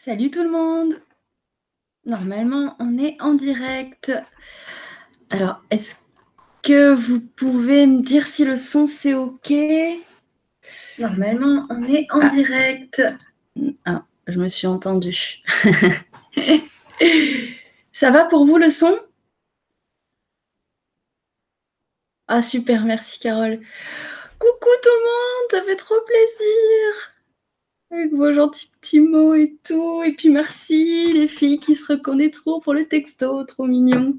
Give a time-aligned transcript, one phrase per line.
[0.00, 1.02] Salut tout le monde
[2.04, 4.12] Normalement, on est en direct.
[5.32, 5.96] Alors, est-ce
[6.62, 9.52] que vous pouvez me dire si le son c'est OK?
[11.00, 13.02] Normalement, on est en direct.
[13.84, 15.42] Ah, je me suis entendue.
[17.92, 18.96] Ça va pour vous le son?
[22.28, 23.58] Ah super, merci Carole.
[24.38, 27.17] Coucou tout le monde, ça fait trop plaisir
[27.90, 30.02] avec vos gentils petits mots et tout.
[30.04, 34.16] Et puis merci les filles qui se reconnaîtront pour le texto, trop mignon.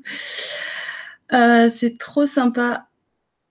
[1.33, 2.87] Euh, c'est trop sympa.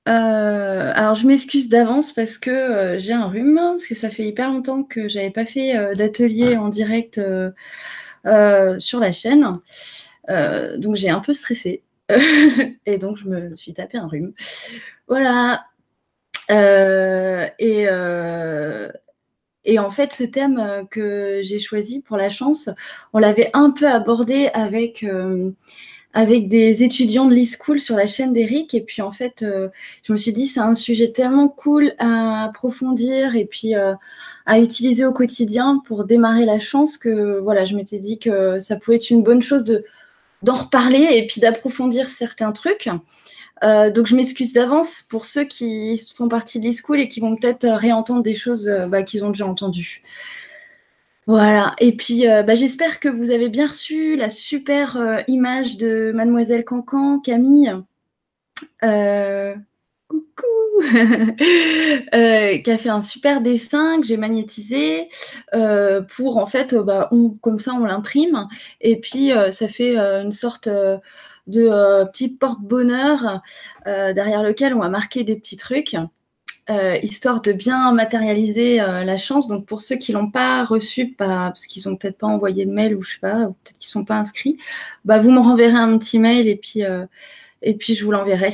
[0.08, 4.24] Euh, alors je m'excuse d'avance parce que euh, j'ai un rhume, parce que ça fait
[4.24, 7.20] hyper longtemps que j'avais pas fait d'atelier en direct
[8.78, 9.52] sur la chaîne.
[10.28, 11.82] donc j'ai un peu stressé.
[12.86, 14.32] et donc je me suis tapé un rhume.
[15.06, 15.64] Voilà.
[16.48, 17.86] et,
[19.68, 22.70] et en fait, ce thème euh, que j'ai choisi pour la chance,
[23.12, 25.50] on l'avait un peu abordé avec, euh,
[26.14, 28.72] avec des étudiants de l'e-school sur la chaîne d'Eric.
[28.72, 29.68] Et puis en fait, euh,
[30.04, 35.04] je me suis dit, c'est un sujet tellement cool à approfondir et puis à utiliser
[35.04, 39.10] au quotidien pour démarrer la chance que voilà, je m'étais dit que ça pouvait être
[39.10, 39.84] une bonne chose de
[40.42, 42.88] d'en reparler et puis d'approfondir certains trucs.
[43.64, 47.36] Euh, donc je m'excuse d'avance pour ceux qui font partie de l'e-school et qui vont
[47.36, 50.02] peut-être euh, réentendre des choses euh, bah, qu'ils ont déjà entendues.
[51.26, 56.64] Voilà, et puis bah, j'espère que vous avez bien reçu la super image de mademoiselle
[56.64, 57.70] Cancan, Camille.
[60.08, 60.46] coucou
[60.88, 65.10] qui a fait un super dessin que j'ai magnétisé
[66.16, 67.10] pour en fait bah,
[67.42, 68.48] comme ça on l'imprime
[68.80, 70.70] et puis ça fait une sorte
[71.48, 73.40] de euh, petits porte-bonheur
[73.86, 75.96] euh, derrière lequel on a marqué des petits trucs.
[76.70, 79.48] Euh, histoire de bien matérialiser la chance.
[79.48, 82.94] Donc pour ceux qui l'ont pas reçu, parce qu'ils ont peut-être pas envoyé de mail
[82.94, 84.58] ou je sais pas, ou peut-être qu'ils sont pas inscrits,
[85.06, 86.82] bah vous me renverrez un petit mail et puis
[87.62, 88.50] et puis je vous l'enverrai.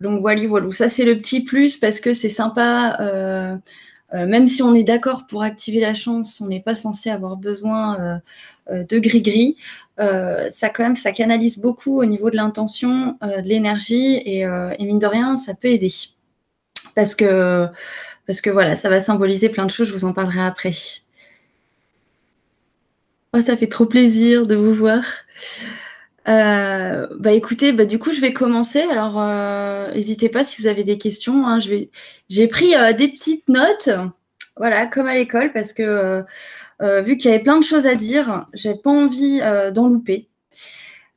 [0.00, 0.72] donc voilà, voilà.
[0.72, 3.60] Ça c'est le petit plus parce que c'est sympa.
[4.12, 8.20] même si on est d'accord pour activer la chance, on n'est pas censé avoir besoin
[8.70, 9.56] de gris-gris.
[9.98, 14.74] Euh, ça quand même, ça canalise beaucoup au niveau de l'intention, euh, de l'énergie euh,
[14.78, 15.92] et, mine de rien, ça peut aider.
[16.94, 17.66] Parce que,
[18.26, 20.72] parce que voilà, ça va symboliser plein de choses, je vous en parlerai après.
[23.32, 25.02] Oh, ça fait trop plaisir de vous voir.
[26.26, 28.82] bah écoutez, bah du coup je vais commencer.
[28.90, 29.20] Alors
[29.94, 31.46] n'hésitez pas si vous avez des questions.
[31.46, 33.90] Hein, j'ai pris des petites notes,
[34.56, 36.24] voilà, comme à l'école, parce que
[36.82, 39.88] euh, vu qu'il y avait plein de choses à dire, j'avais pas envie euh, d'en
[39.88, 40.28] louper.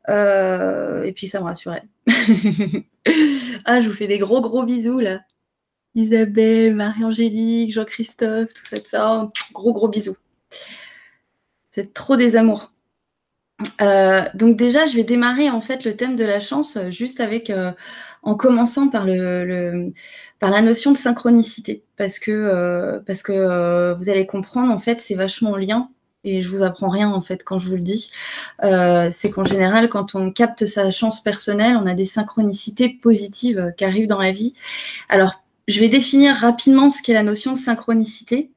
[0.09, 1.83] Euh, et puis ça me rassurait.
[3.65, 5.21] ah, je vous fais des gros gros bisous là.
[5.95, 9.31] Isabelle, Marie-Angélique, Jean-Christophe, tout ça, tout ça.
[9.53, 10.15] Gros gros bisous.
[11.71, 12.71] C'est trop des amours.
[13.79, 17.51] donc déjà, je vais démarrer en fait le thème de la chance juste avec,
[18.23, 19.91] en commençant par le
[20.39, 24.79] par la notion de synchronicité, parce que, euh, parce que euh, vous allez comprendre, en
[24.79, 25.89] fait, c'est vachement en lien,
[26.23, 28.11] et je vous apprends rien, en fait, quand je vous le dis.
[28.63, 33.73] Euh, c'est qu'en général, quand on capte sa chance personnelle, on a des synchronicités positives
[33.77, 34.53] qui arrivent dans la vie.
[35.09, 38.49] Alors, je vais définir rapidement ce qu'est la notion de synchronicité.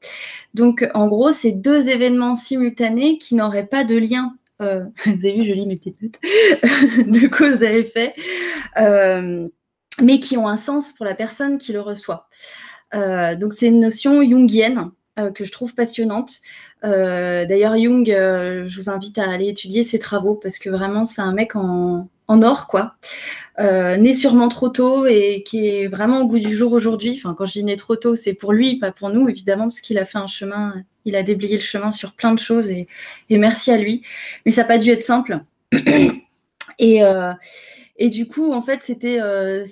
[0.55, 5.43] Donc, en gros, c'est deux événements simultanés qui n'auraient pas de lien vous avez vu,
[5.43, 6.21] je lis mes petites notes
[7.09, 8.15] de cause à effet
[10.01, 12.29] mais qui ont un sens pour la personne qui le reçoit.
[12.95, 16.41] Euh, donc c'est une notion jungienne euh, que je trouve passionnante.
[16.85, 21.23] Euh, d'ailleurs, Jung, je vous invite à aller étudier ses travaux parce que vraiment c'est
[21.23, 22.95] un mec en, or, quoi.
[23.59, 27.15] né sûrement trop tôt et qui est vraiment au goût du jour aujourd'hui.
[27.19, 29.83] Enfin, quand je dis né trop tôt, c'est pour lui, pas pour nous, évidemment, parce
[29.83, 32.89] qu'il a fait un chemin, il a déblayé le chemin sur plein de choses et,
[33.29, 34.03] et merci à lui.
[34.47, 35.41] Mais ça n'a pas dû être simple.
[36.79, 37.03] et,
[38.03, 39.65] et du coup, en fait, c'était euh,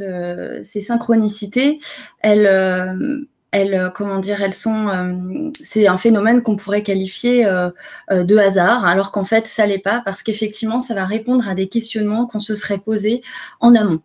[0.00, 1.78] euh, ces synchronicités,
[2.20, 9.12] elles, euh, comment dire, elles sont, c'est un phénomène qu'on pourrait qualifier de hasard, alors
[9.12, 12.54] qu'en fait, ça l'est pas, parce qu'effectivement, ça va répondre à des questionnements qu'on se
[12.54, 13.20] serait posés
[13.60, 14.00] en amont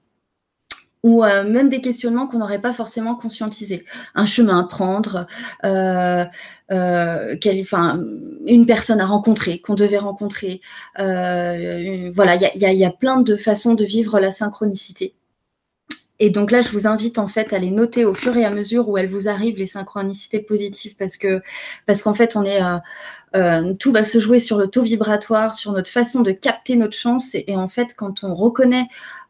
[1.03, 3.85] ou euh, même des questionnements qu'on n'aurait pas forcément conscientisés.
[4.13, 5.25] Un chemin à prendre,
[5.63, 6.25] euh,
[6.71, 7.35] euh,
[8.45, 10.61] une personne à rencontrer, qu'on devait rencontrer.
[10.97, 15.15] Voilà, il y a, plein de façons de vivre la synchronicité.
[16.19, 18.51] Et donc là, je vous invite en fait à les noter au fur et à
[18.51, 21.41] mesure où elles vous arrivent, les synchronicités positives, parce que
[21.87, 22.61] parce qu'en fait, on est
[23.79, 27.33] tout va se jouer sur le taux vibratoire, sur notre façon de capter notre chance.
[27.33, 28.87] Et, en fait, quand on reconnaît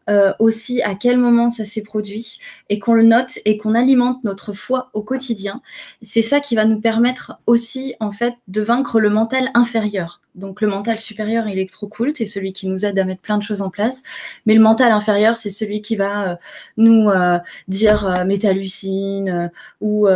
[0.09, 2.39] euh, aussi à quel moment ça s'est produit
[2.69, 5.61] et qu'on le note et qu'on alimente notre foi au quotidien.
[6.01, 10.20] C'est ça qui va nous permettre aussi en fait de vaincre le mental inférieur.
[10.35, 13.21] Donc le mental supérieur, il est trop cool, c'est celui qui nous aide à mettre
[13.21, 14.01] plein de choses en place.
[14.45, 16.35] Mais le mental inférieur, c'est celui qui va euh,
[16.77, 17.37] nous euh,
[17.67, 19.51] dire euh, métallucine
[19.81, 20.07] ou,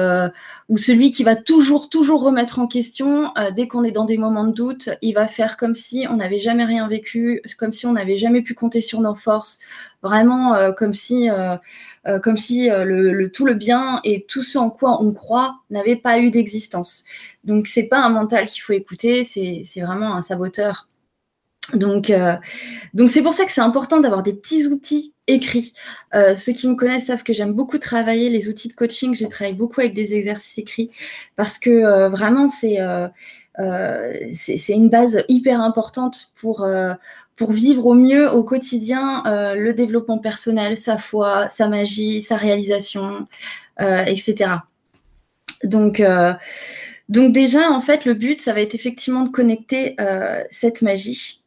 [0.70, 4.46] ou celui qui va toujours, toujours remettre en question dès qu'on est dans des moments
[4.46, 4.90] de doute.
[5.02, 8.42] Il va faire comme si on n'avait jamais rien vécu, comme si on n'avait jamais
[8.42, 9.60] pu compter sur nos forces,
[10.06, 11.28] vraiment comme si,
[12.24, 16.20] comme si le, tout le bien et tout ce en quoi on croit n'avait pas
[16.20, 17.04] eu d'existence.
[17.44, 20.88] Donc c'est pas un mental qu'il faut écouter, c'est vraiment un saboteur.
[21.74, 22.36] Donc euh,
[22.94, 25.74] donc c'est pour ça que c'est important d'avoir des petits outils écrits.
[26.14, 29.16] Euh, ceux qui me connaissent savent que j'aime beaucoup travailler les outils de coaching.
[29.16, 30.92] Je travaille beaucoup avec des exercices écrits
[31.36, 32.78] parce que euh, vraiment c'est
[34.36, 36.68] c'est une base hyper importante pour
[37.36, 43.28] pour vivre au mieux au quotidien le développement personnel, sa foi, sa magie, sa réalisation,
[43.78, 44.52] etc.
[45.64, 46.02] Donc
[47.08, 51.44] donc déjà, en fait, le but, ça va être effectivement de connecter euh, cette magie.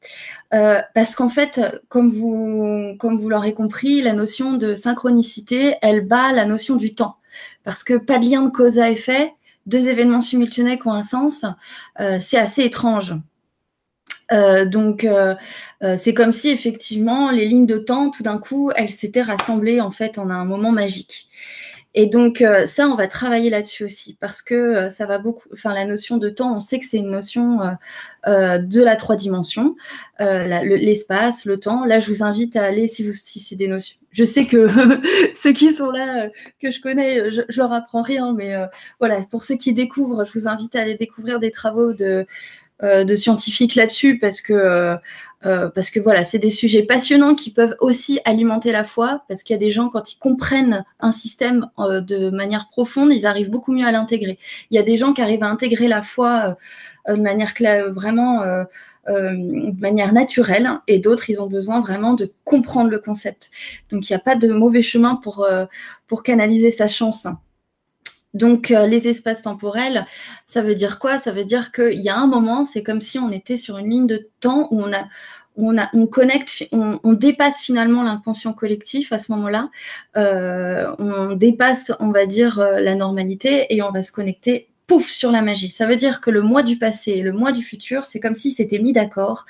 [0.54, 6.02] Euh, parce qu'en fait, comme vous, comme vous l'aurez compris, la notion de synchronicité, elle
[6.02, 7.16] bat la notion du temps.
[7.64, 9.34] Parce que pas de lien de cause à effet,
[9.66, 11.44] deux événements simultanés qui ont un sens,
[12.00, 13.14] euh, c'est assez étrange.
[14.30, 15.06] Donc,
[15.96, 19.90] c'est comme si effectivement les lignes de temps, tout d'un coup, elles s'étaient rassemblées en
[19.90, 21.28] fait en un moment magique.
[21.94, 25.48] Et donc, euh, ça, on va travailler là-dessus aussi parce que euh, ça va beaucoup.
[25.52, 27.58] Enfin, la notion de temps, on sait que c'est une notion
[28.26, 29.74] euh, de la trois dimensions,
[30.20, 31.84] l'espace, le, temps.
[31.84, 33.98] Là, je vous invite à aller, si, si c'est des notions.
[34.10, 34.68] Je sais que
[35.34, 36.28] ceux qui sont là,
[36.60, 38.54] que je connais, je, je leur apprends rien, mais
[39.00, 42.26] voilà, pour ceux qui découvrent, je vous invite à aller découvrir des travaux de,
[42.82, 44.98] de scientifiques là-dessus parce que
[45.46, 49.44] euh, parce que voilà, c'est des sujets passionnants qui peuvent aussi alimenter la foi, parce
[49.44, 53.24] qu'il y a des gens, quand ils comprennent un système euh, de manière profonde, ils
[53.24, 54.38] arrivent beaucoup mieux à l'intégrer.
[54.70, 56.56] Il y a des gens qui arrivent à intégrer la foi
[57.08, 57.54] euh, de manière
[57.90, 58.42] vraiment
[59.06, 63.50] de manière naturelle, et d'autres, ils ont besoin vraiment de comprendre le concept.
[63.90, 65.48] Donc, il n'y a pas de mauvais chemin pour,
[66.06, 67.26] pour canaliser sa chance.
[68.34, 70.06] Donc, les espaces temporels,
[70.46, 71.18] ça veut dire quoi?
[71.18, 73.90] Ça veut dire qu'il y a un moment, c'est comme si on était sur une
[73.90, 75.04] ligne de temps où on a,
[75.58, 79.70] on, a, on connecte, on, dépasse finalement l'inconscient collectif à ce moment-là.
[80.16, 85.08] Euh, on dépasse, on va dire, euh, la normalité et on va se connecter pouf
[85.08, 85.68] sur la magie.
[85.68, 88.34] Ça veut dire que le mois du passé et le mois du futur, c'est comme
[88.34, 89.46] si c'était mis d'accord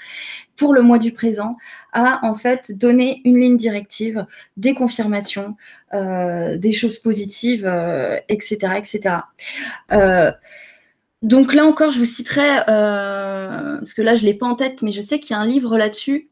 [0.56, 1.55] pour le mois du présent
[1.93, 4.26] à en fait donner une ligne directive,
[4.56, 5.56] des confirmations,
[5.94, 7.64] euh, des choses positives,
[8.29, 9.14] etc., euh, etc.
[9.93, 10.32] Euh,
[11.23, 14.91] donc là encore, je vous citerai, parce que là je l'ai pas en tête, mais
[14.91, 16.29] je sais qu'il y a un livre là-dessus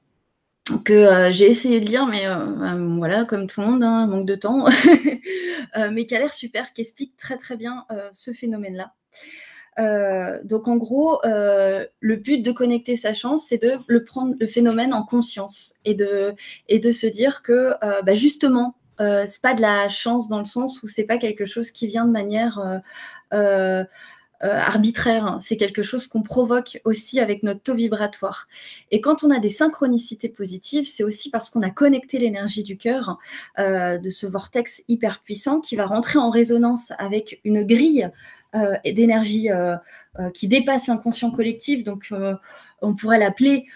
[0.85, 2.27] que j'ai essayé de lire, mais
[2.99, 4.67] voilà, comme tout le monde, hein, manque de temps,
[5.91, 8.93] mais qui a l'air super, qui explique très très bien ce phénomène-là.
[9.79, 14.35] Euh, donc en gros, euh, le but de connecter sa chance, c'est de le prendre
[14.39, 16.35] le phénomène en conscience et de,
[16.69, 20.47] et de se dire que euh, bah justement, c'est pas de la chance dans le
[20.47, 22.81] sens où c'est pas quelque chose qui vient de manière
[24.47, 25.27] arbitraire.
[25.27, 25.39] Hein.
[25.41, 28.49] C'est quelque chose qu'on provoque aussi avec notre taux vibratoire.
[28.91, 32.77] Et quand on a des synchronicités positives, c'est aussi parce qu'on a connecté l'énergie du
[32.77, 33.19] cœur
[33.59, 38.11] de ce vortex hyper puissant qui va rentrer en résonance avec une grille
[38.57, 39.77] euh, d'énergie euh,
[40.19, 41.85] euh, qui dépasse l'inconscient collectif.
[41.85, 42.11] Donc,
[42.81, 43.67] on pourrait l'appeler,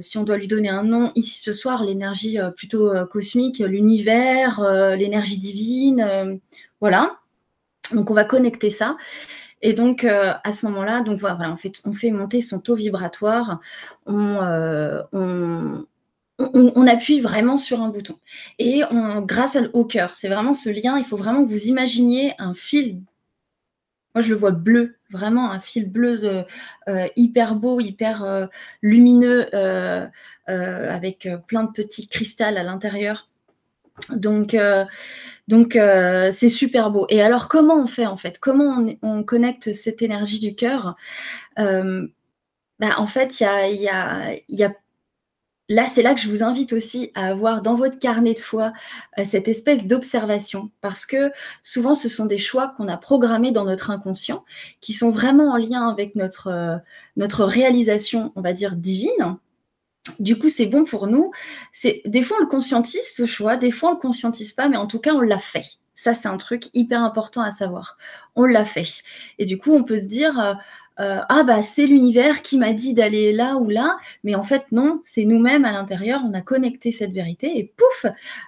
[0.00, 4.62] si on doit lui donner un nom ici ce soir, l'énergie plutôt cosmique, l'univers,
[4.96, 6.40] l'énergie divine.
[6.80, 7.18] voilà.
[7.92, 8.96] Donc, on va connecter ça.
[9.66, 13.60] Et donc, à ce moment-là, on fait, on fait monter son taux vibratoire.
[14.06, 14.38] On,
[15.12, 18.16] on, appuie vraiment sur un bouton.
[18.58, 18.82] Et
[19.22, 23.00] grâce au cœur, c'est vraiment ce lien, il faut vraiment que vous imaginiez un fil
[24.16, 26.46] moi, je le vois bleu, vraiment un fil bleu
[26.88, 28.46] euh, hyper beau, hyper euh,
[28.80, 30.08] lumineux, euh,
[30.46, 33.28] avec plein de petits cristals à l'intérieur.
[34.16, 34.56] Donc,
[35.48, 37.06] donc c'est super beau.
[37.08, 38.38] Et alors, comment on fait en fait?
[38.38, 40.96] Comment on, connecte cette énergie du cœur?
[41.56, 44.72] Bah, En fait, il y a,
[45.68, 48.72] là, c'est là que je vous invite aussi à avoir dans votre carnet de foi
[49.18, 53.64] euh, cette espèce d'observation, parce que souvent, ce sont des choix qu'on a programmés dans
[53.64, 54.44] notre inconscient,
[54.80, 56.78] qui sont vraiment en lien avec euh,
[57.16, 59.38] notre réalisation, on va dire, divine.
[60.18, 61.30] Du coup, c'est bon pour nous.
[62.04, 64.76] Des fois, on le conscientise, ce choix, des fois, on ne le conscientise pas, mais
[64.76, 65.64] en tout cas, on l'a fait.
[65.94, 67.96] Ça, c'est un truc hyper important à savoir.
[68.34, 69.02] On l'a fait.
[69.38, 70.58] Et du coup, on peut se dire,
[70.98, 75.00] ah bah c'est l'univers qui m'a dit d'aller là ou là, mais en fait non,
[75.02, 78.06] c'est nous-mêmes à l'intérieur, on a connecté cette vérité et pouf,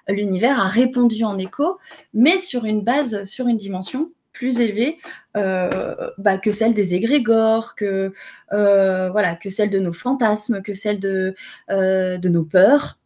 [0.08, 1.78] l'univers a répondu en écho,
[2.14, 4.98] mais sur une base, sur une dimension plus élevée
[5.34, 8.12] bah, que celle des égrégores, que
[8.50, 11.34] voilà, que celle de nos fantasmes, que celle de,
[11.68, 12.98] de nos peurs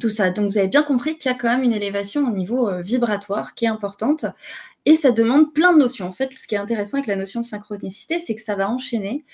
[0.00, 0.30] tout ça.
[0.30, 3.54] Donc vous avez bien compris qu'il y a quand même une élévation au niveau vibratoire
[3.54, 4.26] qui est importante
[4.86, 6.06] et ça demande plein de notions.
[6.06, 8.70] En fait, ce qui est intéressant avec la notion de synchronicité, c'est que ça va
[8.70, 9.24] enchaîner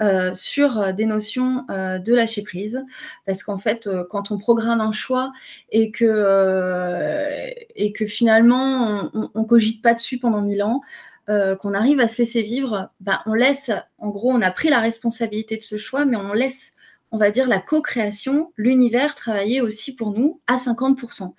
[0.00, 2.84] euh, sur euh, des notions euh, de lâcher prise.
[3.26, 5.32] Parce qu'en fait, quand on programme un choix
[5.70, 10.80] et que, et que finalement, on ne cogite pas dessus pendant mille ans,
[11.26, 14.80] qu'on arrive à se laisser vivre, ben, on laisse, en gros, on a pris la
[14.80, 16.73] responsabilité de ce choix, mais on laisse
[17.14, 21.32] on va dire, la co-création, l'univers travailler aussi pour nous à 50%.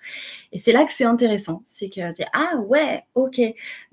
[0.52, 1.60] Et c'est là que c'est intéressant.
[1.66, 2.00] C'est que,
[2.32, 3.42] ah ouais, ok,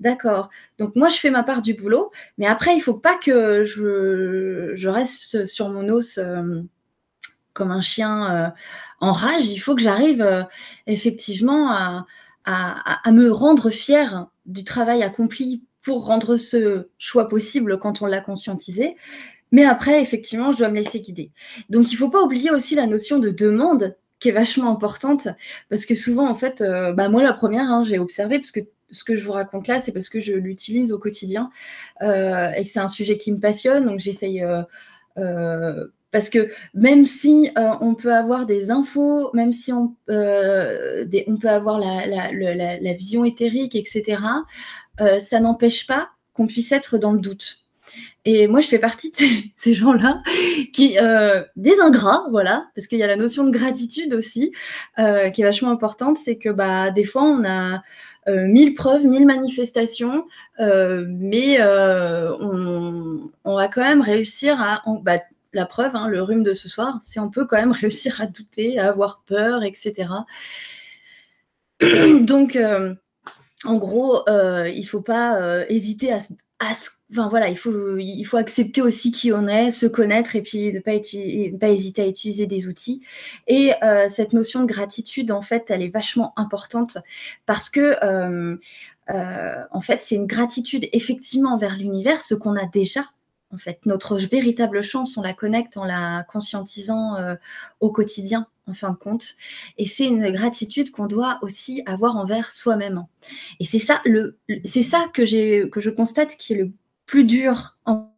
[0.00, 0.48] d'accord.
[0.78, 3.66] Donc moi, je fais ma part du boulot, mais après, il ne faut pas que
[3.66, 6.62] je, reste sur mon os euh,
[7.52, 8.48] comme un chien euh,
[9.00, 9.48] en rage.
[9.48, 10.42] Il faut que j'arrive euh,
[10.86, 12.06] effectivement à,
[12.46, 18.20] à me rendre fière du travail accompli pour rendre ce choix possible quand on l'a
[18.20, 18.96] conscientisé,
[19.54, 21.30] mais après, effectivement, je dois me laisser guider.
[21.70, 25.28] Donc, il ne faut pas oublier aussi la notion de demande qui est vachement importante
[25.70, 28.58] parce que souvent, en fait, euh, bah, moi, la première, hein, j'ai observé parce que
[28.90, 31.50] ce que je vous raconte là, c'est parce que je l'utilise au quotidien
[32.02, 33.86] euh, et que c'est un sujet qui me passionne.
[33.86, 34.44] Donc, j'essaye.
[35.18, 41.78] Euh, parce que même si on peut avoir des infos, même si on, peut avoir
[41.78, 44.20] la, vision éthérique, etc.,
[44.98, 47.63] ça n'empêche pas qu'on puisse être dans le doute.
[48.26, 49.16] Et moi, je fais partie de
[49.56, 50.22] ces, gens-là
[50.72, 54.52] qui, euh, des ingrats, voilà, parce qu'il y a la notion de gratitude aussi,
[54.98, 56.16] euh, qui est vachement importante.
[56.16, 57.82] C'est que bah, des fois, on a
[58.28, 60.26] euh, mille preuves, mille manifestations,
[60.58, 64.82] mais on, va quand même réussir à.
[65.02, 65.18] bah,
[65.52, 68.26] la preuve, hein, le rhume de ce soir, c'est on peut quand même réussir à
[68.26, 70.08] douter, à avoir peur, etc.
[72.20, 72.58] Donc,
[73.64, 76.18] en gros, il ne faut pas hésiter à,
[77.10, 80.72] enfin voilà, il faut, il faut accepter aussi qui on est, se connaître et puis
[80.72, 80.92] ne pas,
[81.58, 83.02] pas hésiter à utiliser des outils.
[83.46, 86.98] Et euh, cette notion de gratitude, en fait, elle est vachement importante
[87.46, 88.56] parce que, euh,
[89.10, 93.04] euh, en fait, c'est une gratitude effectivement envers l'univers, ce qu'on a déjà.
[93.54, 97.16] En fait, notre véritable chance, on la connecte en la conscientisant
[97.80, 99.36] au quotidien, en fin de compte.
[99.78, 103.06] Et c'est une gratitude qu'on doit aussi avoir envers soi-même.
[103.60, 106.72] Et c'est ça, le, c'est ça que, j'ai, que je constate qui est le
[107.06, 108.10] plus dur en,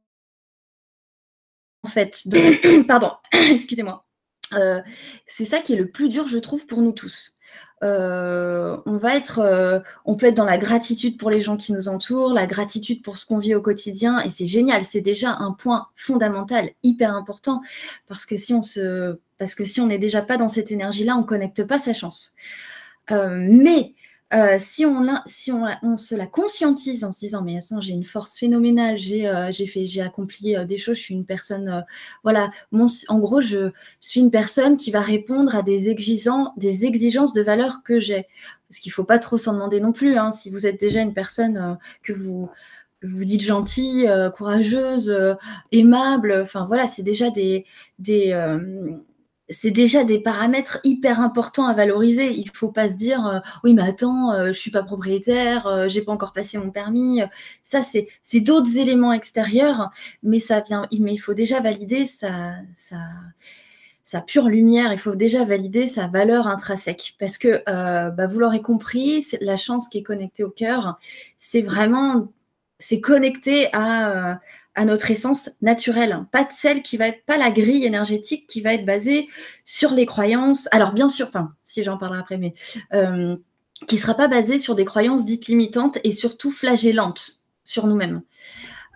[1.86, 2.24] fait.
[2.88, 4.04] Pardon, excusez-moi.
[4.52, 4.80] Euh,
[5.26, 7.35] c'est ça qui est le plus dur, je trouve, pour nous tous.
[7.82, 11.72] Euh, on va être, euh, on peut être dans la gratitude pour les gens qui
[11.72, 14.84] nous entourent, la gratitude pour ce qu'on vit au quotidien, et c'est génial.
[14.84, 17.60] C'est déjà un point fondamental, hyper important,
[18.08, 22.34] parce que si on n'est déjà pas dans cette énergie-là, on connecte pas sa chance.
[23.10, 23.94] mais
[24.34, 28.02] euh, si, on, si on, se la conscientise en se disant mais attends j'ai une
[28.02, 31.84] force phénoménale j'ai euh, fait j'ai accompli euh, des choses je suis une personne
[32.24, 37.34] voilà en gros je, suis une personne qui va répondre à des exigences des exigences
[37.34, 38.26] de valeur que j'ai
[38.68, 40.32] parce qu'il faut pas trop s'en demander non plus hein.
[40.32, 42.50] si vous êtes déjà une personne que vous
[43.04, 45.14] vous dites gentille courageuse
[45.70, 47.64] aimable enfin voilà c'est déjà des
[48.00, 48.32] des
[49.48, 52.32] c'est déjà des paramètres hyper importants à valoriser.
[52.32, 54.82] Il ne faut pas se dire euh, oui, mais attends, je euh, je suis pas
[54.82, 57.20] propriétaire, euh, j'ai pas encore passé mon permis.
[57.62, 58.08] Ça, c'est,
[58.40, 59.90] d'autres éléments extérieurs,
[60.22, 60.88] mais ça vient.
[60.98, 64.92] Mais il faut déjà valider sa, sa, pure lumière.
[64.92, 67.62] Il faut déjà valider sa valeur intrinsèque, parce que
[68.10, 70.98] bah, vous l'aurez compris, la chance qui est connectée au cœur,
[71.38, 72.32] c'est vraiment
[72.78, 74.40] c'est connecté à
[74.84, 78.74] notre essence naturelle, pas de celle qui va être, pas la grille énergétique qui va
[78.74, 79.28] être basée
[79.64, 80.68] sur les croyances.
[80.70, 82.54] Alors bien sûr, enfin, si j'en parlerai après, mais
[82.92, 83.36] euh,
[83.86, 88.22] qui sera pas basée sur des croyances dites limitantes et surtout flagellantes sur nous-mêmes.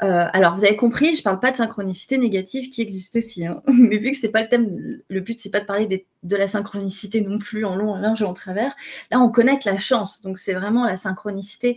[0.03, 3.63] Euh, alors, vous avez compris, je parle pas de synchronicité négative qui existe aussi, hein.
[3.69, 6.49] mais vu que c'est pas le thème, le but c'est pas de parler de la
[6.49, 8.75] synchronicité non plus en long, en large et en travers.
[9.11, 11.77] Là, on connecte la chance, donc c'est vraiment la synchronicité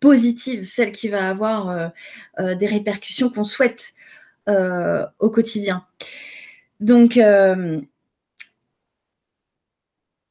[0.00, 1.88] positive, celle qui va avoir euh,
[2.40, 3.92] euh, des répercussions qu'on souhaite
[4.48, 5.86] euh, au quotidien.
[6.80, 7.18] Donc,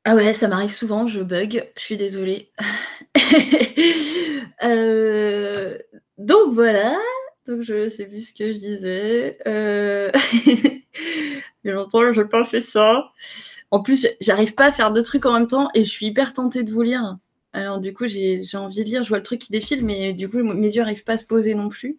[0.06, 2.52] ah ouais, ça m'arrive souvent, je bug, je suis désolée.
[6.18, 6.98] donc voilà,
[7.48, 9.38] donc je sais plus ce que je disais.
[11.64, 13.12] Il y a longtemps je n'ai pas fait ça.
[13.70, 16.34] En plus, j'arrive pas à faire deux trucs en même temps et je suis hyper
[16.34, 17.18] tentée de vous lire.
[17.54, 20.30] Alors du coup, j'ai envie de lire, je vois le truc qui défile, mais du
[20.30, 21.98] coup, mes yeux n'arrivent pas à se poser non plus.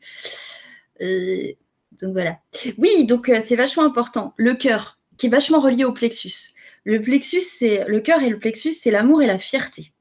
[1.01, 2.39] donc voilà.
[2.79, 4.35] Oui, donc c'est vachement important.
[4.37, 6.55] Le cœur, qui est vachement relié au plexus.
[6.85, 9.93] Le plexus, c'est le cœur et le plexus, c'est l'amour et la fierté.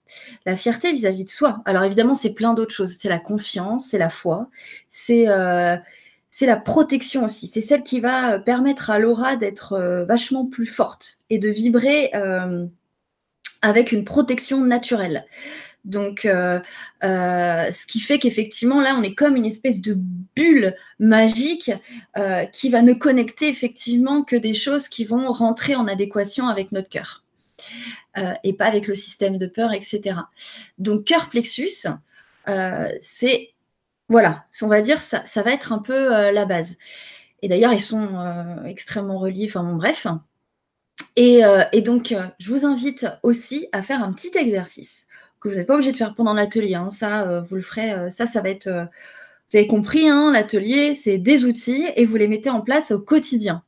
[0.45, 1.61] La fierté vis-à-vis de soi.
[1.65, 2.95] Alors évidemment, c'est plein d'autres choses.
[2.97, 4.49] C'est la confiance, c'est la foi,
[4.89, 5.75] c'est euh,
[6.41, 7.47] la protection aussi.
[7.47, 12.11] C'est celle qui va permettre à l'aura d'être euh, vachement plus forte et de vibrer
[12.15, 12.65] euh,
[13.61, 15.25] avec une protection naturelle.
[15.85, 19.95] Donc, ce qui fait qu'effectivement, là, on est comme une espèce de
[20.35, 21.71] bulle magique
[22.51, 26.89] qui va ne connecter effectivement que des choses qui vont rentrer en adéquation avec notre
[26.89, 27.23] cœur.
[28.17, 30.15] Euh, et pas avec le système de peur, etc.
[30.77, 31.87] Donc, cœur plexus,
[32.47, 33.53] euh, c'est,
[34.07, 36.77] voilà, on va dire, ça, va être un peu euh, la base.
[37.41, 40.07] Et d'ailleurs, ils sont extrêmement reliés, enfin bon, bref.
[41.15, 41.41] Et,
[41.73, 45.07] et donc, je vous invite aussi à faire un petit exercice
[45.39, 46.75] que vous n'êtes pas obligé de faire pendant l'atelier.
[46.75, 46.89] Hein.
[46.91, 48.69] Ça, vous le ferez, ça, ça va être...
[48.69, 52.99] vous avez compris, hein, l'atelier, c'est des outils et vous les mettez en place au
[52.99, 53.63] quotidien.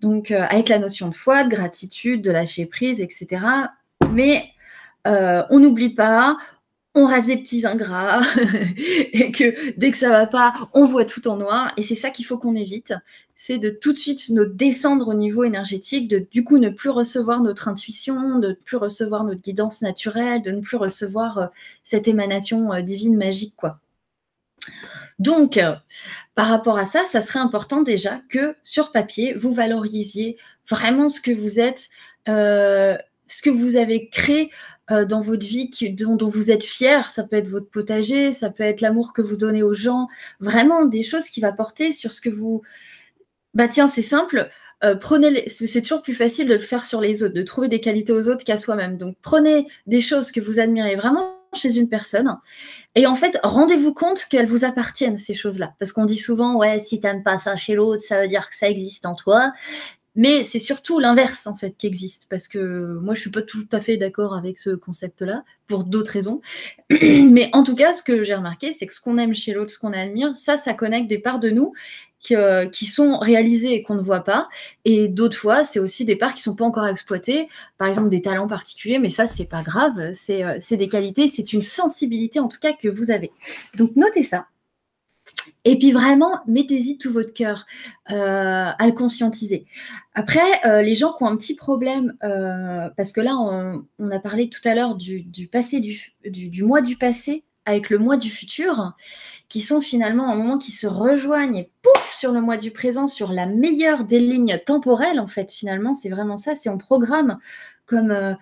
[0.00, 3.42] Donc, euh, avec la notion de foi, de gratitude, de lâcher prise, etc.
[4.12, 4.50] Mais
[5.06, 6.36] euh, on n'oublie pas,
[6.96, 8.22] on rase des petits ingrats
[9.12, 11.72] et que dès que ça va pas, on voit tout en noir.
[11.76, 12.94] Et c'est ça qu'il faut qu'on évite,
[13.36, 16.90] c'est de tout de suite nous descendre au niveau énergétique, de du coup ne plus
[16.90, 21.46] recevoir notre intuition, de ne plus recevoir notre guidance naturelle, de ne plus recevoir euh,
[21.84, 23.78] cette émanation divine magique, quoi.
[25.18, 25.58] Donc,
[26.34, 30.36] par rapport à ça, ça serait important déjà que sur papier, vous valorisiez
[30.68, 31.88] vraiment ce que vous êtes,
[32.28, 32.96] euh,
[33.28, 34.50] ce que vous avez créé
[34.90, 37.10] euh, dans votre vie, dont, vous êtes fier.
[37.10, 40.08] Ça peut être votre potager, ça peut être l'amour que vous donnez aux gens.
[40.40, 42.62] Vraiment des choses qui vont porter sur ce que vous.
[43.54, 44.48] Bah tiens, c'est simple.
[44.84, 47.80] Euh, prenez c'est toujours plus facile de le faire sur les autres, de trouver des
[47.80, 48.98] qualités aux autres qu'à soi-même.
[48.98, 52.36] Donc prenez des choses que vous admirez vraiment chez une personne.
[52.94, 55.74] Et en fait, rendez-vous compte qu'elles vous appartiennent, ces choses-là.
[55.78, 58.48] Parce qu'on dit souvent, ouais, si tu n'aimes pas ça chez l'autre, ça veut dire
[58.48, 59.52] que ça existe en toi.
[60.16, 62.26] Mais c'est surtout l'inverse, en fait, qui existe.
[62.28, 66.12] Parce que moi, je suis pas tout à fait d'accord avec ce concept-là, pour d'autres
[66.12, 66.40] raisons.
[66.90, 69.70] Mais en tout cas, ce que j'ai remarqué, c'est que ce qu'on aime chez l'autre,
[69.70, 71.72] ce qu'on admire, ça, ça connecte des parts de nous
[72.32, 74.48] euh, qui, sont réalisées et qu'on ne voit pas.
[74.84, 77.48] Et d'autres fois, c'est aussi des parts qui sont pas encore exploitées.
[77.78, 80.12] Par exemple, des talents particuliers, mais ça, c'est pas grave.
[80.14, 83.30] C'est euh, des qualités, c'est une sensibilité, en tout cas, que vous avez.
[83.76, 84.46] Donc, notez ça.
[85.68, 87.66] Et puis vraiment, mettez-y tout votre cœur
[88.12, 89.66] euh, à le conscientiser.
[90.14, 94.20] Après, euh, les gens qui ont un petit problème, euh, parce que là, on, a
[94.20, 98.94] parlé tout à l'heure du, passé, du, mois du passé avec le mois du futur,
[99.48, 103.08] qui sont finalement un moment qui se rejoignent et pouf sur le mois du présent,
[103.08, 106.54] sur la meilleure des lignes temporelles, en fait, finalement, c'est vraiment ça.
[106.54, 107.38] C'est on programme
[107.86, 108.36] comme,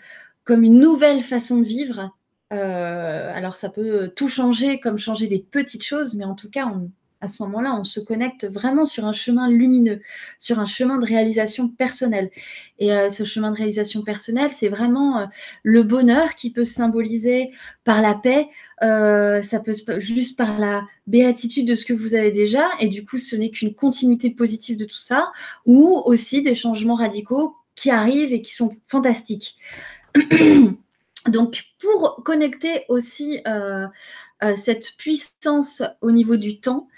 [0.44, 2.10] comme une nouvelle façon de vivre.
[2.50, 6.90] alors ça peut tout changer, comme changer des petites choses, mais en tout cas, on,
[7.20, 10.00] à ce moment-là, on se connecte vraiment sur un chemin lumineux,
[10.38, 12.30] sur un chemin de réalisation personnelle.
[12.78, 15.26] Et euh, ce chemin de réalisation personnelle, c'est vraiment euh,
[15.62, 17.50] le bonheur qui peut se symboliser
[17.84, 18.48] par la paix,
[18.82, 23.04] euh, ça peut juste par la béatitude de ce que vous avez déjà, et du
[23.04, 25.32] coup, ce n'est qu'une continuité positive de tout ça,
[25.64, 29.56] ou aussi des changements radicaux qui arrivent et qui sont fantastiques.
[31.28, 33.40] Donc, pour connecter aussi
[34.56, 36.88] cette puissance au niveau du temps,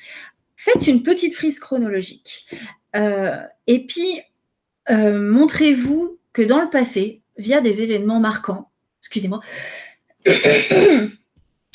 [0.57, 2.47] faites une petite frise chronologique.
[2.97, 4.21] Euh, et puis,
[4.91, 8.71] euh, montrez-vous que dans le passé, via des événements marquants,
[9.01, 9.41] excusez-moi,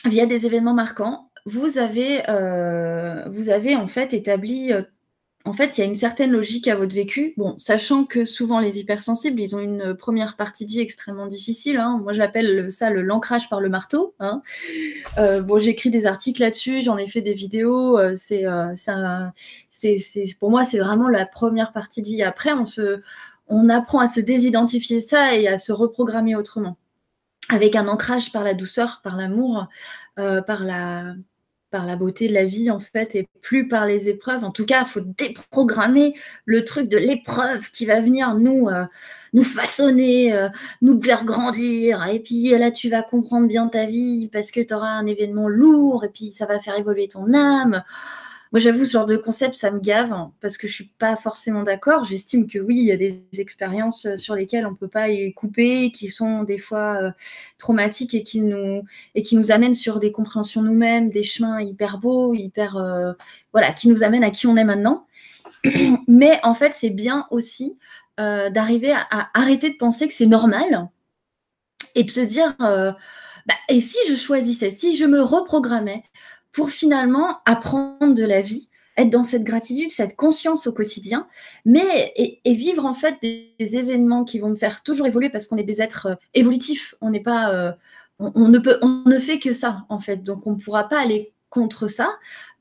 [0.06, 4.72] via des événements marquants, vous avez en fait établi
[5.52, 7.34] en fait, il y a une certaine logique à votre vécu.
[7.36, 11.76] Bon, sachant que souvent les hypersensibles, ils ont une première partie de vie extrêmement difficile.
[11.76, 12.00] Hein.
[12.02, 14.16] Moi, je l'appelle ça le l'ancrage par le marteau.
[14.22, 14.42] Hein.
[15.18, 18.00] Euh, bon, j'écris des articles là-dessus, j'en ai fait des vidéos.
[18.00, 18.74] Euh, c'est, euh,
[19.70, 19.98] c'est,
[20.40, 22.24] pour moi, c'est vraiment la première partie de vie.
[22.24, 22.64] Après, on
[23.50, 26.78] on apprend à se désidentifier ça et à se reprogrammer autrement,
[27.50, 29.68] avec un ancrage par la douceur, par l'amour,
[30.16, 31.16] par la
[31.72, 34.44] par la beauté de la vie en fait et plus par les épreuves.
[34.44, 36.14] En tout cas, il faut déprogrammer
[36.46, 38.86] le truc de l'épreuve qui va venir nous euh,
[39.34, 40.50] nous façonner, euh,
[40.82, 42.06] nous faire grandir.
[42.08, 45.48] Et puis là, tu vas comprendre bien ta vie parce que tu auras un événement
[45.48, 47.84] lourd et puis ça va faire évoluer ton âme.
[48.52, 51.16] Moi, j'avoue, ce genre de concept, ça me gave hein, parce que je suis pas
[51.16, 52.04] forcément d'accord.
[52.04, 55.34] J'estime que oui, il y a des expériences euh, sur lesquelles on peut pas y
[55.34, 57.12] couper, qui sont des fois euh,
[57.58, 58.84] traumatiques et qui nous
[59.16, 63.14] et qui nous amènent sur des compréhensions nous-mêmes, des chemins hyper beaux, hyper euh,
[63.54, 65.08] voilà, qui nous amènent à qui on est maintenant.
[66.10, 67.78] Mais en fait, c'est bien aussi
[68.18, 70.90] d'arriver à, arrêter de penser que c'est normal
[71.96, 76.04] et de se dire bah, et si je choisissais, si je me reprogrammais
[76.52, 81.28] pour finalement apprendre de la vie, être dans cette gratitude, cette conscience au quotidien,
[81.66, 85.58] mais et, vivre en fait des, événements qui vont me faire toujours évoluer parce qu'on
[85.58, 86.96] est des êtres euh, évolutifs.
[87.00, 87.72] On n'est pas, euh,
[88.20, 90.18] on, ne peut, on ne fait que ça en fait.
[90.18, 92.10] Donc on ne pourra pas aller contre ça,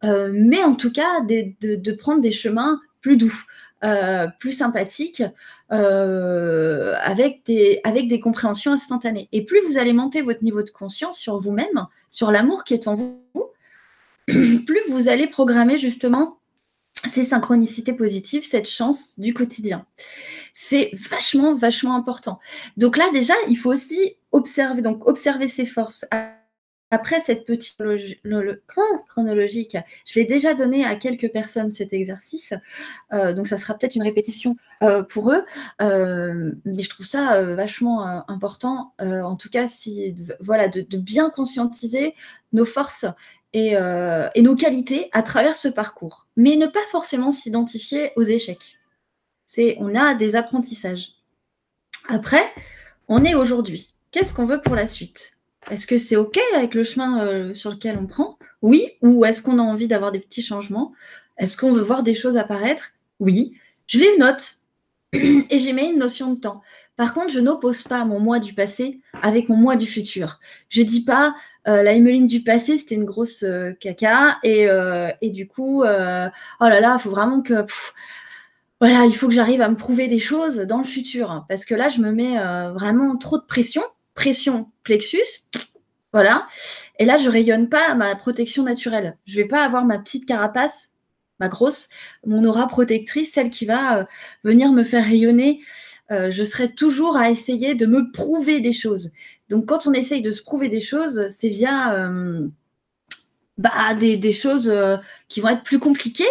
[0.04, 3.34] euh, mais en tout cas de, prendre des chemins plus doux.
[4.38, 5.22] plus sympathiques,
[5.70, 9.28] avec, des, avec des compréhensions instantanées.
[9.32, 12.88] Et plus vous allez monter votre niveau de conscience sur vous-même, sur l'amour qui est
[12.88, 13.22] en vous,
[14.66, 16.38] plus vous allez programmer justement
[17.08, 19.86] ces synchronicités positives, cette chance du quotidien.
[20.54, 22.40] C'est vachement, vachement important.
[22.76, 26.04] Donc là, déjà, il faut aussi observer, donc observer ses forces.
[26.92, 27.76] Après cette petite
[29.06, 32.52] chronologique, je l'ai déjà donné à quelques personnes cet exercice,
[33.12, 35.44] euh, donc ça sera peut-être une répétition euh, pour eux,
[35.80, 42.14] euh, mais je trouve ça vachement important, en tout cas, si, voilà, de, bien conscientiser
[42.52, 43.06] nos forces
[43.56, 48.78] euh, et, nos qualités à travers ce parcours, mais ne pas forcément s'identifier aux échecs.
[49.44, 51.08] C'est on a des apprentissages.
[52.08, 52.44] Après,
[53.08, 53.88] on est aujourd'hui.
[54.12, 55.32] Qu'est-ce qu'on veut pour la suite?
[55.70, 58.38] Est-ce que c'est OK avec le chemin euh, sur lequel on prend?
[58.62, 58.92] Oui.
[59.02, 60.92] Ou est-ce qu'on a envie d'avoir des petits changements?
[61.36, 62.92] Est-ce qu'on veut voir des choses apparaître?
[63.18, 63.58] Oui.
[63.88, 64.54] Je les note
[65.12, 66.62] et j'y mets une notion de temps.
[66.96, 70.38] Par contre, je n'oppose pas mon moi du passé avec mon moi du futur.
[70.68, 71.34] Je dis pas
[71.68, 75.82] euh, la Emeline du passé, c'était une grosse euh, caca et, euh, et, du coup,
[75.82, 77.64] oh là là, il faut vraiment que
[78.80, 81.74] voilà, il faut que j'arrive à me prouver des choses dans le futur parce que
[81.74, 82.38] là, je me mets
[82.72, 83.82] vraiment trop de pression,
[84.14, 85.42] pression plexus.
[86.12, 86.48] Voilà.
[86.98, 89.16] Et là, je rayonne pas ma protection naturelle.
[89.26, 90.94] Je vais pas avoir ma petite carapace,
[91.40, 91.88] ma grosse,
[92.26, 94.06] mon aura protectrice, celle qui va
[94.44, 95.60] venir me faire rayonner
[96.10, 99.12] je serai toujours à essayer de me prouver des choses.
[99.50, 102.48] Donc quand on essaye de se prouver des choses, c'est via euh,
[103.58, 104.96] bah, des, choses euh,
[105.28, 106.24] qui vont être plus compliquées.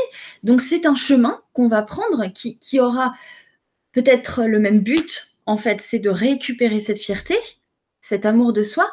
[0.43, 3.13] Donc c'est un chemin qu'on va prendre qui, qui aura
[3.91, 7.35] peut-être le même but, en fait, c'est de récupérer cette fierté,
[7.99, 8.89] cet amour de soi.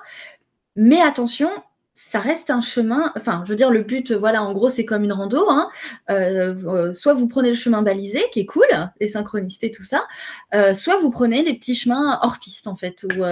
[0.75, 1.51] Mais attention,
[1.99, 3.11] ça reste un chemin.
[3.17, 5.49] Enfin, je veux dire, le but, voilà, en gros, c'est comme une rando.
[5.49, 5.71] Hein.
[6.11, 8.67] Euh, euh, soit vous prenez le chemin balisé, qui est cool,
[9.01, 10.07] les synchronicités, tout ça.
[10.55, 13.25] Euh, soit vous prenez les petits chemins hors piste, en fait, où,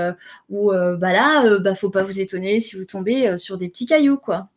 [0.49, 4.17] où bah là, bah, faut pas vous étonner si vous tombez sur des petits cailloux,
[4.17, 4.49] quoi.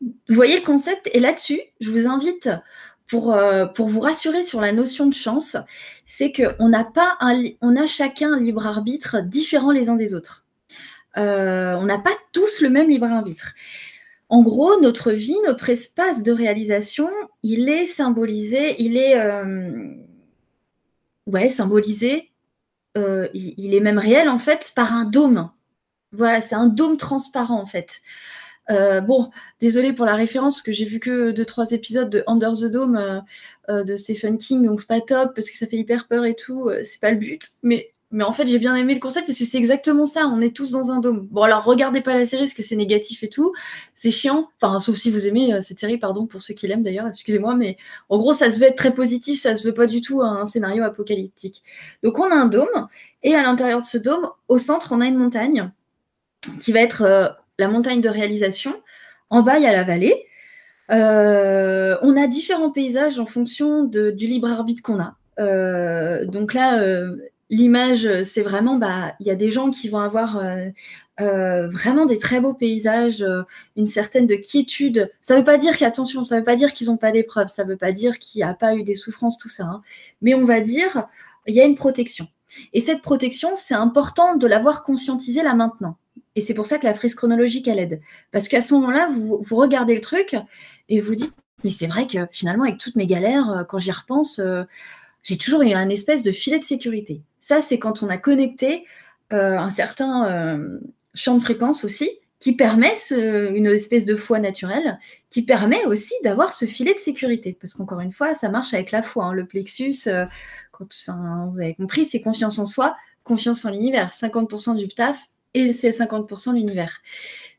[0.00, 2.48] Vous voyez le concept Et là-dessus, je vous invite
[3.06, 5.58] pour, vous rassurer sur la notion de chance,
[6.06, 6.90] c'est qu'on n'a
[7.60, 10.41] on a chacun un libre arbitre différent les uns des autres.
[11.16, 13.54] Euh, on n'a pas tous le même libre arbitre.
[14.28, 17.10] En gros, notre vie, notre espace de réalisation,
[17.42, 19.94] il est symbolisé, il est euh,
[21.26, 22.30] ouais, symbolisé,
[22.96, 25.50] euh, il, est même réel en fait par un dôme.
[26.12, 28.00] Voilà, c'est un dôme transparent en fait.
[28.70, 32.70] bon, désolé pour la référence, que j'ai vu que deux trois épisodes de Under the
[32.72, 33.22] Dome
[33.68, 36.70] de Stephen King, donc c'est pas top parce que ça fait hyper peur et tout.
[36.84, 39.44] c'est pas le but, mais mais en fait, j'ai bien aimé le concept parce que
[39.46, 40.26] c'est exactement ça.
[40.26, 41.28] On est tous dans un dôme.
[41.30, 43.54] Bon, alors regardez pas la série parce que c'est négatif et tout.
[43.94, 44.50] C'est chiant.
[44.60, 47.54] Enfin, sauf si vous aimez euh, cette série, pardon pour ceux qui l'aiment d'ailleurs, excusez-moi.
[47.54, 47.78] Mais
[48.10, 49.40] en gros, ça se veut être très positif.
[49.40, 51.62] Ça se veut pas du tout un scénario apocalyptique.
[52.02, 52.86] Donc, on a un dôme.
[53.22, 55.70] Et à l'intérieur de ce dôme, au centre, on a une montagne
[56.60, 58.74] qui va être euh, la montagne de réalisation.
[59.30, 60.26] En bas, il y a la vallée.
[60.90, 65.16] Euh, on a différents paysages en fonction du libre arbitre qu'on a.
[66.26, 66.78] donc là,
[67.52, 70.70] l'image, c'est vraiment, bah, il y a des gens qui vont avoir euh,
[71.20, 73.42] euh, vraiment des très beaux paysages, euh,
[73.76, 75.12] une certaine de quiétude.
[75.20, 77.48] Ça ne veut pas dire qu'attention, ça ne veut pas dire qu'ils n'ont pas d'épreuves,
[77.48, 79.64] ça ne veut pas dire qu'il n'y a pas eu des souffrances, tout ça.
[79.64, 79.82] Hein.
[80.22, 81.06] Mais on va dire,
[81.46, 82.26] il y a une protection.
[82.72, 85.98] Et cette protection, c'est important de l'avoir conscientisée là maintenant.
[86.36, 88.00] Et c'est pour ça que la frise chronologique, elle aide.
[88.30, 90.34] Parce qu'à ce moment-là, vous, regardez le truc
[90.88, 94.40] et vous dites, mais c'est vrai que finalement, avec toutes mes galères, quand j'y repense,
[95.22, 97.22] j'ai toujours eu un espèce de filet de sécurité.
[97.42, 98.86] Ça, c'est quand on a connecté
[99.32, 100.78] euh, un certain euh,
[101.12, 106.52] champ de fréquence aussi, qui permet une espèce de foi naturelle, qui permet aussi d'avoir
[106.52, 107.56] ce filet de sécurité.
[107.60, 109.26] Parce qu'encore une fois, ça marche avec la foi.
[109.26, 109.32] Hein.
[109.32, 110.24] Le plexus, euh,
[110.78, 114.12] vous avez compris, c'est confiance en soi, confiance en l'univers.
[114.12, 115.20] 50% du taf
[115.54, 117.00] et c'est 50% l'univers.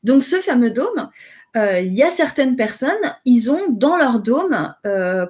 [0.03, 1.09] Donc ce fameux dôme,
[1.55, 4.73] il y a certaines personnes, ils ont dans leur dôme,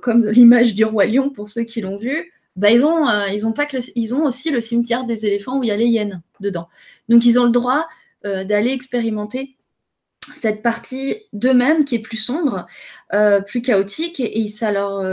[0.02, 3.48] comme l'image du roi lion pour ceux qui l'ont vu, bah, ils, ont, euh, ils,
[3.48, 5.88] ont pas que ils ont aussi le cimetière des éléphants où il y a les
[5.88, 6.70] hyènes dedans.
[7.10, 7.88] Donc ils ont le droit
[8.26, 9.58] euh, d'aller expérimenter
[10.36, 12.66] cette partie d'eux-mêmes qui est plus sombre,
[13.14, 15.04] euh, plus chaotique, et, ça leur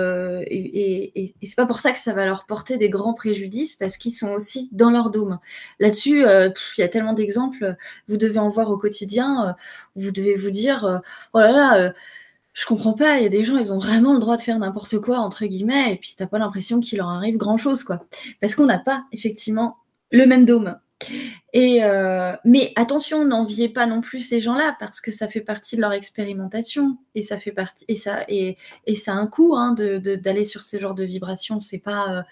[0.47, 4.13] et, c'est pas pour ça que ça va leur porter des grands préjudices parce qu'ils
[4.13, 5.41] sont aussi dans leur dôme.
[5.81, 7.75] Là-dessus, il y a tellement d'exemples.
[8.07, 9.57] Vous devez en voir au quotidien.
[9.97, 11.93] vous devez vous dire, oh là là
[12.53, 14.59] je comprends pas, il y a des gens, ils ont vraiment le droit de faire
[14.59, 18.05] n'importe quoi, entre guillemets, et puis t'as pas l'impression qu'il leur arrive grand chose, quoi.
[18.41, 19.77] Parce qu'on n'a pas, effectivement,
[20.11, 20.77] le même dôme.
[21.53, 25.77] Et euh, mais attention, n'enviez pas non plus ces gens-là parce que ça fait partie
[25.77, 28.57] de leur expérimentation et ça fait partie et ça et,
[28.97, 31.59] ça a un coût hein, d'aller sur ce genre de vibrations.
[31.59, 32.23] C'est pas euh,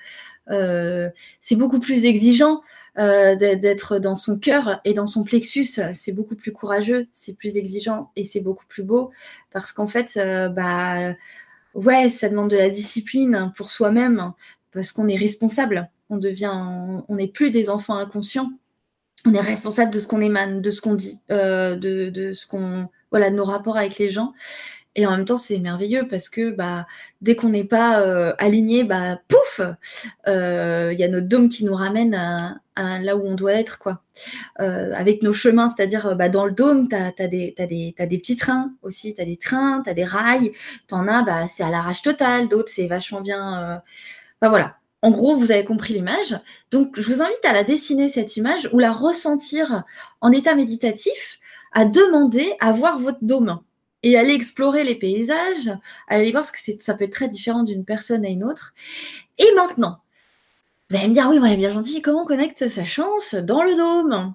[0.49, 2.63] c'est beaucoup plus exigeant
[2.97, 5.81] d'être dans son cœur et dans son plexus.
[5.95, 9.11] C'est beaucoup plus courageux, c'est plus exigeant et c'est beaucoup plus beau
[9.53, 10.19] parce qu'en fait,
[10.55, 11.15] bah
[11.75, 14.33] ouais, ça demande de la discipline pour soi-même
[14.73, 16.53] parce qu'on est responsable on devient,
[17.09, 18.51] on n'est plus des enfants inconscients.
[19.25, 22.89] On est responsable de ce qu'on émane, de ce qu'on dit, euh, de, ce qu'on,
[23.11, 24.33] voilà, nos rapports avec les gens.
[24.99, 26.85] Et en même temps, c'est merveilleux parce que bah,
[27.21, 29.61] dès qu'on n'est pas euh, aligné, bah, pouf,
[30.27, 33.79] euh, il y a notre dôme qui nous ramène à, là où on doit être,
[33.79, 34.03] quoi.
[34.57, 39.21] avec nos chemins, c'est-à-dire bah, dans le dôme, tu as, des petits trains aussi, tu
[39.21, 40.51] as des trains, tu as des rails,
[40.89, 43.81] tu en as, bah, c'est à l'arrache totale, d'autres, c'est vachement bien.
[44.43, 46.37] Bah, voilà, en gros, vous avez compris l'image.
[46.73, 49.85] Donc, je vous invite à la dessiner, cette image, ou la ressentir
[50.21, 51.39] en état méditatif,
[51.73, 53.61] à demander à voir votre dôme
[54.03, 55.71] et aller explorer les paysages,
[56.09, 58.75] aller voir, parce que ça peut être très différent d'une personne à une autre.
[59.39, 60.01] Et maintenant,
[60.91, 63.77] vous allez me dire, oui, est bien gentil, comment on connecte sa chance dans le
[63.77, 64.35] dôme?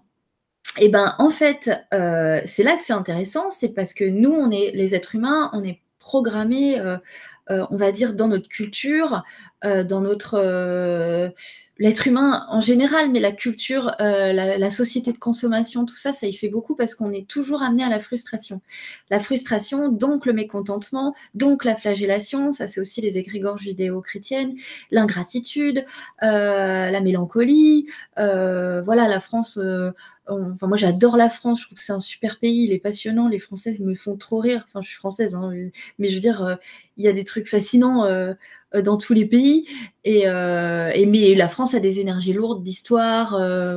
[0.79, 4.51] Eh bien, en fait, euh, c'est là que c'est intéressant, c'est parce que nous, on
[4.51, 6.97] est les êtres humains, on est programmés euh,
[7.49, 9.23] euh, on va dire, dans notre culture,
[9.63, 11.33] dans notre
[11.83, 16.33] l'être humain en général, mais la culture, la, société de consommation, tout ça, ça y
[16.33, 18.61] fait beaucoup parce qu'on est toujours amené à la frustration.
[19.09, 24.55] La frustration, donc le mécontentement, donc la flagellation, ça c'est aussi les égrégores judéo-chrétiennes,
[24.91, 25.83] l'ingratitude,
[26.21, 29.59] la mélancolie, voilà, la France
[30.27, 31.61] Enfin, moi, j'adore la France.
[31.61, 32.63] Je trouve que c'est un super pays.
[32.63, 33.27] Il est passionnant.
[33.27, 34.65] Les Français me font trop rire.
[34.69, 35.51] Enfin, je suis française, hein,
[35.99, 36.55] mais je veux dire, euh,
[36.97, 38.35] il y a des trucs fascinants euh, euh,
[38.83, 39.67] dans tous les pays.
[40.03, 43.31] Et, mais la France a des énergies lourdes d'histoire.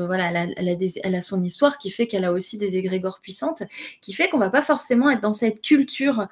[0.07, 3.63] voilà, elle a, son histoire qui fait qu'elle a aussi des égrégores puissantes,
[4.01, 6.29] qui fait qu'on va pas forcément être dans cette culture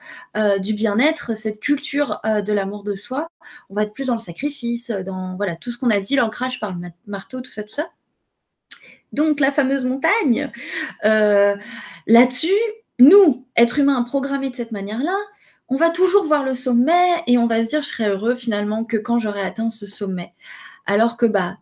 [0.58, 3.28] du bien-être, cette culture de l'amour de soi.
[3.70, 6.60] On va être plus dans le sacrifice, dans voilà tout ce qu'on a dit, l'ancrage
[6.60, 7.88] par le marteau, tout ça, tout ça
[9.14, 10.50] donc la fameuse montagne.
[11.04, 11.56] Euh,
[12.06, 12.48] là-dessus,
[12.98, 15.16] nous, êtres humains programmés de cette manière-là,
[15.68, 18.84] on va toujours voir le sommet et on va se dire je serai heureux finalement
[18.84, 20.32] que quand j'aurai atteint ce sommet.
[20.86, 21.58] Alors que bah,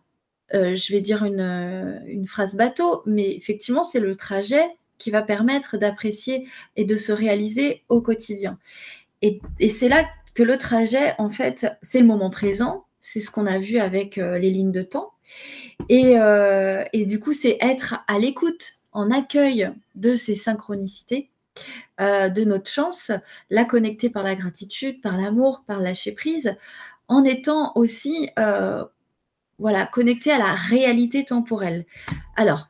[0.53, 4.65] euh, je vais dire une, phrase bateau, mais effectivement c'est le trajet
[4.97, 8.57] qui va permettre d'apprécier et de se réaliser au quotidien.
[9.21, 12.85] Et, c'est là que le trajet, en fait, c'est le moment présent.
[12.99, 15.11] C'est ce qu'on a vu avec euh, les lignes de temps.
[15.91, 21.29] Euh, et, du coup, c'est être à l'écoute, en accueil de ces synchronicités,
[21.99, 23.11] euh, de notre chance,
[23.49, 26.55] la connecter par la gratitude, par l'amour, par lâcher prise,
[27.07, 28.83] en étant aussi euh,
[29.59, 31.85] voilà, connecté à la réalité temporelle.
[32.35, 32.69] Alors,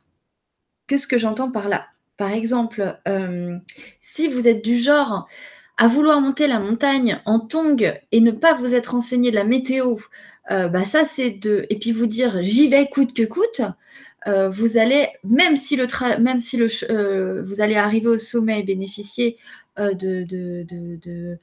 [0.86, 1.86] qu'est-ce que j'entends par là?
[2.16, 2.96] Par exemple,
[4.00, 5.26] si vous êtes du genre
[5.76, 9.44] à vouloir monter la montagne en tong et ne pas vous être renseigné de la
[9.44, 9.96] météo,
[10.50, 13.62] euh, bah c'est de et puis vous dire j'y vais coûte que coûte.
[14.26, 15.86] Euh, vous allez même si le
[16.20, 19.36] même si le euh, vous allez arriver au sommet et bénéficier
[19.76, 21.38] de,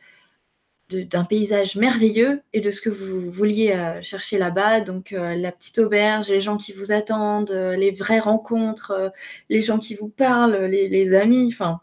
[0.90, 4.82] d'un paysage merveilleux et de ce que vous vouliez chercher là-bas.
[4.82, 9.12] Donc la petite auberge, les gens qui vous attendent, les vraies rencontres,
[9.50, 11.82] les gens qui vous parlent, les, amis, enfin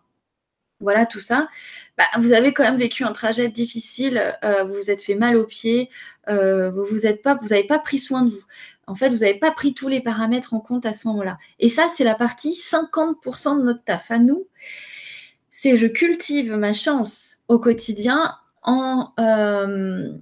[0.81, 1.49] voilà tout ça.
[1.97, 5.37] Bah, vous avez quand même vécu un trajet difficile, euh, vous vous êtes fait mal
[5.37, 5.91] aux pieds,
[6.29, 8.45] euh, vous vous pas, vous n'avez pas pris soin de vous.
[8.89, 11.39] En fait, vous n'avez pas pris tous les paramètres en compte à ce moment-là.
[11.59, 14.11] Et ça, c'est la partie 50% de notre taf.
[14.11, 14.47] À nous,
[15.51, 20.13] c'est je cultive ma chance au quotidien en, euh,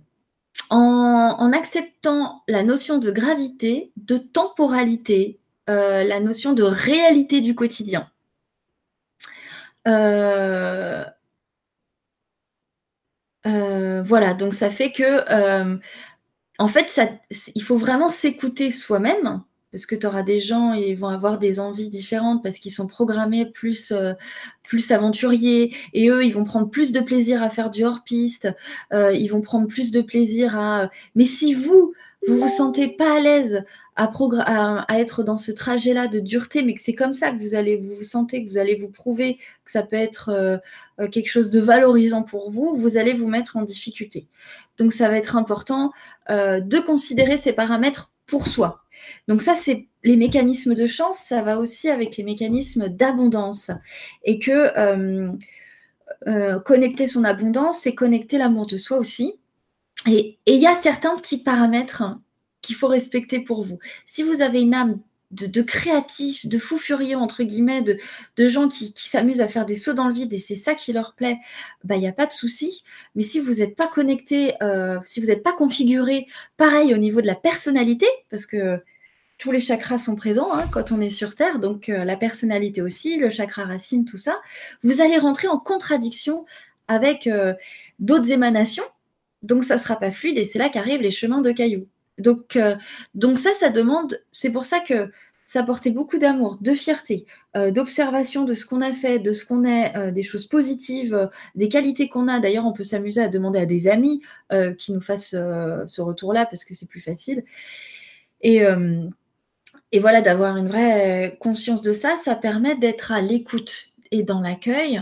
[1.52, 8.10] acceptant la notion de gravité, de temporalité, la notion de réalité du quotidien.
[9.86, 11.04] Euh,
[13.46, 15.78] euh, voilà, donc ça fait que, euh,
[16.58, 17.00] en fait,
[17.54, 19.42] il faut vraiment s'écouter soi-même,
[19.72, 22.86] parce que tu auras des gens, ils vont avoir des envies différentes parce qu'ils sont
[22.86, 24.14] programmés plus, euh,
[24.62, 28.48] plus aventuriers, et eux, ils vont prendre plus de plaisir à faire du hors-piste,
[28.92, 30.90] ils vont prendre plus de plaisir à...
[31.14, 31.92] Mais si vous,
[32.26, 33.64] vous vous sentez pas à l'aise
[33.96, 37.76] à, être dans ce trajet-là de dureté, mais que c'est comme ça que vous allez
[37.76, 40.58] vous, sentez, que vous allez vous prouver que ça peut être euh,
[41.00, 44.26] euh, quelque chose de valorisant pour vous, vous allez vous mettre en difficulté.
[44.78, 45.92] Donc ça va être important
[46.30, 48.82] euh, de considérer ces paramètres pour soi.
[49.28, 53.70] Donc ça, c'est les mécanismes de chance, ça va aussi avec les mécanismes d'abondance.
[54.24, 54.72] Et que
[56.64, 59.38] connecter son abondance, c'est connecter l'amour de soi aussi.
[60.06, 62.04] Et il y a certains petits paramètres
[62.62, 63.78] qu'il faut respecter pour vous.
[64.06, 64.98] Si vous avez une âme
[65.32, 69.92] de, créatifs, de fous furieux, entre guillemets, de, gens qui, s'amusent à faire des sauts
[69.92, 71.38] dans le vide et c'est ça qui leur plaît,
[71.84, 72.84] bah, il n'y a pas de souci.
[73.14, 77.20] Mais si vous n'êtes pas connecté, euh, si vous n'êtes pas configuré, pareil au niveau
[77.20, 78.80] de la personnalité, parce que
[79.38, 82.80] tous les chakras sont présents hein, quand on est sur Terre, donc euh, la personnalité
[82.80, 84.40] aussi, le chakra racine, tout ça,
[84.82, 86.46] vous allez rentrer en contradiction
[86.88, 87.52] avec euh,
[87.98, 88.84] d'autres émanations,
[89.42, 91.86] donc ça ne sera pas fluide et c'est là qu'arrivent les chemins de cailloux.
[92.18, 92.76] Donc, euh,
[93.14, 95.10] donc ça, ça demande, c'est pour ça que
[95.44, 97.24] ça portait beaucoup d'amour, de fierté,
[97.56, 101.30] euh, d'observation de ce qu'on a fait, de ce qu'on est, euh, des choses positives,
[101.54, 102.40] des qualités qu'on a.
[102.40, 104.22] D'ailleurs, on peut s'amuser à demander à des amis
[104.78, 107.44] qui nous fassent ce retour-là parce que c'est plus facile.
[108.40, 108.62] Et,
[109.92, 114.40] et voilà, d'avoir une vraie conscience de ça, ça permet d'être à l'écoute et dans
[114.40, 115.00] l'accueil.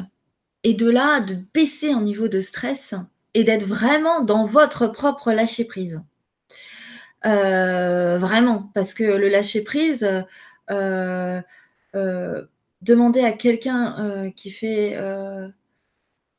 [0.63, 2.95] Et de là, de baisser en niveau de stress
[3.35, 6.03] et d'être vraiment dans votre propre lâcher-prise.
[7.27, 10.07] Euh, vraiment, parce que le lâcher prise,
[10.71, 11.41] euh,
[11.95, 12.43] euh,
[12.83, 14.97] demander à quelqu'un qui fait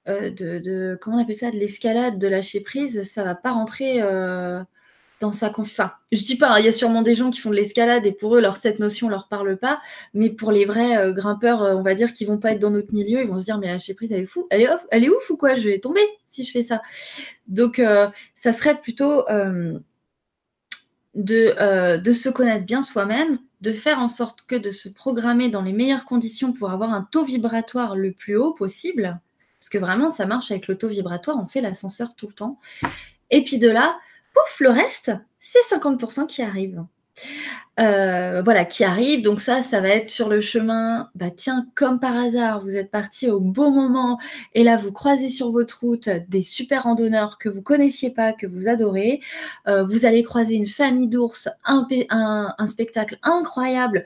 [0.07, 3.99] de, comment on appelle ça, de l'escalade, de lâcher prise, ça va pas rentrer
[5.21, 5.91] dans sa confiance.
[6.11, 8.11] je dis pas, hein, il y a sûrement des gens qui font de l'escalade et
[8.11, 9.81] pour eux, leur, cette notion leur parle pas,
[10.13, 13.21] mais pour les vrais grimpeurs, on va dire, qui vont pas être dans notre milieu,
[13.21, 15.09] ils vont se dire, mais lâcher prise, elle est fou, elle est off, elle est
[15.09, 16.81] ouf ou quoi Je vais tomber si je fais ça.
[17.47, 17.81] Donc,
[18.35, 19.23] ça serait plutôt
[21.17, 25.61] euh, de, se connaître bien soi-même, de faire en sorte que de se programmer dans
[25.61, 29.19] les meilleures conditions pour avoir un taux vibratoire le plus haut possible,
[29.59, 32.59] parce que vraiment ça marche avec le taux vibratoire, on fait l'ascenseur tout le temps.
[33.31, 33.97] Et puis de là,
[34.33, 36.83] pouf, le reste, c'est 50% qui arrive.
[37.79, 39.21] Euh, voilà, qui arrive.
[39.21, 41.09] Donc ça, ça va être sur le chemin.
[41.15, 44.17] Bah tiens, comme par hasard, vous êtes parti au bon moment
[44.53, 48.47] et là, vous croisez sur votre route des super randonneurs que vous connaissiez pas, que
[48.47, 49.19] vous adorez.
[49.67, 51.87] Euh, vous allez croiser une famille d'ours, un,
[52.67, 54.05] spectacle incroyable.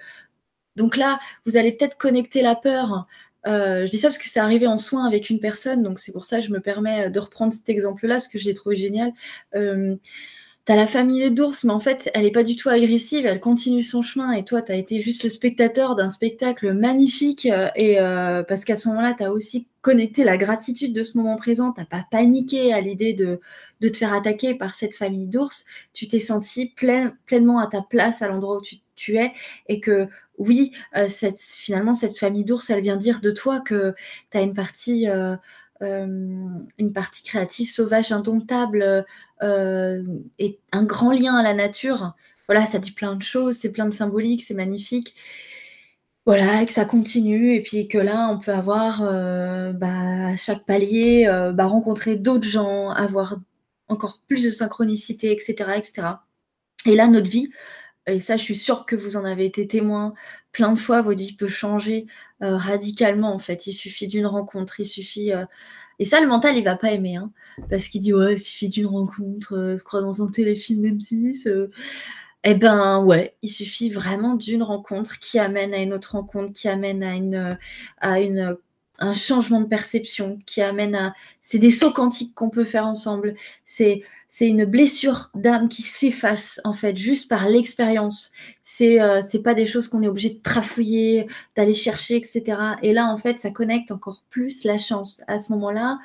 [0.75, 3.07] Donc là, vous allez peut-être connecter la peur.
[3.47, 6.11] Euh, je dis ça parce que c'est arrivé en soin avec une personne, donc c'est
[6.11, 8.75] pour ça que je me permets de reprendre cet exemple-là, parce que je l'ai trouvé
[8.75, 9.13] génial
[10.69, 13.81] t'as la famille d'ours, mais en fait, elle n'est pas du tout agressive, elle continue
[13.81, 17.99] son chemin, et toi, tu as été juste le spectateur d'un spectacle magnifique, euh, et
[17.99, 21.71] euh, parce qu'à ce moment-là, tu as aussi connecté la gratitude de ce moment présent,
[21.71, 23.39] t'as pas paniqué à l'idée de,
[23.81, 26.71] te faire attaquer par cette famille d'ours, tu t'es senti
[27.25, 28.61] pleinement à ta place à l'endroit où
[28.95, 29.33] tu, es,
[29.69, 33.95] et que oui, euh, finalement, cette famille d'ours, elle vient dire de toi que
[34.29, 35.07] tu as une partie...
[35.81, 39.05] une partie créative, sauvage, indomptable,
[39.41, 40.03] euh,
[40.37, 42.13] et un grand lien à la nature.
[42.47, 45.15] Voilà, ça dit plein de choses, c'est plein de symboliques, c'est magnifique.
[46.25, 50.35] Voilà, et que ça continue, et puis que là, on peut avoir euh, bah, à
[50.35, 53.37] chaque palier, euh, bah, rencontrer d'autres gens, avoir
[53.87, 56.07] encore plus de synchronicité, etc., etc.
[56.85, 57.49] Et là, notre vie,
[58.09, 60.13] et ça, je suis sûre que vous en avez été témoin
[60.51, 62.07] plein de fois, votre vie peut changer
[62.41, 63.67] radicalement, en fait.
[63.67, 65.31] Il suffit d'une rencontre, il suffit
[65.99, 67.31] et ça, le mental, il va pas aimer, hein,
[67.69, 71.47] parce qu'il dit ouais, il suffit d'une rencontre, euh, se croit dans un téléfilm M6.
[71.47, 71.69] Euh.
[72.45, 76.69] Eh ben ouais, il suffit vraiment d'une rencontre qui amène à une autre rencontre, qui
[76.69, 77.57] amène à une
[77.99, 78.57] à une
[78.99, 83.35] un changement de perception, qui amène à c'est des sauts quantiques qu'on peut faire ensemble.
[83.65, 88.31] C'est c'est une blessure d'âme qui s'efface en fait juste par l'expérience.
[88.63, 92.43] C'est euh, c'est pas des choses qu'on est obligé de trafouiller, d'aller chercher, etc.
[92.83, 95.23] Et là en fait ça connecte encore plus la chance.
[95.27, 95.99] À ce moment-là,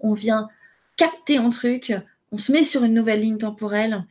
[0.00, 0.48] on vient
[0.96, 1.92] capter un truc,
[2.32, 4.04] on se met sur une nouvelle ligne temporelle.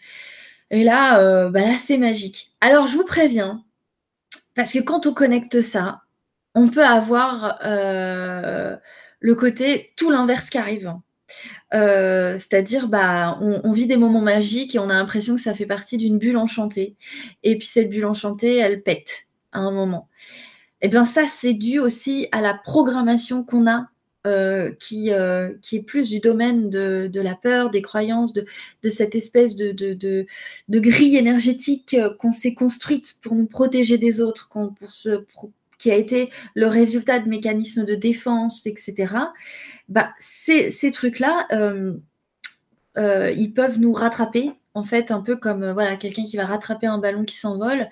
[0.71, 2.51] Et là, euh, bah c'est magique.
[2.61, 3.63] Alors je vous préviens,
[4.55, 6.01] parce que quand on connecte ça,
[6.55, 8.75] on peut avoir euh,
[9.19, 10.93] le côté tout l'inverse qui arrive.
[11.73, 15.65] Euh, c'est-à-dire, bah, on, vit des moments magiques et on a l'impression que ça fait
[15.65, 16.95] partie d'une bulle enchantée.
[17.43, 20.07] Et puis cette bulle enchantée, elle pète à un moment.
[20.81, 23.87] Et eh bien ça, c'est dû aussi à la programmation qu'on a,
[24.27, 28.45] euh, qui, euh, qui est plus du domaine de, la peur, des croyances, de,
[28.89, 30.25] cette espèce de,
[30.69, 35.23] grille énergétique qu'on s'est construite pour nous protéger des autres, pour se,
[35.77, 39.15] qui a été le résultat de mécanismes de défense, etc.,
[39.89, 41.93] bah, ces, trucs-là, euh,
[42.97, 46.45] euh, ils peuvent nous rattraper, en fait, un peu comme euh, voilà, quelqu'un qui va
[46.45, 47.89] rattraper un ballon qui s'envole.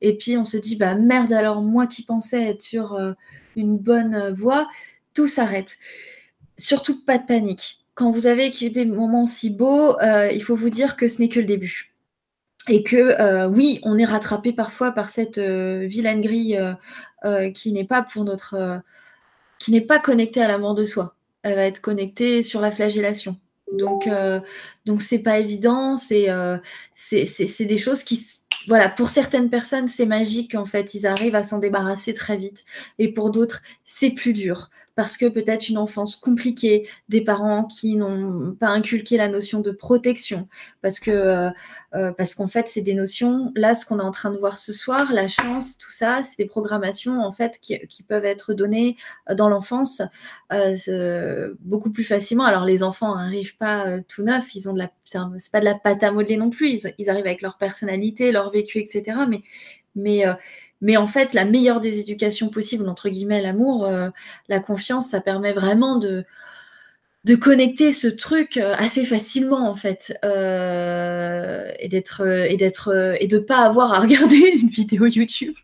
[0.00, 2.98] Et puis on se dit, bah merde, alors moi qui pensais être sur
[3.56, 4.68] une bonne voie,
[5.14, 5.78] tout s'arrête.
[6.58, 7.78] Surtout pas de panique.
[7.94, 11.40] Quand vous avez des moments si beaux, il faut vous dire que ce n'est que
[11.40, 11.94] le début
[12.68, 16.60] et que oui, on est rattrapé parfois par cette vilaine grille
[17.54, 18.82] qui n'est pas pour notre,
[19.58, 21.16] qui n'est pas connectée à l'amour de soi.
[21.42, 23.36] elle va être connectée sur la flagellation.
[23.72, 24.40] Donc, euh,
[24.84, 25.96] donc c'est pas évident.
[25.96, 26.58] C'est, euh,
[26.94, 28.20] c'est, c'est, des choses qui,
[28.68, 30.54] voilà, pour certaines personnes, c'est magique.
[30.54, 32.64] En fait, ils arrivent à s'en débarrasser très vite.
[32.98, 37.96] Et pour d'autres, c'est plus dur parce que peut-être une enfance compliquée, des parents qui
[37.96, 40.48] n'ont pas inculqué la notion de protection,
[40.82, 41.50] parce que euh,
[41.94, 43.52] euh, parce qu'en fait c'est des notions.
[43.56, 46.38] Là, ce qu'on est en train de voir ce soir, la chance, tout ça, c'est
[46.38, 48.96] des programmations en fait qui, peuvent être données
[49.30, 50.02] euh, dans l'enfance
[51.60, 52.44] beaucoup plus facilement.
[52.44, 55.74] Alors les enfants n'arrivent pas tout neuf, ils ont de la, c'est pas de la
[55.74, 56.78] pâte à modeler non plus.
[56.98, 59.18] Ils, arrivent avec leur personnalité, leur vécu, etc.
[59.96, 60.24] Mais
[60.84, 64.10] mais en fait, la meilleure des éducations possibles, entre guillemets, l'amour, euh,
[64.50, 66.26] la confiance, ça permet vraiment de,
[67.24, 73.26] de connecter ce truc euh, assez facilement en fait euh, et d'être et d'être et
[73.26, 75.54] de pas avoir à regarder une vidéo YouTube.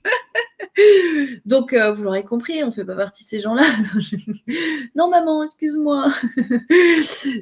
[1.44, 3.66] Donc vous l'aurez compris, on fait pas partie de ces gens-là.
[4.94, 6.10] non maman, excuse-moi.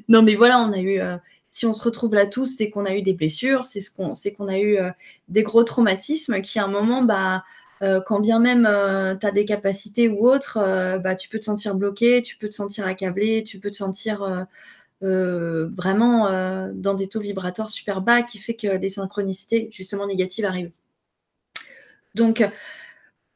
[0.09, 0.99] non mais voilà, on a eu
[1.53, 4.17] si on se retrouve là tous, c'est qu'on a eu des blessures, c'est ce qu'on
[4.17, 4.79] c'est qu'on a eu
[5.29, 7.45] des gros traumatismes qui à un moment bah
[7.83, 11.39] euh, quand bien même euh, tu as des capacités ou autres, euh, bah, tu peux
[11.39, 14.47] te sentir bloqué, tu peux te sentir accablé, tu peux te sentir
[15.01, 16.29] vraiment
[16.75, 20.73] dans des taux vibratoires super bas qui fait que des synchronicités justement négatives arrivent.
[22.15, 22.43] Donc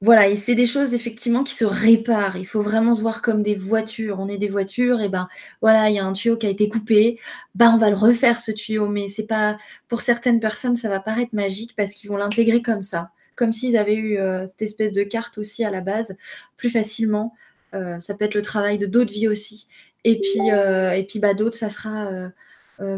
[0.00, 2.36] voilà, et c'est des choses effectivement qui se réparent.
[2.36, 4.18] Il faut vraiment se voir comme des voitures.
[4.18, 5.28] On est des voitures, et ben
[5.60, 7.20] voilà, il y a un tuyau qui a été coupé,
[7.54, 10.98] ben on va le refaire ce tuyau, mais c'est pas pour certaines personnes ça va
[10.98, 14.92] paraître magique parce qu'ils vont l'intégrer comme ça comme s'ils avaient eu euh, cette espèce
[14.92, 16.16] de carte aussi à la base,
[16.56, 17.34] plus facilement.
[17.74, 19.66] Euh, ça peut être le travail de d'autres vies aussi.
[20.04, 22.10] Et puis, euh, et bah, d'autres, ça sera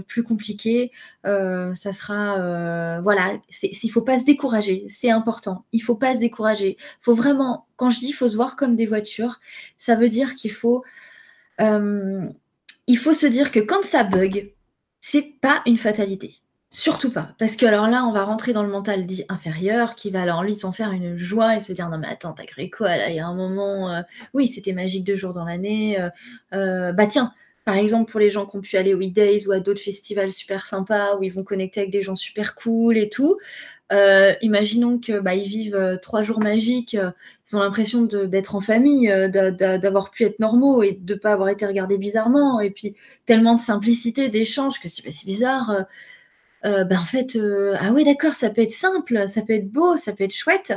[0.08, 0.90] plus compliqué.
[1.24, 3.00] ça sera.
[3.02, 4.86] voilà, il ne faut pas se décourager.
[4.88, 5.64] C'est important.
[5.72, 6.78] Il ne faut pas se décourager.
[7.00, 9.40] faut vraiment, quand je dis il faut se voir comme des voitures,
[9.78, 10.84] ça veut dire qu'il faut.
[11.58, 14.52] il faut se dire que quand ça bug,
[15.00, 16.40] c'est pas une fatalité.
[16.74, 17.28] Surtout pas.
[17.38, 20.42] Parce que alors là, on va rentrer dans le mental dit inférieur qui va alors
[20.42, 23.14] lui s'en faire une joie et se dire non mais attends, t'as créé quoi Il
[23.14, 24.02] y a un moment, euh,
[24.34, 26.00] oui, c'était magique deux jours dans l'année.
[26.00, 26.10] Euh,
[26.52, 27.32] euh, bah tiens,
[27.64, 30.32] par exemple pour les gens qui ont pu aller au E-Days ou à d'autres festivals
[30.32, 33.38] super sympas où ils vont connecter avec des gens super cool et tout.
[34.42, 40.10] imaginons que bah, ils vivent trois jours magiques, ils ont l'impression d'être en famille, d'avoir
[40.10, 42.60] pu être normaux et de ne pas avoir été regardés bizarrement.
[42.60, 42.96] Et puis
[43.26, 45.86] tellement de simplicité, d'échange que c'est bizarre
[46.64, 49.70] euh, ben, en fait, euh, ah oui, d'accord, ça peut être simple, ça peut être
[49.70, 50.72] beau, ça peut être chouette,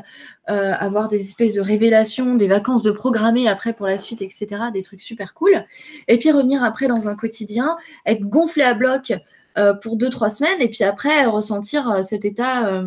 [0.50, 4.48] euh, avoir des espèces de révélations, des vacances de programmer après pour la suite, etc.,
[4.74, 5.66] des trucs super cool.
[6.08, 9.14] Et puis revenir après dans un quotidien, être gonflé à bloc
[9.82, 12.84] pour deux, trois semaines, et puis après ressentir cet état.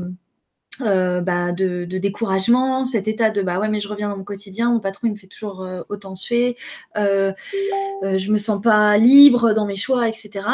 [0.80, 4.80] Bah, de, découragement, cet état de bah ouais mais je reviens dans mon quotidien, mon
[4.80, 6.56] patron il me fait toujours autant suer,
[6.94, 10.46] je me sens pas libre dans mes choix, etc.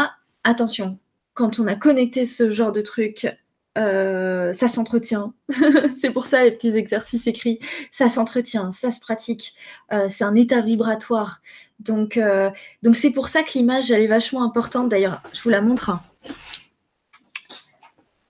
[0.43, 0.99] Attention,
[1.37, 3.29] quand on a connecté ce genre de truc,
[3.77, 5.35] euh, ça s'entretient.
[6.01, 7.61] c'est pour ça les petits exercices écrits.
[7.93, 9.55] Ça s'entretient, ça se pratique.
[9.93, 11.43] Euh, c'est un état vibratoire.
[11.79, 12.51] Donc, euh,
[12.83, 14.89] donc c'est pour ça que l'image elle est vachement importante.
[14.89, 15.93] D'ailleurs, je vous la montre.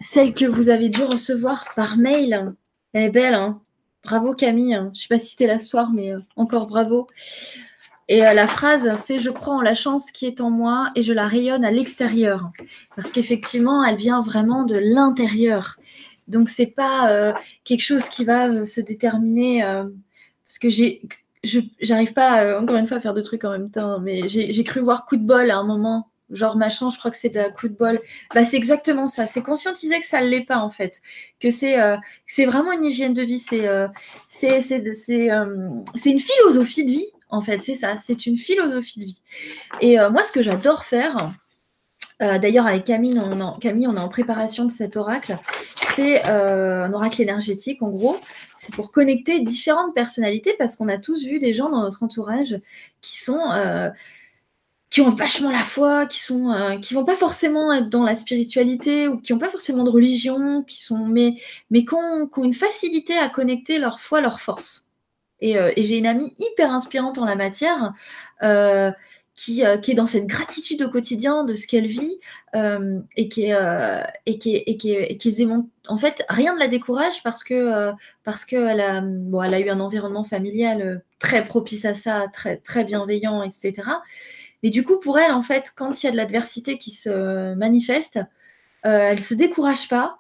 [0.01, 2.55] Celle que vous avez dû recevoir par mail,
[2.93, 3.35] elle est belle.
[3.35, 3.63] Hein
[4.03, 4.75] bravo Camille.
[4.75, 7.07] Je ne sais pas si la soir, mais encore bravo.
[8.09, 11.03] Et euh, la phrase, c'est Je crois en la chance qui est en moi et
[11.03, 12.51] je la rayonne à l'extérieur.
[12.95, 15.77] Parce qu'effectivement, elle vient vraiment de l'intérieur.
[16.29, 17.33] Donc, c'est pas euh,
[17.65, 19.63] quelque chose qui va euh, se déterminer.
[19.63, 21.03] parce que j'ai.
[21.81, 24.81] J'arrive pas, encore une fois, à faire deux trucs en même temps, mais j'ai cru
[24.81, 27.37] voir coup de bol à un moment genre ma chance, je crois que c'est de
[27.37, 28.01] la coup de bol.
[28.35, 29.27] Bah, c'est exactement ça.
[29.27, 31.01] C'est conscientiser que ça ne l'est pas en fait.
[31.39, 31.77] Que c'est
[32.27, 33.39] c'est vraiment une hygiène de vie.
[33.39, 33.69] C'est
[34.29, 35.31] c'est c'est
[36.11, 39.21] une philosophie de vie en fait, c'est ça, c'est une philosophie de vie.
[39.81, 41.33] Et euh, moi, ce que j'adore faire,
[42.23, 45.37] euh, d'ailleurs avec Camille on, est en préparation de cet oracle,
[45.95, 48.19] c'est euh, un oracle énergétique, en gros,
[48.59, 52.61] c'est pour connecter différentes personnalités, parce qu'on a tous vu des gens dans notre entourage
[53.01, 53.93] qui sont...
[54.89, 59.09] qui ont vachement la foi, qui sont, qui vont pas forcément être dans la spiritualité
[59.09, 61.35] ou qui n'ont pas forcément de religion, qui sont, mais,
[61.71, 64.86] mais qui ont une facilité à connecter leur foi, leur force.
[65.43, 67.93] Euh, et, j'ai une amie hyper inspirante en la matière
[68.43, 68.91] euh,
[69.35, 72.19] qui, euh, qui, est dans cette gratitude au quotidien de ce qu'elle vit
[73.17, 73.55] et qui est,
[75.89, 77.93] en fait rien ne la décourage parce que
[78.25, 82.57] parce qu'elle a bon elle a eu un environnement familial très propice à ça très
[82.57, 83.83] très bienveillant etc
[84.63, 87.55] mais du coup pour elle en fait quand il y a de l'adversité qui se
[87.55, 88.21] manifeste
[88.83, 90.19] elle se décourage pas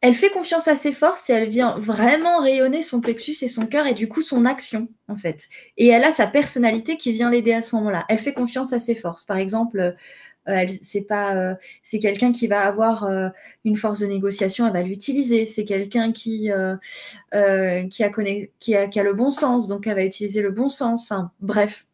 [0.00, 3.66] elle fait confiance à ses forces et elle vient vraiment rayonner son plexus et son
[3.66, 5.48] cœur et du coup son action en fait.
[5.76, 8.04] Et elle a sa personnalité qui vient l'aider à ce moment-là.
[8.08, 9.24] Elle fait confiance à ses forces.
[9.24, 9.96] Par exemple,
[10.48, 13.28] euh, c'est pas, euh, c'est quelqu'un qui va avoir euh,
[13.64, 15.44] une force de négociation, elle va l'utiliser.
[15.44, 16.50] C'est quelqu'un qui
[17.90, 18.10] qui a,
[18.60, 21.10] qui, a, qui a le bon sens, donc elle va utiliser le bon sens.
[21.10, 21.86] Enfin, bref,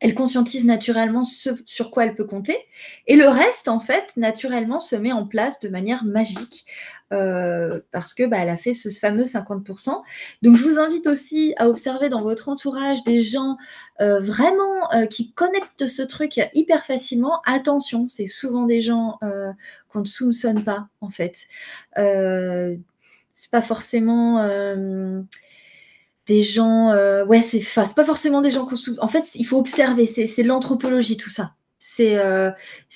[0.00, 2.56] elle conscientise naturellement ce sur quoi elle peut compter.
[3.06, 6.64] Et le reste, en fait, naturellement, se met en place de manière magique
[7.12, 10.00] euh, parce que bah, a fait ce fameux 50%.
[10.42, 13.56] Donc, je vous invite aussi à observer dans votre entourage des gens
[14.00, 17.40] euh, vraiment euh, qui connectent ce truc hyper facilement.
[17.44, 19.18] Attention, c'est souvent des gens
[19.88, 21.48] qu'on ne soupçonne pas, en fait.
[21.96, 24.38] c'est pas forcément
[26.28, 26.92] des gens.
[26.92, 30.06] Euh, ouais, c'est pas forcément des gens qu'on En fait, il faut observer.
[30.06, 31.54] C'est de l'anthropologie, tout ça.
[31.78, 32.50] C'est euh,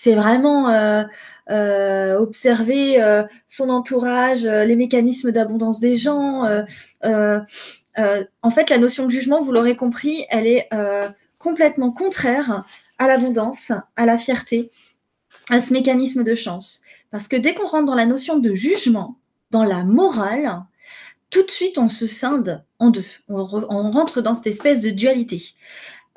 [0.05, 6.45] vraiment euh, observer son entourage, les mécanismes d'abondance des gens.
[7.03, 10.69] en fait, la notion de jugement, vous l'aurez compris, elle est
[11.39, 12.63] complètement contraire
[12.99, 14.71] à l'abondance, à la fierté,
[15.51, 16.83] à ce mécanisme de chance.
[17.11, 19.17] Parce que dès qu'on rentre dans la notion de jugement,
[19.51, 20.63] dans la morale,
[21.33, 23.05] tout de suite, on se scinde en deux.
[23.29, 25.43] On, rentre dans cette espèce de dualité.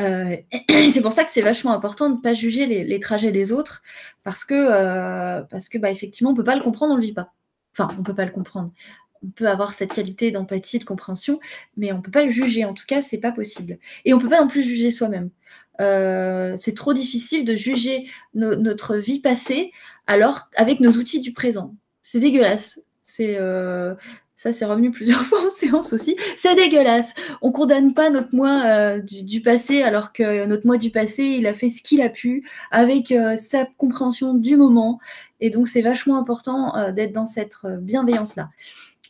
[0.02, 0.36] Euh,
[0.94, 3.82] c'est pour ça que c'est vachement important de ne pas juger les, trajets des autres,
[4.24, 7.02] parce que, euh, parce que bah, effectivement, on ne peut pas le comprendre, on ne
[7.02, 7.34] le vit pas.
[7.72, 8.72] Enfin, on ne peut pas le comprendre.
[9.24, 11.40] On peut avoir cette qualité d'empathie, de compréhension,
[11.78, 12.66] mais on ne peut pas le juger.
[12.66, 13.80] En tout cas, c'est pas possible.
[14.04, 15.30] Et on ne peut pas non plus juger soi-même.
[15.80, 19.72] Euh, c'est trop difficile de juger notre vie passée
[20.08, 21.74] alors avec nos outils du présent.
[22.04, 22.82] C'est dégueulasse.
[23.04, 23.38] C'est
[24.36, 26.18] ça, c'est revenu plusieurs fois en séance aussi.
[26.38, 27.14] C'est dégueulasse.
[27.42, 31.48] On condamne pas notre moi euh, du, passé alors que notre moi du passé, il
[31.48, 35.00] a fait ce qu'il a pu avec euh, sa compréhension du moment.
[35.40, 38.50] Et donc, c'est vachement important euh, d'être dans cette bienveillance-là.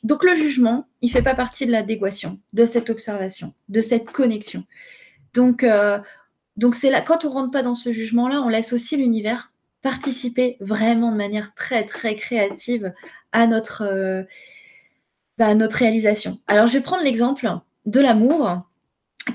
[0.04, 4.64] Donc, le jugement, il fait pas partie de l'adéquation, de cette observation, de cette connexion.
[5.34, 5.66] Donc,
[6.56, 9.52] donc c'est là, quand on rentre pas dans ce jugement-là, on laisse aussi l'univers
[9.82, 12.94] participer vraiment de manière très, très créative
[13.32, 14.26] à notre
[15.38, 16.40] bah, notre réalisation.
[16.48, 17.48] Alors, je vais prendre l'exemple
[17.86, 18.64] de l'amour,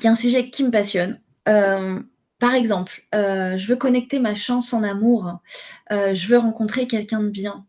[0.01, 1.21] qui est un sujet qui me passionne.
[1.49, 2.01] Euh,
[2.39, 5.41] par exemple, euh, je veux connecter ma chance en amour.
[5.93, 7.67] Euh, je veux rencontrer quelqu'un de bien.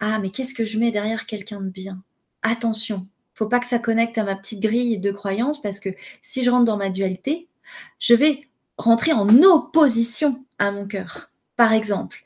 [0.00, 2.02] Ah, mais qu'est-ce que je mets derrière quelqu'un de bien?
[2.42, 5.90] Attention, faut pas que ça connecte à ma petite grille de croyances parce que
[6.22, 7.48] si je rentre dans ma dualité,
[7.98, 8.48] je vais
[8.78, 11.30] rentrer en opposition à mon cœur.
[11.56, 12.24] Par exemple,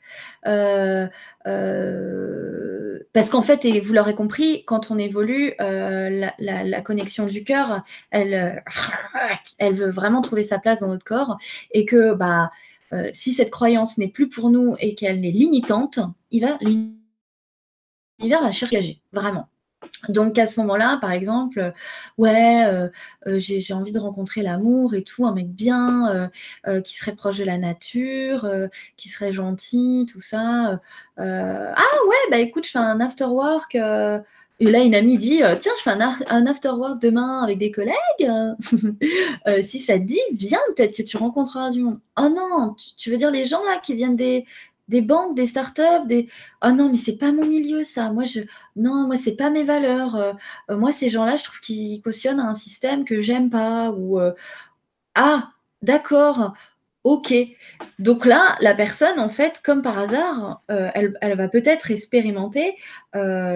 [3.13, 7.83] parce qu'en fait, et vous l'aurez compris, quand on évolue, euh, la, connexion du cœur,
[8.11, 8.59] elle, euh,
[9.57, 11.37] elle veut vraiment trouver sa place dans notre corps.
[11.71, 12.51] Et que bah,
[12.93, 15.99] euh, si cette croyance n'est plus pour nous et qu'elle est limitante,
[16.31, 19.47] il va, l'univers va chercher, vraiment.
[20.09, 21.73] Donc à ce moment-là, par exemple,
[22.17, 22.89] ouais, euh,
[23.27, 26.29] euh, j'ai envie de rencontrer l'amour et tout, un mec bien,
[26.67, 28.47] euh, qui serait proche de la nature,
[28.97, 30.79] qui serait gentil, tout ça.
[31.17, 31.73] ah
[32.07, 33.75] ouais, bah écoute, je fais un after work.
[33.75, 37.95] et là, une amie dit, tiens, je fais un, after work demain avec des collègues.
[39.61, 41.99] si ça te dit, viens, peut-être que tu rencontreras du monde.
[42.17, 44.45] Oh non, tu veux dire les gens là qui viennent des,
[44.87, 46.29] des banques, des startups, des
[46.63, 48.11] oh non mais c'est pas mon milieu ça.
[48.11, 48.41] Moi je
[48.75, 50.15] non moi c'est pas mes valeurs.
[50.15, 50.33] Euh,
[50.69, 54.33] euh, moi ces gens-là je trouve qu'ils cautionnent un système que j'aime pas ou euh,
[55.15, 56.53] ah d'accord
[57.03, 57.33] ok.
[57.99, 62.75] Donc là la personne en fait comme par hasard elle, elle, va peut-être expérimenter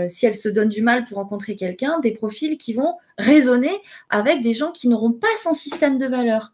[0.10, 4.42] si elle se donne du mal pour rencontrer quelqu'un des profils qui vont résonner avec
[4.42, 6.54] des gens qui n'auront pas son système de valeurs.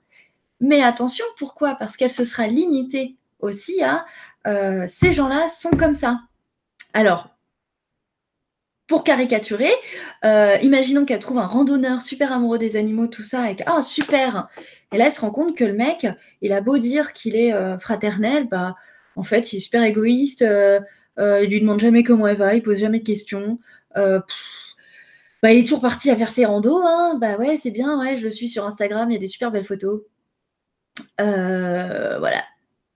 [0.61, 1.75] Mais attention pourquoi?
[1.75, 4.05] Parce qu'elle se sera limitée aussi à
[4.45, 6.19] euh, ces gens-là sont comme ça.
[6.93, 7.29] Alors,
[8.87, 9.71] pour caricaturer,
[10.23, 14.47] euh, imaginons qu'elle trouve un randonneur super amoureux des animaux, tout ça, et ah super
[14.91, 16.07] Et là, elle se rend compte que le mec,
[16.41, 18.75] il a beau dire qu'il est euh, fraternel, bah
[19.15, 22.79] en fait, il est super égoïste, il lui demande jamais comment elle va, il pose
[22.79, 23.59] jamais de questions.
[23.95, 24.23] bah,
[25.43, 27.17] il est toujours parti à faire ses randos, hein.
[27.19, 29.51] bah ouais, c'est bien, ouais, je le suis sur Instagram, il y a des super
[29.51, 30.01] belles photos.
[31.17, 32.43] voilà,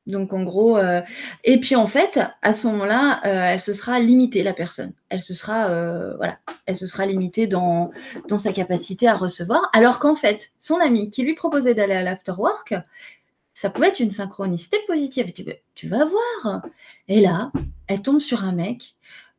[0.09, 1.01] donc en gros, euh,
[1.43, 4.93] et puis en fait, à ce moment-là, euh, elle se sera limitée la personne.
[5.09, 7.91] Elle se sera, euh, voilà, elle se sera limitée dans,
[8.37, 9.69] sa capacité à recevoir.
[9.73, 12.73] Alors qu'en fait, son ami qui lui proposait d'aller à l'afterwork,
[13.53, 15.31] ça pouvait être une synchronicité positive.
[15.31, 15.45] Tu,
[15.75, 16.63] tu vas voir.
[17.07, 17.51] Et là,
[17.87, 18.95] elle tombe sur un mec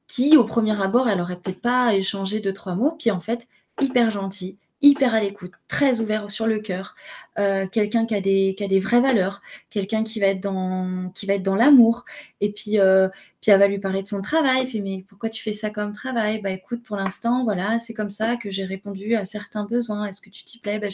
[0.06, 3.46] qui, au premier abord, elle aurait peut-être pas échangé deux trois mots, puis en fait,
[3.80, 6.94] hyper gentil, hyper à l'écoute, très ouvert sur le cœur,
[7.38, 11.10] euh, quelqu'un qui a des qui a des vraies valeurs, quelqu'un qui va être dans
[11.14, 12.04] qui va être dans l'amour.
[12.40, 13.08] Et puis euh,
[13.40, 14.66] puis elle va lui parler de son travail.
[14.66, 16.40] Fait mais pourquoi tu fais ça comme travail?
[16.40, 20.06] Bah écoute, pour l'instant, voilà, c'est comme ça que j'ai répondu à certains besoins.
[20.06, 20.78] Est-ce que tu t'y plais?
[20.78, 20.88] Bah,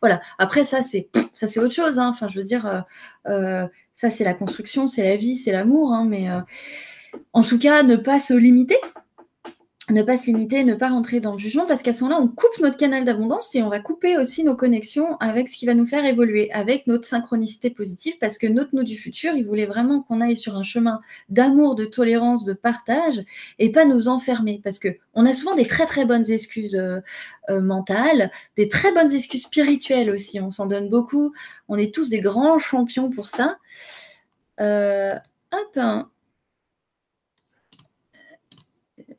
[0.00, 0.20] voilà.
[0.38, 1.98] Après ça c'est ça c'est autre chose.
[1.98, 2.08] Hein.
[2.10, 2.84] Enfin je veux dire,
[3.26, 5.92] euh, ça c'est la construction, c'est la vie, c'est l'amour.
[5.92, 6.06] Hein.
[6.08, 6.28] mais
[7.32, 8.78] en tout cas, ne pas se limiter
[9.90, 12.28] ne pas se limiter, ne pas rentrer dans le jugement, parce qu'à ce moment-là, on
[12.28, 15.74] coupe notre canal d'abondance et on va couper aussi nos connexions avec ce qui va
[15.74, 19.66] nous faire évoluer, avec notre synchronicité positive, parce que notre nous du futur, il voulait
[19.66, 23.24] vraiment qu'on aille sur un chemin d'amour, de tolérance, de partage,
[23.58, 27.00] et pas nous enfermer, parce que on a souvent des très très bonnes excuses euh,
[27.50, 31.32] euh, mentales, des très bonnes excuses spirituelles aussi, on s'en donne beaucoup,
[31.68, 33.58] on est tous des grands champions pour ça.
[34.60, 35.10] Euh,
[35.50, 36.08] hop, hein.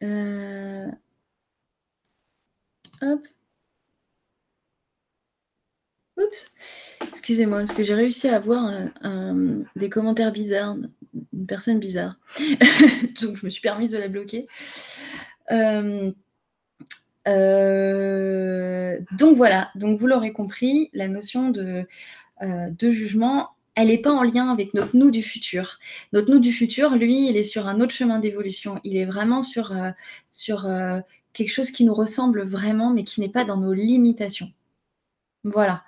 [0.02, 0.88] Euh.
[6.18, 6.48] Oups.
[7.10, 8.72] Excusez-moi, parce que j'ai réussi à avoir
[9.76, 10.76] des commentaires bizarres,
[11.34, 12.16] une personne bizarre.
[13.22, 14.48] Donc je me suis permise de la bloquer.
[15.52, 16.12] Euh,
[17.28, 21.86] euh, donc voilà, donc vous l'aurez compris, la notion de,
[22.42, 25.80] de jugement elle n'est pas en lien avec notre nous du futur.
[26.12, 28.80] Notre nous du futur, lui, il est sur un autre chemin d'évolution.
[28.84, 29.90] Il est vraiment sur, euh,
[30.66, 31.02] euh,
[31.34, 34.52] quelque chose qui nous ressemble vraiment, mais qui n'est pas dans nos limitations.
[35.44, 35.84] Voilà.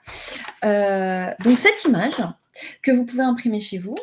[0.63, 2.21] Euh, donc cette image
[2.81, 3.97] que vous pouvez imprimer chez vous,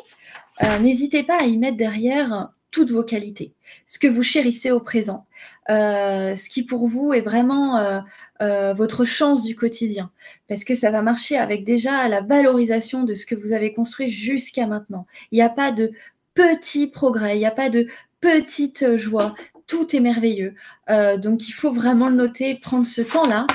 [0.79, 3.53] n'hésitez pas à y mettre derrière toutes vos qualités,
[3.87, 5.27] ce que vous chérissez au présent,
[5.69, 8.01] ce qui pour vous est vraiment
[8.43, 10.11] euh, votre chance du quotidien.
[10.49, 14.09] Parce que ça va marcher avec déjà la valorisation de ce que vous avez construit
[14.09, 15.07] jusqu'à maintenant.
[15.31, 15.91] Il n'y a pas de
[16.33, 17.87] petits progrès, il n'y a pas de
[18.19, 19.35] petite joie.
[19.67, 20.55] Tout est merveilleux.
[20.89, 23.47] Euh, donc il faut vraiment le noter, prendre ce temps-là.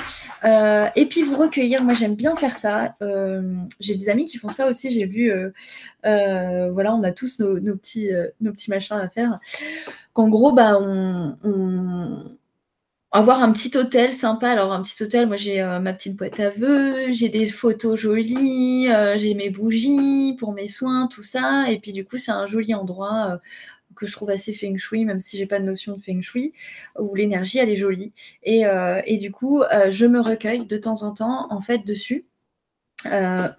[0.43, 1.83] Euh, et puis vous recueillir.
[1.83, 2.95] Moi j'aime bien faire ça.
[3.79, 4.89] j'ai des amis qui font ça aussi.
[4.89, 5.31] J'ai vu,
[6.03, 8.09] voilà, on a tous nos, petits,
[8.41, 9.39] nos machins à faire.
[10.13, 12.37] Qu'en gros, bah, on
[13.11, 14.49] avoir un petit hôtel sympa.
[14.49, 17.99] Alors, un petit hôtel, moi, j'ai euh, ma petite boîte à vœux, j'ai des photos
[17.99, 21.71] jolies, euh, j'ai mes bougies pour mes soins, tout ça.
[21.71, 23.37] Et puis, du coup, c'est un joli endroit euh,
[23.99, 26.53] que je trouve assez feng shui, même si j'ai pas de notion de feng shui,
[26.97, 28.13] où l'énergie, elle est jolie.
[28.43, 28.63] Et,
[29.05, 32.25] et du coup, je me recueille de temps en temps, en fait, dessus,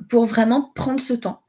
[0.09, 1.43] pour vraiment prendre ce temps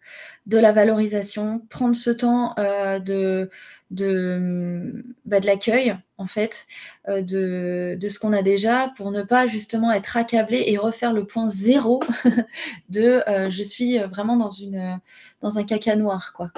[0.45, 3.49] de la valorisation, prendre ce temps de
[3.91, 6.65] de, bah, de l'accueil, en fait,
[7.09, 11.13] euh, de, de, ce qu'on a déjà, pour ne pas justement être accablé et refaire
[11.13, 12.01] le point zéro
[12.89, 14.99] de euh, je suis vraiment dans, une,
[15.41, 16.51] dans un caca noir, quoi.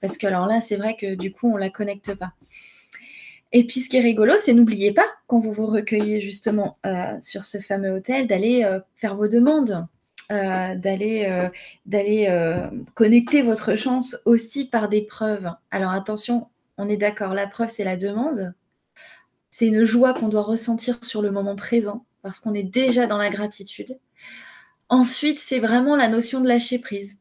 [0.00, 2.32] Parce que alors là, c'est vrai que du coup, on ne la connecte pas.
[3.52, 7.16] Et puis, ce qui est rigolo, c'est n'oubliez pas, quand vous vous recueillez justement euh,
[7.20, 8.64] sur ce fameux hôtel, d'aller
[8.94, 9.88] faire vos demandes.
[10.30, 11.50] d'aller
[11.84, 15.50] d'aller connecter votre chance aussi par des preuves.
[15.72, 16.46] Alors attention,
[16.80, 18.54] on est d'accord, la preuve, c'est la demande.
[19.50, 23.18] C'est une joie qu'on doit ressentir sur le moment présent, parce qu'on est déjà dans
[23.18, 23.98] la gratitude.
[24.88, 27.18] Ensuite, c'est vraiment la notion de lâcher prise.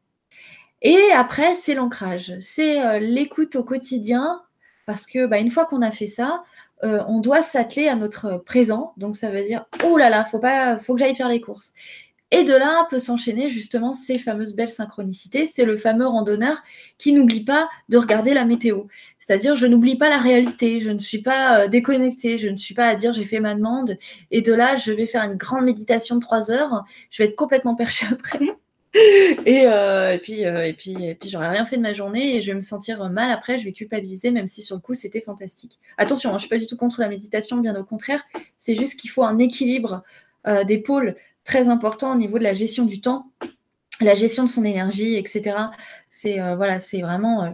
[0.81, 4.41] Et après, c'est l'ancrage, c'est euh, l'écoute au quotidien,
[4.85, 6.43] parce que bah, une fois qu'on a fait ça,
[6.85, 8.93] euh, on doit s'atteler à notre présent.
[8.95, 11.73] Donc ça veut dire, oh là là, faut pas, faut que j'aille faire les courses.
[12.31, 15.47] Et de là peut s'enchaîner justement ces fameuses belles synchronicités.
[15.47, 16.61] C'est le fameux randonneur
[16.97, 18.83] qui n'oublie pas de regarder la météo.
[19.17, 22.73] C'est-à-dire, je n'oublie pas la réalité, je ne suis pas euh, déconnectée, je ne suis
[22.73, 23.97] pas à dire j'ai fait ma demande
[24.31, 27.35] et de là, je vais faire une grande méditation de trois heures, je vais être
[27.35, 28.39] complètement perchée après.
[29.45, 32.41] Et, euh, puis, euh, et puis, et puis j'aurais rien fait de ma journée et
[32.41, 35.21] je vais me sentir mal après, je vais culpabiliser, même si sur le coup c'était
[35.21, 35.79] fantastique.
[35.99, 38.23] Attention, hein, je ne suis pas du tout contre la méditation, bien au contraire,
[38.57, 40.03] c'est juste qu'il faut un équilibre
[40.65, 41.15] des pôles
[41.49, 43.31] très important au niveau de la gestion du temps,
[44.01, 45.57] la gestion de son énergie, etc.
[46.11, 47.49] C'est euh, voilà, c'est vraiment, euh,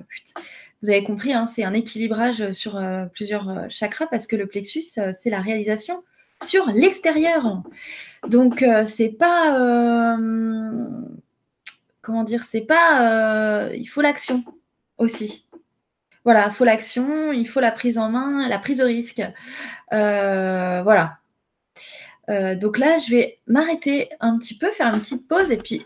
[0.82, 4.84] vous avez compris, hein, c'est un équilibrage sur euh, plusieurs chakras parce que le plexus,
[5.14, 6.04] c'est la réalisation
[6.44, 7.64] sur l'extérieur.
[8.28, 10.18] Donc c'est pas,
[12.02, 14.44] comment dire, c'est pas, il faut l'action
[14.98, 15.48] aussi.
[16.26, 19.24] Voilà, il faut l'action, il faut la prise en main, la prise de risque.
[19.90, 21.20] voilà.
[22.30, 25.86] Euh, donc là, je vais m'arrêter un petit peu, faire une petite pause et puis,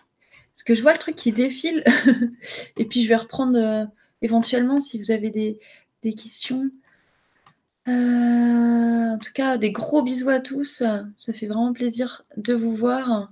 [0.53, 1.83] parce que je vois le truc qui défile,
[2.77, 3.85] et puis je vais reprendre euh,
[4.21, 5.59] éventuellement si vous avez des,
[6.13, 6.69] questions.
[7.87, 10.83] Euh, en tout cas, des gros bisous à tous.
[11.17, 13.31] Ça fait vraiment plaisir de vous voir.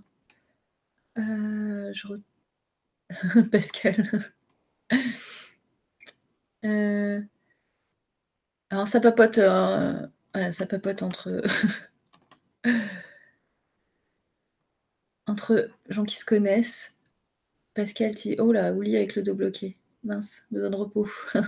[1.15, 2.19] je
[3.51, 4.31] Pascal.
[8.69, 11.41] Alors ça papote, ça papote entre
[15.27, 16.93] entre gens qui se connaissent.
[17.73, 19.77] Pascal dit Oh là, Ouli avec le dos bloqué.
[20.03, 21.09] Mince, besoin de repos.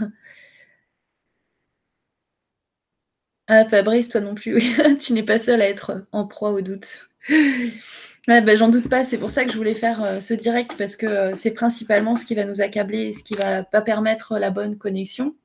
[3.48, 4.62] ah, Fabrice, toi non plus,
[5.00, 7.10] tu n'es pas seul à être en proie au doute.
[8.28, 10.96] Ben, j'en doute pas, c'est pour ça que je voulais faire euh, ce direct parce
[10.96, 14.38] que euh, c'est principalement ce qui va nous accabler et ce qui va pas permettre
[14.38, 15.36] la bonne connexion.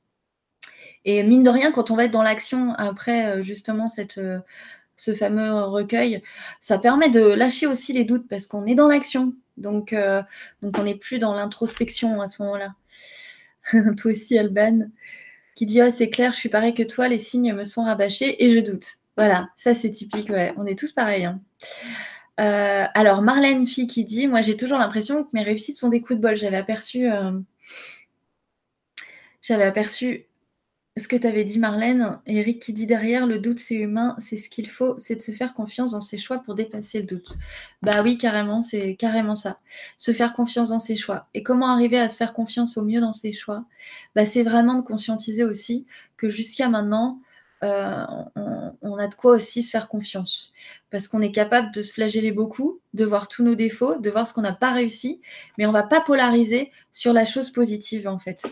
[1.07, 4.21] Et mine de rien, quand on va être dans l'action après euh, justement cette,
[4.97, 6.23] ce fameux recueil,
[6.61, 9.35] ça permet de lâcher aussi les doutes parce qu'on est dans l'action.
[9.57, 9.95] Donc,
[10.63, 12.75] donc on n'est plus dans l'introspection à ce moment-là.
[13.97, 14.89] toi aussi, Alban,
[15.55, 18.45] qui dit oh, c'est clair, je suis pareil que toi, les signes me sont rabâchés
[18.45, 18.87] et je doute.
[19.17, 20.53] Voilà, ça c'est typique, ouais.
[20.57, 21.25] On est tous pareils.
[21.25, 21.41] Hein.
[22.41, 26.01] Euh, alors, Marlène Fille qui dit Moi, j'ai toujours l'impression que mes réussites sont des
[26.01, 26.37] coups de bol.
[26.37, 27.11] J'avais aperçu.
[27.11, 27.33] Euh,
[29.43, 30.27] j'avais aperçu
[30.97, 32.21] ce que tu avais dit, Marlène.
[32.27, 34.15] Eric qui dit derrière Le doute, c'est humain.
[34.21, 34.97] C'est ce qu'il faut.
[34.97, 37.35] C'est de se faire confiance dans ses choix pour dépasser le doute.
[37.83, 38.63] Bah oui, carrément.
[38.63, 39.59] C'est carrément ça.
[39.99, 41.27] Se faire confiance dans ses choix.
[41.35, 43.65] Et comment arriver à se faire confiance au mieux dans ses choix?
[44.15, 45.87] Bah, C'est vraiment de conscientiser aussi
[46.17, 47.19] que jusqu'à maintenant,
[47.65, 48.05] euh,
[48.83, 50.53] on, a de quoi aussi se faire confiance.
[50.91, 54.29] Parce qu'on est capable de se flageller beaucoup, de voir tous nos défauts, de voir
[54.29, 55.21] ce qu'on n'a pas réussi,
[55.57, 58.45] mais on ne va pas polariser sur la chose positive en fait.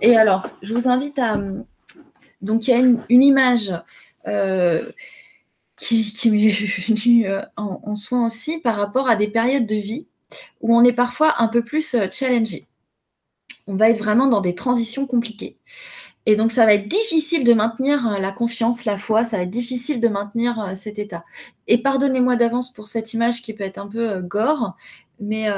[0.00, 1.38] Et alors, je vous invite à...
[2.42, 3.72] Donc il y a une, image
[4.26, 4.90] euh,
[5.76, 10.06] qui, m'est venue euh, en, en soin aussi par rapport à des périodes de vie
[10.60, 12.66] où on est parfois un peu plus challengé.
[13.66, 15.56] On va être vraiment dans des transitions compliquées.
[16.26, 19.42] Et donc, ça va être difficile de maintenir euh, la confiance, la foi, ça va
[19.42, 21.24] être difficile de maintenir euh, cet état.
[21.66, 24.74] Et pardonnez-moi d'avance pour cette image qui peut être un peu euh, gore,
[25.20, 25.48] mais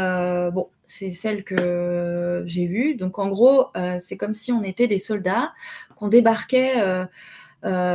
[0.53, 2.95] bon, c'est celle que j'ai vue.
[2.95, 3.66] Donc, en gros,
[3.99, 5.53] c'est comme si on était des soldats,
[5.97, 6.74] qu'on débarquait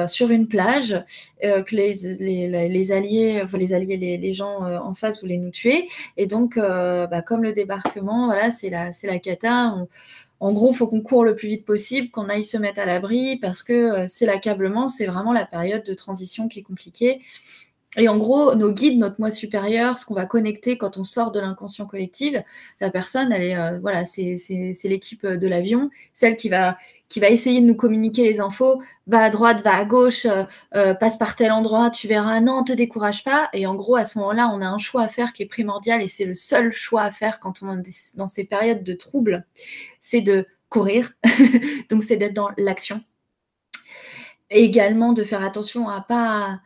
[0.07, 1.03] sur une plage,
[1.41, 5.87] que les, alliés, les alliés, gens en face voulaient nous tuer.
[6.17, 9.73] Et donc, bah, comme le débarquement, voilà, c'est la, la cata.
[10.41, 13.37] En gros, faut qu'on court le plus vite possible, qu'on aille se mettre à l'abri
[13.37, 17.21] parce que euh, c'est l'accablement, c'est vraiment la période de transition qui est compliquée.
[17.97, 21.31] Et en gros, nos guides, notre moi supérieur, ce qu'on va connecter quand on sort
[21.31, 22.37] de l'inconscient collectif,
[22.79, 24.37] la personne, elle est, euh, voilà, c'est
[24.85, 26.77] l'équipe de l'avion, celle qui va,
[27.09, 30.45] qui va essayer de nous communiquer les infos, va à droite, va à gauche, euh,
[30.73, 33.49] euh, passe par tel endroit, tu verras, non, te décourage pas.
[33.51, 36.01] Et en gros, à ce moment-là, on a un choix à faire qui est primordial
[36.01, 39.45] et c'est le seul choix à faire quand on est dans ces périodes de troubles,
[39.99, 41.11] c'est de courir.
[41.89, 43.01] Donc, c'est d'être dans l'action.
[44.49, 46.61] également de faire attention à pas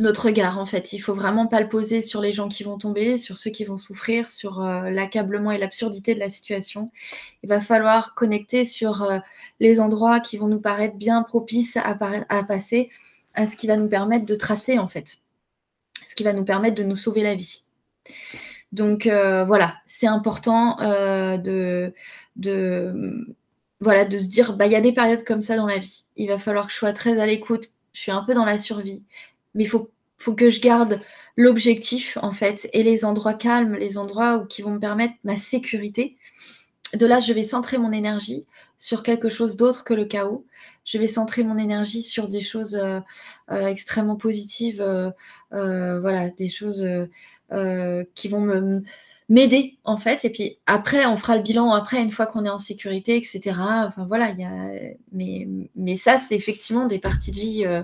[0.00, 0.92] notre regard en fait.
[0.92, 3.64] Il faut vraiment pas le poser sur les gens qui vont tomber, sur ceux qui
[3.64, 6.90] vont souffrir, sur euh, l'accablement et l'absurdité de la situation.
[7.42, 9.18] Il va falloir connecter sur euh,
[9.60, 11.94] les endroits qui vont nous paraître bien propices à,
[12.44, 12.88] passer,
[13.34, 15.18] à ce qui va nous permettre de tracer en fait,
[16.06, 17.62] ce qui va nous permettre de nous sauver la vie.
[18.72, 20.76] Donc euh, voilà, c'est important
[21.36, 21.92] de,
[23.80, 26.04] voilà, de se dire, bah, il y a des périodes comme ça dans la vie.
[26.16, 27.70] Il va falloir que je sois très à l'écoute.
[27.92, 29.04] Je suis un peu dans la survie
[29.54, 31.00] mais il faut, faut que je garde
[31.36, 35.36] l'objectif, en fait, et les endroits calmes, les endroits où, qui vont me permettre ma
[35.36, 36.16] sécurité.
[36.94, 38.46] De là, je vais centrer mon énergie
[38.76, 40.44] sur quelque chose d'autre que le chaos.
[40.84, 42.98] Je vais centrer mon énergie sur des choses euh,
[43.50, 46.84] euh, extrêmement positives, euh, voilà, des choses
[48.14, 48.82] qui vont me,
[49.30, 50.24] m'aider en fait.
[50.26, 53.56] Et puis après, on fera le bilan après, une fois qu'on est en sécurité, etc.
[53.58, 54.70] Enfin voilà, il y a...
[55.12, 57.82] mais, ça, c'est effectivement des parties de vie euh,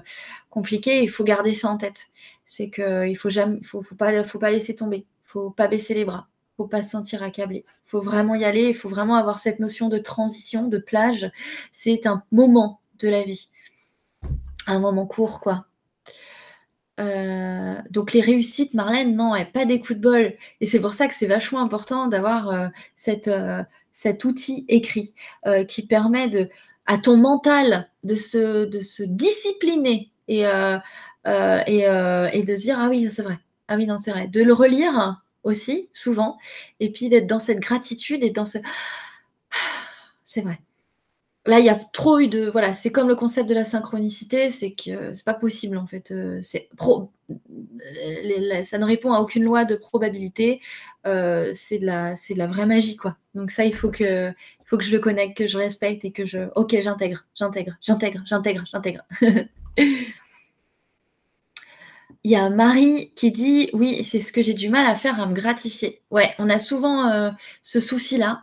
[0.51, 1.03] compliquées.
[1.03, 2.09] Il faut garder ça en tête.
[2.45, 5.07] C'est qu'il faut jamais, faut, faut pas, faut pas laisser tomber.
[5.25, 6.29] Faut pas baisser les bras.
[6.57, 7.65] Faut pas se sentir accablé.
[7.87, 8.69] Faut vraiment y aller.
[8.69, 11.31] Il faut vraiment avoir cette notion de transition, de plage.
[11.73, 13.49] C'est un moment de la vie,
[14.67, 15.67] un moment court, quoi.
[16.99, 20.35] Euh, donc les réussites, Marlène, non, pas des coups de bol.
[20.61, 22.69] Et c'est pour ça que c'est vachement important d'avoir euh,
[23.29, 25.15] euh, cet outil écrit
[25.69, 26.49] qui permet de,
[26.87, 30.47] à ton mental de se, de se discipliner et, et,
[31.27, 33.39] et, de se dire ah oui, c'est vrai,
[33.69, 34.29] ah oui, non, c'est vrai.
[34.29, 36.39] De le relire aussi, souvent,
[36.81, 38.59] et puis d'être dans cette gratitude et dans ce...
[40.25, 40.59] C'est vrai.
[41.47, 42.51] Là, il y a trop eu de.
[42.51, 46.11] Voilà, c'est comme le concept de la synchronicité, c'est que c'est pas possible en fait.
[46.11, 50.61] Euh, c'est euh, ça ne répond à aucune loi de probabilité.
[51.07, 53.17] Euh, c'est de la, vraie magie quoi.
[53.35, 56.11] Donc ça, il faut que, il faut que je le connecte, que je respecte et
[56.11, 56.49] que je.
[56.57, 59.03] Ok, j'intègre, j'intègre, j'intègre, j'intègre, j'intègre.
[62.25, 65.21] Il y a Marie qui dit oui, c'est ce que j'ai du mal à faire,
[65.21, 66.01] à me gratifier.
[66.11, 67.33] Ouais, on a souvent
[67.63, 68.43] ce souci-là.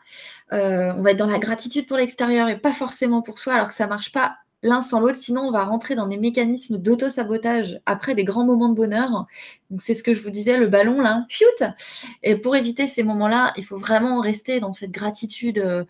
[0.51, 3.69] Euh, on va être dans la gratitude pour l'extérieur et pas forcément pour soi, alors
[3.69, 7.81] que ça marche pas l'un sans l'autre, sinon on va rentrer dans des mécanismes d'auto-sabotage
[7.85, 9.27] après des grands moments de bonheur.
[9.69, 11.27] Donc c'est ce que je vous disais, le ballon là,
[12.23, 15.59] Et pour éviter ces moments-là, il faut vraiment rester dans cette gratitude.
[15.59, 15.83] Euh,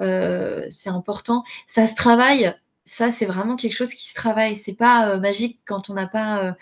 [0.00, 1.42] euh, c'est important.
[1.66, 2.54] Ça se travaille.
[2.84, 4.56] Ça, c'est vraiment quelque chose qui se travaille.
[4.56, 6.56] C'est pas magique quand on n'a pas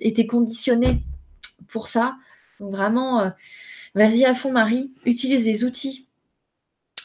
[0.00, 1.02] été conditionné
[1.68, 2.16] pour ça.
[2.60, 3.32] Donc vraiment,
[3.94, 4.92] vas-y à fond, Marie.
[5.04, 6.06] Utilise les outils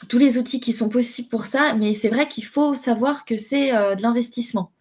[0.08, 3.36] tous les outils qui sont possibles pour ça, mais c'est vrai qu'il faut savoir que
[3.36, 4.72] c'est euh, de l'investissement.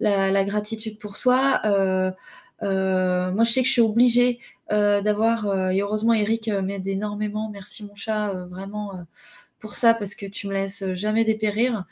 [0.00, 1.60] La, gratitude pour soi.
[1.64, 2.10] Euh,
[2.64, 7.50] euh, moi, je sais que je suis obligée d'avoir, et heureusement, Eric m'aide énormément.
[7.50, 9.04] Merci, mon chat, vraiment
[9.60, 11.84] pour ça, parce que tu me laisses jamais dépérir.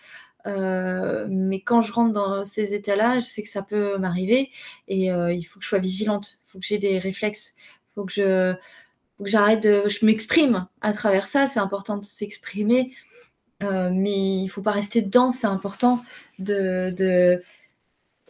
[0.47, 4.51] mais quand je rentre dans ces états-là, je sais que ça peut m'arriver
[4.89, 8.05] et il faut que je sois vigilante, il faut que j'ai des réflexes, il faut
[8.07, 8.55] que je,
[9.25, 9.89] que j'arrête de.
[9.89, 12.93] Je m'exprime à travers ça, c'est important de s'exprimer,
[13.63, 16.03] euh, mais il faut pas rester dedans, c'est important
[16.39, 16.93] de.
[16.97, 17.43] de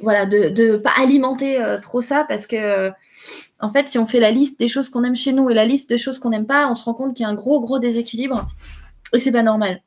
[0.03, 2.91] voilà, de ne pas alimenter euh, trop ça parce que,
[3.61, 5.67] en fait, si on fait la liste des choses qu'on aime chez nous et la
[5.67, 7.61] liste des choses qu'on n'aime pas, on se rend compte qu'il y a un gros,
[7.61, 8.49] gros déséquilibre
[9.13, 9.83] et c'est pas normal.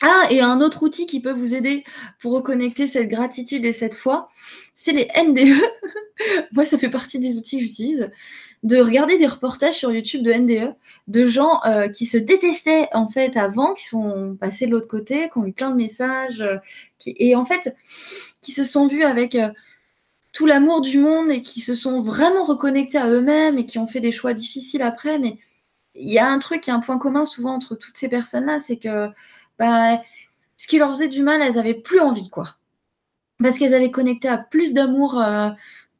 [0.00, 1.84] Ah, et un autre outil qui peut vous aider
[2.20, 4.28] pour reconnecter cette gratitude et cette foi,
[4.74, 5.60] c'est les NDE.
[6.52, 8.10] Moi, ça fait partie des outils que j'utilise
[8.64, 10.74] de regarder des reportages sur YouTube de NDE
[11.06, 15.28] de gens euh, qui se détestaient en fait avant, qui sont passés de l'autre côté,
[15.30, 16.56] qui ont eu plein de messages, euh,
[17.06, 17.76] et en fait
[18.42, 19.50] qui se sont vus avec euh,
[20.32, 23.86] tout l'amour du monde et qui se sont vraiment reconnectés à eux-mêmes et qui ont
[23.86, 25.18] fait des choix difficiles après.
[25.18, 25.38] Mais
[25.94, 28.08] il y a un truc, il y a un point commun souvent entre toutes ces
[28.08, 29.08] personnes-là, c'est que
[29.58, 30.00] bah,
[30.56, 32.56] ce qui leur faisait du mal, elles avaient plus envie, quoi.
[33.42, 35.22] Parce qu'elles avaient connecté à plus d'amour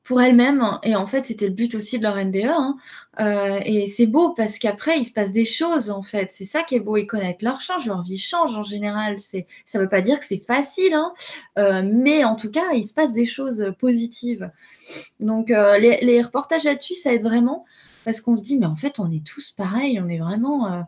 [0.09, 0.65] pour elles-mêmes.
[0.85, 2.47] Et en fait, c'était le but aussi de leur NDE.
[2.47, 2.79] Hein.
[3.21, 6.33] Euh, et c'est beau parce qu'après, il se passe des choses, en fait.
[6.33, 6.97] C'est ça qui est beau.
[6.97, 9.19] Ils connaissent leur change, leur vie change en général.
[9.19, 11.13] C'est, ça veut pas dire que c'est facile, hein.
[11.59, 14.51] euh, mais en tout cas, il se passe des choses positives.
[15.21, 17.67] Donc, euh, les, reportages là-dessus, ça aide vraiment
[18.07, 20.01] parce qu'on se dit, mais en fait, on est tous pareils.
[20.03, 20.87] On est vraiment.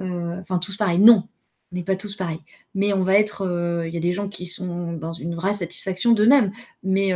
[0.00, 0.98] Enfin, tous pareils.
[0.98, 1.28] Non,
[1.70, 2.40] on n'est pas tous pareils.
[2.74, 3.46] Mais on va être.
[3.86, 6.50] Il y a des gens qui sont dans une vraie satisfaction d'eux-mêmes.
[6.82, 7.12] Mais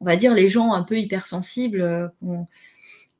[0.00, 2.08] on va dire, les gens un peu hypersensibles euh,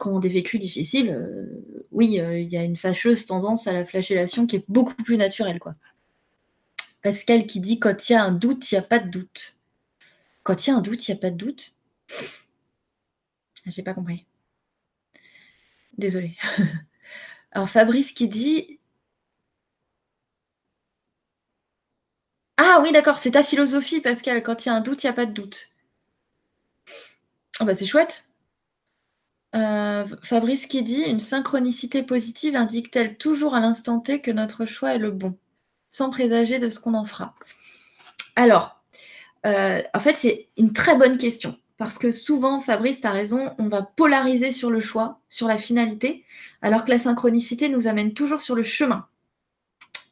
[0.00, 3.72] qui ont, des vécus difficiles, euh, oui, euh, il y a une fâcheuse tendance à
[3.72, 5.58] la flagellation qui est beaucoup plus naturelle.
[5.58, 5.74] Quoi.
[7.02, 9.56] Pascal qui dit quand il y a un doute, il n'y a pas de doute.
[10.42, 11.72] Quand il y a un doute, il n'y a pas de doute.
[13.66, 14.26] J'ai pas compris.
[15.98, 16.36] Désolée.
[17.52, 18.78] Alors Fabrice qui dit
[22.58, 24.42] Ah oui, d'accord, c'est ta philosophie, Pascal.
[24.42, 25.75] Quand il y a un doute, il n'y a pas de doute.
[27.60, 28.28] Ah bah c'est chouette.
[29.54, 34.94] Euh, Fabrice qui dit Une synchronicité positive indique-t-elle toujours à l'instant T que notre choix
[34.94, 35.36] est le bon,
[35.90, 37.34] sans présager de ce qu'on en fera?
[38.34, 38.82] Alors,
[39.46, 41.56] euh, en fait, c'est une très bonne question.
[41.78, 45.58] Parce que souvent, Fabrice, tu as raison, on va polariser sur le choix, sur la
[45.58, 46.24] finalité,
[46.62, 49.06] alors que la synchronicité nous amène toujours sur le chemin.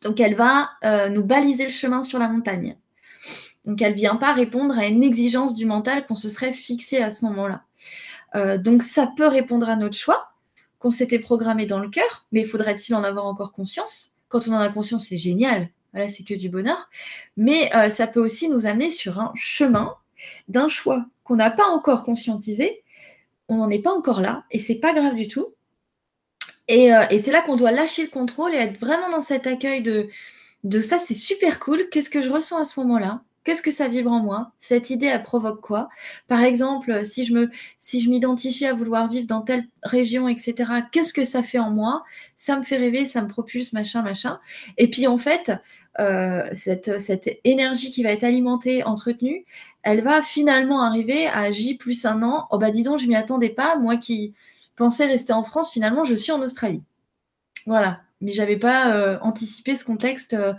[0.02, 2.76] Donc, elle va euh, nous baliser le chemin sur la montagne.
[3.64, 6.98] Donc elle ne vient pas répondre à une exigence du mental qu'on se serait fixé
[6.98, 7.62] à ce moment-là.
[8.34, 10.32] Euh, donc ça peut répondre à notre choix,
[10.78, 14.12] qu'on s'était programmé dans le cœur, mais faudrait-il en avoir encore conscience?
[14.28, 15.70] Quand on en a conscience, c'est génial.
[15.92, 16.90] Voilà, c'est que du bonheur.
[17.36, 19.94] Mais euh, ça peut aussi nous amener sur un chemin
[20.48, 22.82] d'un choix qu'on n'a pas encore conscientisé.
[23.48, 25.54] On n'en est pas encore là, et c'est pas grave du tout.
[26.66, 29.82] Et, euh, c'est là qu'on doit lâcher le contrôle et être vraiment dans cet accueil
[29.82, 31.88] de ça, c'est super cool.
[31.90, 33.22] Qu'est-ce que je ressens à ce moment-là?
[33.44, 34.52] Qu'est-ce que ça vibre en moi?
[34.58, 35.90] Cette idée, elle provoque quoi?
[36.28, 40.54] Par exemple, si je me, si je m'identifie à vouloir vivre dans telle région, etc.,
[40.90, 42.04] qu'est-ce que ça fait en moi?
[42.38, 44.40] Ça me fait rêver, ça me propulse, machin, machin.
[44.78, 45.52] Et puis en fait,
[46.00, 49.44] euh, cette, énergie qui va être alimentée, entretenue,
[49.82, 52.46] elle va finalement arriver à J plus un an.
[52.50, 53.76] Oh bah dis donc, je m'y attendais pas.
[53.76, 54.34] Moi qui
[54.76, 56.82] pensais rester en France, finalement, je suis en Australie.
[57.66, 58.00] Voilà.
[58.20, 60.34] Mais j'avais pas euh, anticipé ce contexte.
[60.34, 60.54] Euh,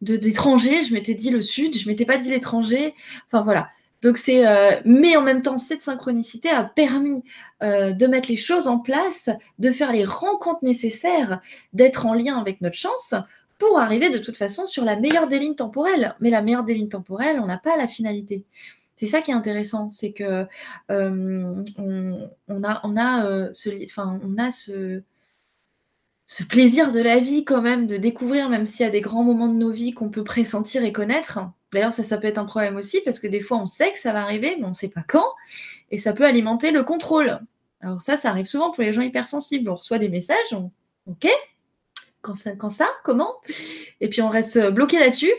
[0.00, 0.82] d'étrangers.
[0.82, 2.94] Je m'étais dit le Sud, je m'étais pas dit l'étranger.
[3.26, 3.68] Enfin voilà.
[4.02, 7.22] Donc c'est, euh, mais en même temps, cette synchronicité a permis
[7.62, 9.28] euh, de mettre les choses en place,
[9.58, 11.40] de faire les rencontres nécessaires,
[11.74, 13.14] d'être en lien avec notre chance
[13.58, 16.14] pour arriver de toute façon sur la meilleure des lignes temporelles.
[16.20, 18.44] Mais la meilleure des lignes temporelles, on n'a pas la finalité.
[18.96, 20.46] C'est ça qui est intéressant, c'est que
[20.90, 25.02] euh, on, a, enfin, on a ce,
[26.30, 29.24] ce plaisir de la vie quand même, de découvrir, même s'il y a des grands
[29.24, 31.40] moments de nos vies qu'on peut pressentir et connaître.
[31.72, 33.98] D'ailleurs, ça, ça peut être un problème aussi, parce que des fois, on sait que
[33.98, 35.26] ça va arriver, mais on ne sait pas quand,
[35.90, 37.40] et ça peut alimenter le contrôle.
[37.80, 39.68] Alors ça, ça arrive souvent pour les gens hypersensibles.
[39.68, 40.70] On reçoit des messages, on...
[41.10, 41.26] ok,
[42.22, 43.34] quand ça, quand ça, comment?
[44.00, 45.32] Et puis on reste bloqué là-dessus.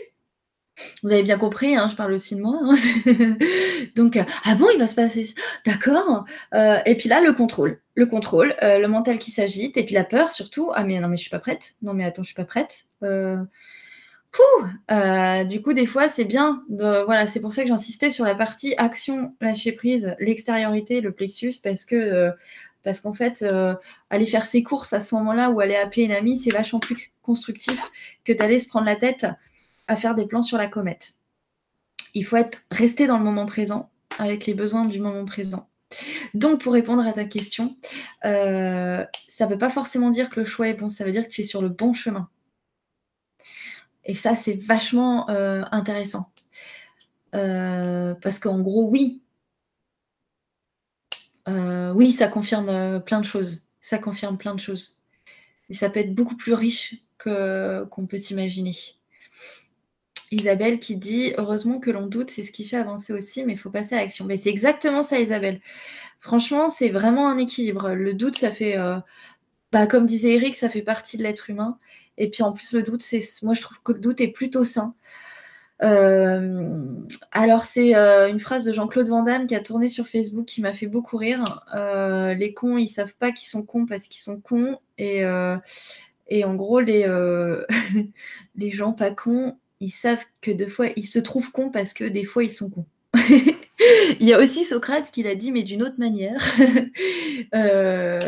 [1.02, 2.60] Vous avez bien compris, hein, je parle aussi de moi.
[2.62, 2.74] Hein.
[3.96, 5.34] Donc, euh, ah bon, il va se passer
[5.66, 6.24] D'accord.
[6.54, 7.80] Euh, et puis là, le contrôle.
[7.94, 10.70] Le contrôle, euh, le mental qui s'agite, et puis la peur surtout.
[10.74, 11.74] Ah mais non, mais je suis pas prête.
[11.82, 12.86] Non, mais attends, je suis pas prête.
[15.50, 16.62] du coup, des fois, c'est bien.
[16.68, 21.54] Voilà, c'est pour ça que j'insistais sur la partie action, lâcher prise, l'extériorité, le plexus,
[21.62, 22.30] parce que
[22.84, 23.44] parce qu'en fait,
[24.10, 27.12] aller faire ses courses à ce moment-là ou aller appeler une amie, c'est vachement plus
[27.22, 27.90] constructif
[28.24, 29.26] que d'aller se prendre la tête
[29.88, 31.14] à faire des plans sur la comète.
[32.14, 35.68] Il faut être resté dans le moment présent avec les besoins du moment présent.
[36.34, 37.76] Donc, pour répondre à ta question,
[38.24, 41.24] euh, ça ne veut pas forcément dire que le choix est bon, ça veut dire
[41.26, 42.28] que tu es sur le bon chemin.
[44.04, 46.30] Et ça, c'est vachement euh, intéressant.
[47.34, 49.20] Euh, parce qu'en gros, oui.
[51.46, 53.66] oui, ça confirme plein de choses.
[53.80, 55.00] Ça confirme plein de choses.
[55.68, 58.74] Et ça peut être beaucoup plus riche qu'on peut s'imaginer.
[60.32, 63.58] Isabelle qui dit Heureusement que l'on doute, c'est ce qui fait avancer aussi, mais il
[63.58, 64.24] faut passer à l'action.
[64.24, 65.60] Mais c'est exactement ça, Isabelle.
[66.20, 67.90] Franchement, c'est vraiment un équilibre.
[67.90, 68.96] Le doute, ça fait, euh,
[69.72, 71.78] bah, comme disait Eric, ça fait partie de l'être humain.
[72.18, 74.64] Et puis en plus, le doute, c'est, moi, je trouve que le doute est plutôt
[74.64, 74.94] sain.
[75.82, 76.94] Euh,
[77.32, 80.60] alors, c'est euh, une phrase de Jean-Claude Van Damme qui a tourné sur Facebook qui
[80.62, 81.44] m'a fait beaucoup rire.
[81.74, 84.78] les cons, ils savent pas qu'ils sont cons parce qu'ils sont cons.
[84.98, 85.22] Et,
[86.28, 87.06] et en gros, les,
[88.54, 92.04] les gens pas cons, ils savent que des fois, ils se trouvent cons parce que
[92.04, 92.86] des fois, ils sont cons.
[94.20, 96.40] Il y a aussi Socrate qui l'a dit, mais d'une autre manière,
[97.54, 98.20] euh,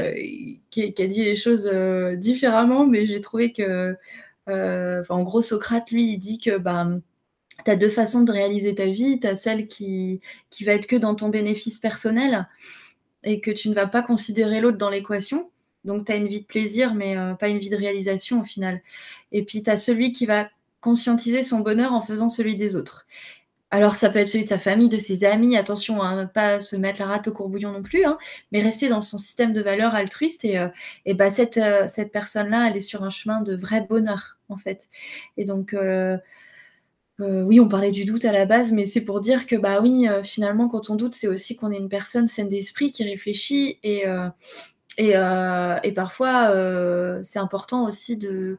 [0.70, 3.96] qui, a dit les choses euh, différemment, mais j'ai trouvé que,
[4.48, 6.88] euh, en gros, Socrate, lui, il dit que bah,
[7.64, 9.20] tu as deux façons de réaliser ta vie.
[9.20, 12.48] Tu as celle qui, qui va être que dans ton bénéfice personnel
[13.22, 15.50] et que tu ne vas pas considérer l'autre dans l'équation.
[15.84, 18.80] Donc, tu as une vie de plaisir, mais pas une vie de réalisation au final.
[19.30, 20.48] Et puis, tu as celui qui va
[20.84, 23.06] conscientiser son bonheur en faisant celui des autres.
[23.70, 26.60] Alors, ça peut être celui de sa famille, de ses amis, attention à ne pas
[26.60, 28.18] se mettre la rate au courbouillon non plus, hein,
[28.52, 30.44] mais rester dans son système de valeurs altruiste.
[30.44, 30.68] Et, euh,
[31.14, 34.90] bah, cette, euh, cette personne-là, elle est sur un chemin de vrai bonheur, en fait.
[35.38, 36.18] Et donc, euh,
[37.18, 40.06] oui, on parlait du doute à la base, mais c'est pour dire que, bah oui,
[40.22, 43.78] finalement, quand on doute, c'est aussi qu'on est une personne saine d'esprit qui réfléchit.
[43.82, 44.04] Et,
[44.98, 45.10] et,
[45.84, 46.52] et parfois,
[47.22, 48.58] c'est important aussi de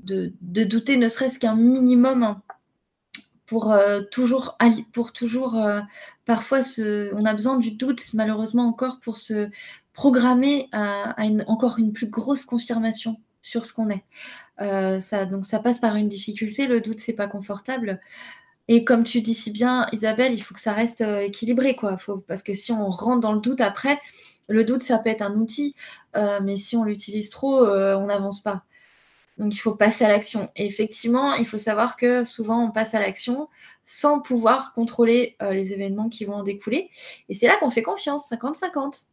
[0.00, 0.32] de,
[0.64, 2.40] douter ne serait-ce qu'un minimum
[3.46, 4.56] pour euh, toujours,
[4.92, 5.80] pour toujours euh,
[6.24, 6.60] parfois
[7.12, 9.48] on a besoin du doute malheureusement encore pour se
[9.92, 11.14] programmer à,
[11.46, 14.04] encore une plus grosse confirmation sur ce qu'on est.
[14.60, 18.00] Euh, ça, donc ça passe par une difficulté, le doute c'est pas confortable.
[18.66, 21.98] Et comme tu dis si bien, Isabelle, il faut que ça reste équilibré, quoi.
[22.26, 24.00] parce que si on rentre dans le doute après,
[24.48, 25.74] le doute ça peut être un outil,
[26.14, 28.64] mais si on l'utilise trop, on n'avance pas.
[29.36, 30.48] Donc il faut passer à l'action.
[30.56, 33.48] Et effectivement, il faut savoir que souvent on passe à l'action
[33.82, 36.90] sans pouvoir contrôler euh, les événements qui vont en découler.
[37.28, 39.04] Et c'est là qu'on fait confiance, 50-50.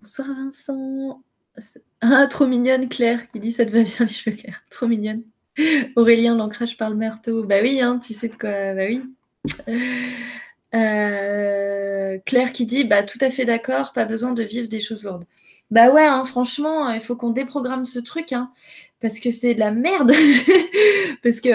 [0.00, 1.22] Bonsoir Vincent.
[2.00, 4.62] Ah, trop mignonne Claire qui dit ça te va bien les cheveux clairs.
[4.70, 5.22] Trop mignonne.
[5.96, 7.44] Aurélien, l'ancrage par le merteau.
[7.44, 8.74] Bah oui, hein, tu sais de quoi.
[8.74, 9.02] Bah oui.
[10.74, 15.04] Euh, Claire qui dit bah tout à fait d'accord, pas besoin de vivre des choses
[15.04, 15.24] lourdes.
[15.70, 18.50] Bah ouais, hein, franchement, il faut qu'on déprogramme ce truc, hein,
[19.00, 20.12] parce que c'est de la merde.
[21.22, 21.50] parce que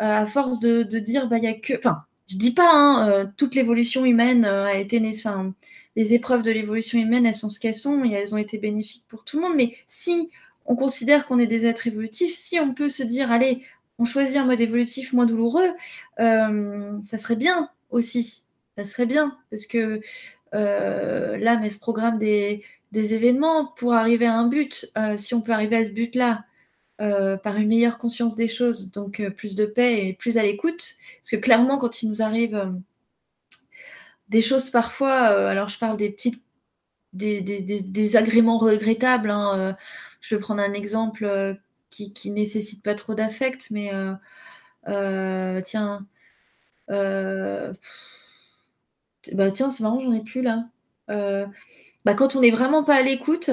[0.00, 3.08] euh, à force de, dire, bah il y a que, enfin, je dis pas, hein,
[3.08, 5.54] euh, toute l'évolution humaine euh, a été, enfin,
[5.96, 9.06] les épreuves de l'évolution humaine, elles sont ce qu'elles sont et elles ont été bénéfiques
[9.08, 9.54] pour tout le monde.
[9.56, 10.30] Mais si
[10.66, 13.62] on considère qu'on est des êtres évolutifs, si on peut se dire, allez,
[13.98, 15.70] on choisit un mode évolutif moins douloureux,
[16.18, 18.44] ça serait bien aussi.
[18.76, 20.00] Ça serait bien parce que
[20.52, 22.64] là, mais ce programme des
[22.94, 24.90] des événements pour arriver à un but.
[24.96, 26.44] Euh, si on peut arriver à ce but-là
[27.00, 30.42] euh, par une meilleure conscience des choses, donc euh, plus de paix et plus à
[30.42, 32.72] l'écoute, parce que clairement, quand il nous arrive
[34.28, 35.12] des choses parfois,
[35.50, 36.42] alors je parle des petites,
[37.12, 39.30] des, agréments regrettables.
[39.30, 39.76] Hein,
[40.20, 41.58] je vais prendre un exemple
[41.90, 43.90] qui, qui nécessite pas trop d'affect, mais
[45.64, 46.06] tiens.
[49.32, 50.68] bah tiens, c'est marrant, j'en ai plus là.
[52.04, 53.50] Bah, quand on n'est vraiment pas à l'écoute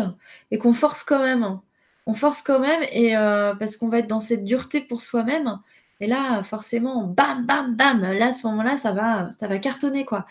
[0.52, 1.60] et qu'on force quand même,
[2.06, 5.60] on force quand même et euh, parce qu'on va être dans cette dureté pour soi-même.
[6.02, 10.04] Et là, forcément, bam, bam, bam, là, à ce moment-là, ça va, ça va cartonner,
[10.04, 10.26] quoi.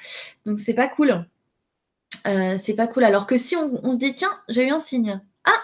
[0.45, 1.25] Donc, c'est pas cool.
[2.27, 3.05] Euh, c'est pas cool.
[3.05, 5.21] Alors que si on, se dit, tiens, j'ai eu un signe.
[5.45, 5.61] Ah,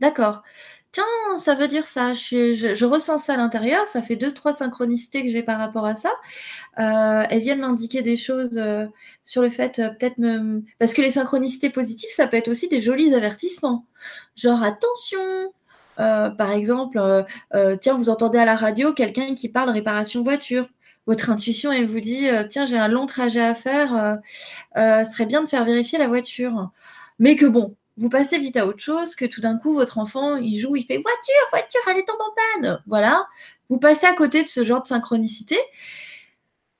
[0.00, 0.42] d'accord.
[0.98, 2.12] Tiens, ça veut dire ça.
[2.12, 3.86] Je, ressens ça à l'intérieur.
[3.86, 6.10] Ça fait deux, trois synchronicités que j'ai par rapport à ça.
[6.80, 8.86] Euh, elles viennent m'indiquer des choses euh,
[9.22, 10.64] sur le fait, euh, peut-être me.
[10.80, 13.86] Parce que les synchronicités positives, ça peut être aussi des jolis avertissements.
[14.34, 15.20] Genre, attention,
[15.96, 17.24] par exemple,
[17.80, 20.68] tiens, vous entendez à la radio quelqu'un qui parle réparation voiture
[21.06, 24.18] votre intuition, elle vous dit tiens, j'ai un long trajet à faire,
[24.76, 26.70] ce serait bien de faire vérifier la voiture.
[27.18, 30.36] Mais que bon, vous passez vite à autre chose, que tout d'un coup, votre enfant,
[30.36, 32.82] il joue, il fait voiture, voiture, elle est en panne.
[32.86, 33.26] Voilà.
[33.68, 35.58] Vous passez à côté de ce genre de synchronicité.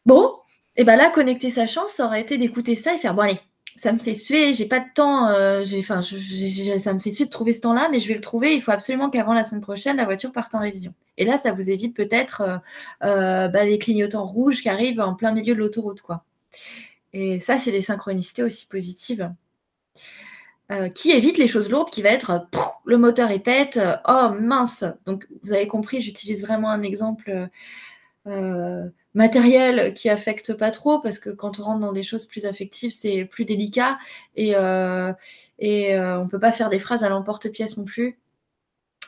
[0.07, 0.37] Bon,
[0.77, 3.41] et bien là, connecter sa chance, ça aurait été d'écouter ça et faire bon, allez,
[3.77, 7.31] ça me fait suer, j'ai pas de temps, euh, enfin, ça me fait suer de
[7.31, 8.55] trouver ce temps-là, mais je vais le trouver.
[8.55, 10.95] Il faut absolument qu'avant la semaine prochaine, la voiture parte en révision.
[11.17, 12.59] Et là, ça vous évite peut-être euh,
[13.05, 16.25] euh, bah, les clignotants rouges qui arrivent en plein milieu de l'autoroute, quoi.
[17.13, 19.33] Et ça, c'est des synchronicités aussi positives.
[20.95, 22.47] Qui évitent les choses lourdes, qui va être
[22.85, 24.85] le moteur est pète, oh mince.
[25.07, 27.49] Donc vous avez compris, j'utilise vraiment un exemple
[29.19, 32.93] matériel qui affecte pas trop parce que quand on rentre dans des choses plus affectives,
[32.93, 33.99] c'est plus délicat
[34.37, 35.13] et, euh,
[35.59, 38.19] et euh, on peut pas faire des phrases à l'emporte-pièce non plus.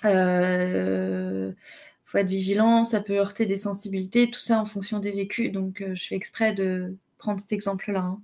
[0.05, 1.53] Euh,
[2.05, 5.53] faut être vigilant, ça peut heurter des sensibilités, tout ça en fonction des vécus.
[5.53, 8.01] Donc je fais exprès de prendre cet exemple-là.
[8.01, 8.21] Hein.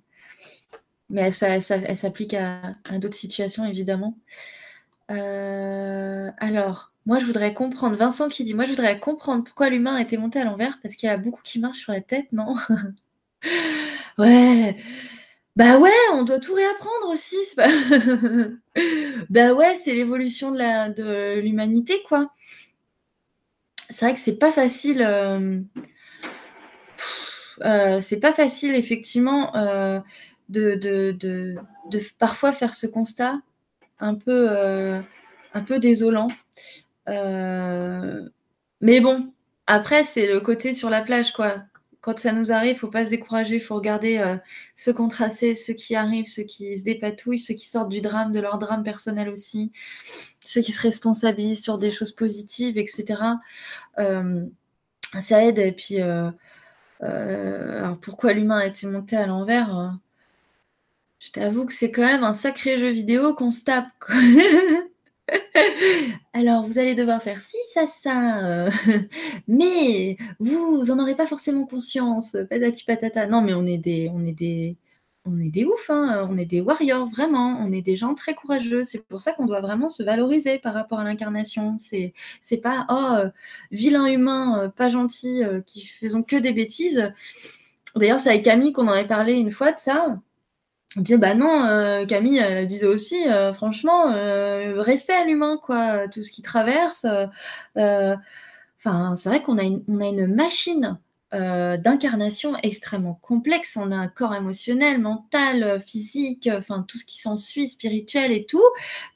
[1.11, 4.19] Mais elle s'applique à, d'autres situations évidemment.
[5.09, 7.97] alors, moi, je voudrais comprendre.
[7.97, 10.97] Vincent qui dit Moi, je voudrais comprendre pourquoi l'humain a été monté à l'envers, parce
[10.97, 12.55] qu'il y a beaucoup qui marchent sur la tête, non?
[14.19, 14.77] Ouais.
[15.57, 17.37] Bah ouais, on doit tout réapprendre aussi.
[19.31, 22.31] bah ouais, c'est l'évolution de l'humanité, quoi.
[23.89, 25.03] C'est vrai que c'est pas facile.
[25.03, 25.61] Euh,
[27.65, 29.53] euh, c'est pas facile, effectivement,
[30.55, 31.57] euh, de,
[32.19, 33.41] parfois faire ce constat
[33.99, 34.49] un peu,
[35.67, 36.29] peu désolant.
[37.09, 38.29] Euh,
[38.81, 39.33] mais bon,
[39.67, 41.63] après, c'est le côté sur la plage, quoi.
[42.01, 44.37] Quand ça nous arrive, il faut pas se décourager, il faut regarder euh,
[44.77, 48.33] ceux qu'on tracé, ceux qui arrivent, ceux qui se dépatouillent, ceux qui sortent du drame,
[48.33, 49.73] de leur drame personnel aussi,
[50.45, 53.23] ceux qui se responsabilisent sur des choses positives, etc.
[53.99, 54.47] Euh,
[55.21, 55.59] ça aide.
[55.59, 59.99] Et puis, alors pourquoi l'humain a été monté à l'envers
[61.19, 63.87] Je t'avoue que c'est quand même un sacré jeu vidéo qu'on se tape.
[66.33, 68.71] Alors, vous allez devoir faire ci, ça, ça, euh,
[69.49, 73.27] mais vous en aurez pas forcément conscience, patati patata.
[73.27, 74.77] Non, mais on est des, on est des,
[75.25, 77.59] on est des hein, on est des warriors, vraiment.
[77.61, 78.85] On est des gens très courageux.
[78.85, 81.77] C'est pour ça qu'on doit vraiment se valoriser par rapport à l'incarnation.
[81.79, 82.13] C'est,
[82.43, 83.31] c'est pas, oh, euh,
[83.71, 87.11] vilain humain, euh, pas gentil, qui faisons que des bêtises.
[87.97, 90.21] D'ailleurs, c'est avec Camille qu'on en avait parlé une fois de ça.
[90.97, 96.09] On disait bah non, euh, Camille disait aussi, euh, franchement, euh, respect à l'humain, quoi,
[96.09, 97.07] tout ce qui traverse.
[98.79, 100.99] Enfin, c'est vrai qu'on a a une machine
[101.35, 103.77] euh, d'incarnation extrêmement complexe.
[103.77, 108.63] On a un corps émotionnel, mental, physique, enfin tout ce qui s'ensuit, spirituel et tout.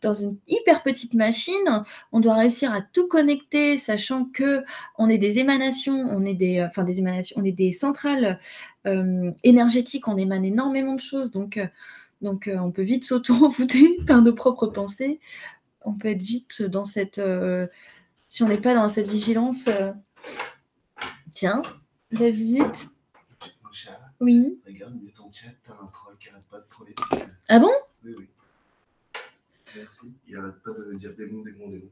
[0.02, 4.64] Dans une hyper petite machine, on doit réussir à tout connecter, sachant que
[4.98, 8.40] on est des émanations, on est des, enfin des émanations, on est des centrales
[8.88, 11.66] euh, énergétiques, on émane énormément de choses, donc euh,
[12.22, 15.20] donc on peut vite s'auto-envoûter par nos propres pensées.
[15.84, 17.20] On peut être vite dans cette,
[18.28, 19.68] si on n'est pas dans cette vigilance.
[21.32, 21.62] Tiens,
[22.10, 22.88] la visite
[24.20, 24.60] Oui.
[24.66, 26.94] Regarde, mais ton chat, t'as un troll qui arrête pas de troller.
[27.48, 27.70] Ah bon?
[28.04, 28.28] Oui, oui.
[29.76, 30.14] Merci.
[30.26, 31.90] Il arrête pas de dire démon, démon, démon.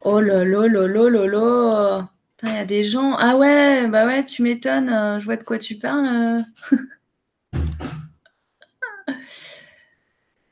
[0.00, 2.08] Oh là là là là là là
[2.42, 3.14] Il y a des gens.
[3.18, 4.88] Ah ouais, bah ouais, tu m'étonnes.
[4.88, 6.44] Euh, je vois de quoi tu parles.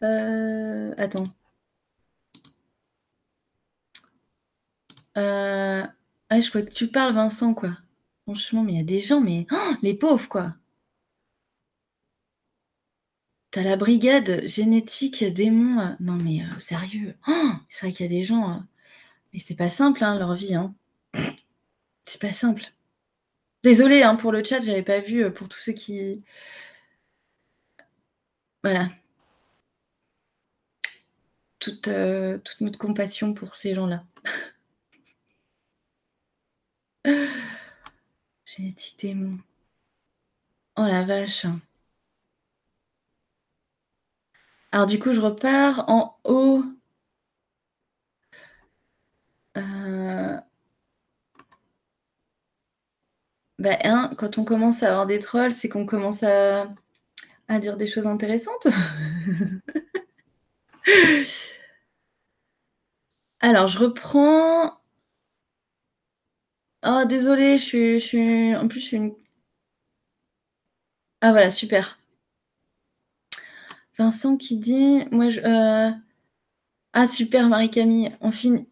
[0.02, 0.94] euh...
[0.98, 1.24] Attends.
[5.16, 5.86] Euh...
[6.30, 7.76] Ah, je crois que tu parles, Vincent, quoi.
[8.24, 10.54] Franchement, mais il y a des gens, mais oh, les pauvres, quoi.
[13.50, 15.80] T'as la brigade génétique démon.
[15.80, 17.16] Euh, non, mais euh, sérieux.
[17.26, 18.50] Oh, c'est vrai qu'il y a des gens.
[18.52, 18.60] Euh,
[19.32, 20.54] mais c'est pas simple, hein, leur vie.
[20.54, 20.74] Hein.
[22.06, 22.64] C'est pas simple.
[23.62, 26.24] Désolée hein, pour le chat, j'avais pas vu pour tous ceux qui.
[28.62, 28.90] Voilà.
[31.58, 31.88] toute
[32.60, 34.04] notre compassion pour ces gens-là.
[38.44, 39.38] Génétique démon.
[40.76, 41.46] Oh la vache.
[44.72, 46.64] Alors du coup, je repars en haut.
[49.56, 50.40] Euh...
[53.58, 53.76] Bah,
[54.16, 56.68] quand on commence à avoir des trolls, c'est qu'on commence à...
[57.48, 58.66] à dire des choses intéressantes.
[63.40, 64.79] Alors, je reprends
[66.84, 68.54] Oh, désolé, je suis.
[68.56, 69.14] En plus, je suis une.
[71.22, 71.98] Ah, voilà, super.
[73.98, 75.40] Vincent qui dit Moi, je.
[75.40, 75.90] Euh,
[76.92, 78.66] Ah super Marie-Camille, on finit.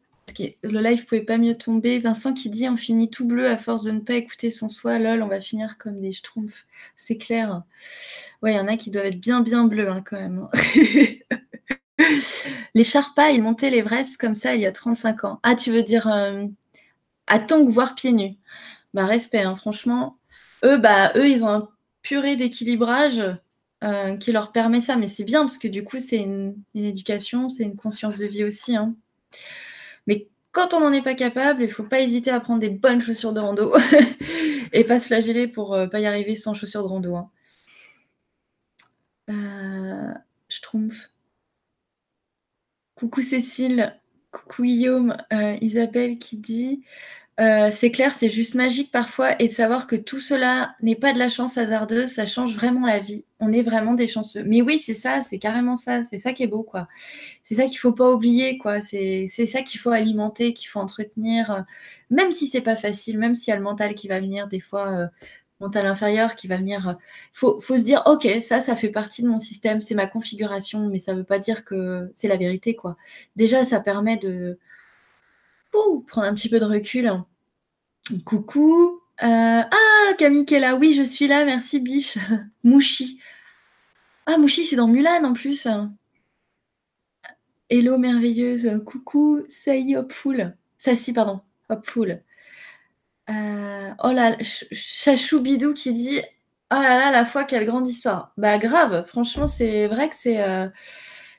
[0.63, 1.99] Le live pouvait pas mieux tomber.
[1.99, 4.99] Vincent qui dit on finit tout bleu à force de ne pas écouter son soi.
[4.99, 6.67] Lol, on va finir comme des schtroumpfs.
[6.97, 7.63] C'est clair.
[8.43, 10.49] Ouais, il y en a qui doivent être bien bien bleus hein, quand même.
[12.75, 15.41] les Sharpas, ils montaient l'Everest comme ça il y a 35 ans.
[15.43, 16.47] Ah, tu veux dire euh,
[17.29, 18.37] à tongs, voire pieds nus.
[18.95, 20.19] Bah respect, hein, franchement.
[20.65, 21.69] Eux, bah eux, ils ont un
[22.03, 23.23] purée d'équilibrage
[23.85, 24.97] euh, qui leur permet ça.
[24.97, 28.45] Mais c'est bien parce que du coup, c'est une, éducation, c'est une conscience de vie
[28.45, 28.77] aussi.
[28.77, 28.95] Hein.
[30.07, 32.71] Mais quand on n'en est pas capable, il ne faut pas hésiter à prendre des
[32.71, 33.75] bonnes chaussures de rando
[34.73, 37.17] et pas se flageller pour euh, pas y arriver sans chaussures de rando.
[37.17, 37.31] Hein.
[39.31, 40.15] Euh.
[42.97, 43.97] Coucou Cécile,
[44.33, 45.17] coucou Guillaume,
[45.61, 46.83] Isabelle qui dit
[47.41, 51.13] euh, c'est clair, c'est juste magique parfois et de savoir que tout cela n'est pas
[51.13, 53.25] de la chance hasardeuse, ça change vraiment la vie.
[53.39, 54.43] On est vraiment des chanceux.
[54.45, 56.89] Mais oui, c'est ça, c'est carrément ça, c'est ça qui est beau, quoi.
[57.45, 58.83] C'est ça qu'il faut pas oublier, quoi.
[58.83, 61.65] C'est ça qu'il faut alimenter, qu'il faut entretenir,
[62.11, 64.61] même si c'est pas facile, même s'il y a le mental qui va venir des
[64.61, 64.89] fois.
[64.91, 65.07] Euh,
[65.61, 66.99] mental inférieur qui va venir.
[67.33, 70.89] Faut, faut se dire, ok, ça, ça fait partie de mon système, c'est ma configuration,
[70.89, 72.97] mais ça veut pas dire que c'est la vérité, quoi.
[73.35, 74.57] Déjà, ça permet de,
[75.71, 77.11] prendre un petit peu de recul.
[78.25, 79.01] Coucou.
[79.23, 80.57] Euh, ah, Camille qui.
[80.79, 81.45] Oui, je suis là.
[81.45, 82.19] Merci, biche.
[82.65, 83.21] Mouchi.
[84.27, 85.67] Ah, Mouchi, c'est dans Mulan en plus.
[87.71, 88.83] Hello, merveilleuse.
[88.87, 90.57] Coucou, Say Hopful.
[90.79, 91.41] Sassy, pardon.
[91.69, 92.23] Hopful.
[93.29, 96.21] Euh, oh là, Chachou Bidou qui dit
[96.71, 98.33] Oh là là, la foi, quelle grande histoire.
[98.37, 99.05] Bah, grave.
[99.07, 100.43] Franchement, c'est vrai que c'est.
[100.43, 100.69] Euh,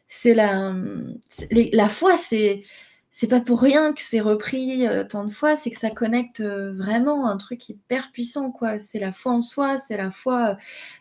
[0.07, 0.73] c'est la.
[1.73, 2.63] La foi, c'est
[3.11, 6.41] c'est pas pour rien que c'est repris euh, tant de fois, c'est que ça connecte
[6.41, 8.77] euh, vraiment un truc hyper puissant, quoi.
[8.79, 10.57] C'est la foi en soi, c'est la foi,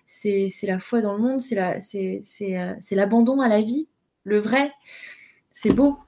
[0.06, 3.88] c'est, la foi dans le monde, c'est, la, c'est, euh, c'est, l'abandon à la vie,
[4.24, 4.72] le vrai.
[5.52, 5.98] C'est beau.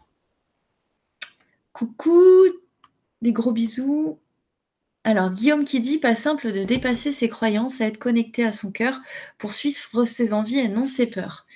[1.73, 2.47] Coucou,
[3.23, 4.19] des gros bisous.
[5.05, 8.71] Alors, Guillaume qui dit pas simple de dépasser ses croyances, à être connecté à son
[8.71, 9.01] cœur
[9.39, 11.47] pour suivre ses envies et non ses peurs.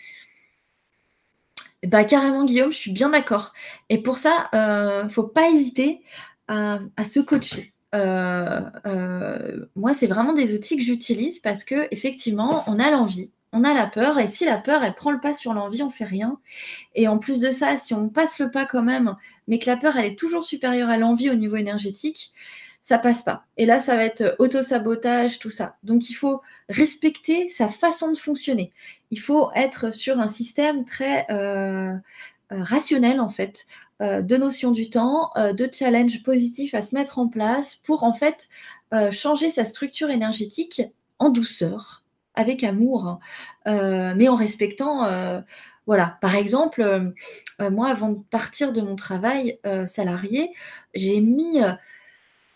[1.87, 3.53] Bah, carrément, Guillaume, je suis bien d'accord.
[3.89, 6.03] Et pour ça, il euh, ne faut pas hésiter
[6.49, 7.73] à, se coacher.
[7.95, 13.31] Euh, euh, moi, c'est vraiment des outils que j'utilise parce que effectivement, on a l'envie,
[13.53, 15.91] on a la peur, et si la peur, elle prend le pas sur l'envie, on
[15.91, 16.39] fait rien.
[16.95, 19.15] Et en plus de ça, si on passe le pas quand même,
[19.47, 22.33] mais que la peur, elle est toujours supérieure à l'envie au niveau énergétique,
[22.85, 23.47] ça passe pas.
[23.57, 25.77] Et là, ça va être euh, auto-sabotage, tout ça.
[25.83, 28.73] Donc, il faut respecter sa façon de fonctionner.
[29.11, 33.67] Il faut être sur un système très euh, euh, rationnel, en fait,
[34.01, 38.49] de notion du temps, de challenge positif à se mettre en place pour, en fait,
[39.13, 40.83] changer sa structure énergétique
[41.19, 42.03] en douceur,
[42.35, 43.21] avec amour,
[43.65, 45.09] mais en respectant
[45.87, 47.15] voilà, par exemple,
[47.61, 50.51] moi, avant de partir de mon travail salarié,
[50.95, 51.61] j'ai mis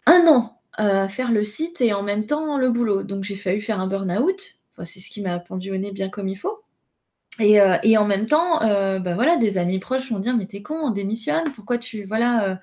[0.08, 3.02] un an à faire le site et en même temps le boulot.
[3.02, 4.56] Donc j'ai failli faire un burn-out.
[4.82, 6.62] c'est ce qui m'a pendu au nez bien comme il faut.
[7.40, 10.62] Et, euh, en même temps, euh, bah voilà, des amis proches vont dire mais t'es
[10.62, 12.54] con, on démissionne, pourquoi tu voilà, euh,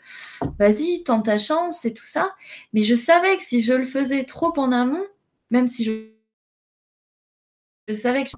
[0.60, 2.34] vas-y, tente ta chance et tout ça.
[2.74, 5.06] Mais je savais que si je le faisais trop en amont,
[5.50, 6.15] même si je
[7.88, 8.32] je savais que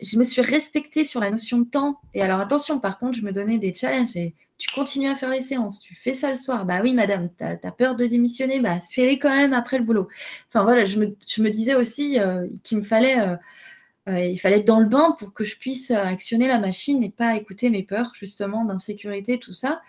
[0.00, 2.00] je, me suis respectée sur la notion de temps.
[2.14, 4.16] Et alors attention, par contre, je me donnais des challenges.
[4.16, 6.66] Et tu continues à faire les séances, tu fais ça le soir.
[6.66, 10.08] Bah oui, madame, tu as, peur de démissionner, bah fais-les quand même après le boulot.
[10.48, 13.36] Enfin voilà, je me, disais aussi euh, qu'il me fallait, euh,
[14.08, 17.10] euh, il fallait être dans le bain pour que je puisse actionner la machine et
[17.10, 19.80] pas écouter mes peurs, justement, d'insécurité, tout ça.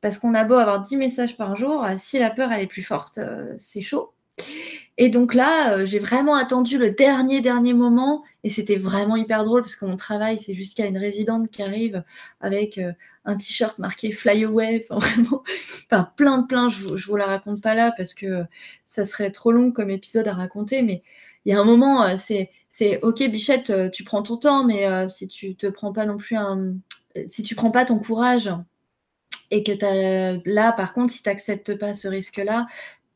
[0.00, 2.82] Parce qu'on a beau avoir 10 messages par jour, si la peur elle est plus
[2.82, 3.20] forte,
[3.56, 4.12] c'est chaud.
[4.98, 8.22] Et donc là, euh, j'ai vraiment attendu le dernier, dernier moment.
[8.44, 12.04] Et c'était vraiment hyper drôle parce que mon travail, c'est jusqu'à une résidente qui arrive
[12.40, 12.92] avec euh,
[13.24, 14.86] un t-shirt marqué Fly Away.
[14.90, 15.42] Enfin, vraiment,
[15.90, 16.68] enfin, plein de plein.
[16.68, 18.44] Je, je vous la raconte pas là parce que
[18.86, 20.82] ça serait trop long comme épisode à raconter.
[20.82, 21.02] Mais
[21.46, 22.50] il y a un moment, euh, c'est,
[23.02, 26.74] OK, Bichette, tu prends ton temps, mais si tu te prends pas non plus un.
[27.26, 28.50] Si tu prends pas ton courage
[29.50, 29.72] et que
[30.48, 32.66] là, par contre, si tu n'acceptes pas ce risque-là,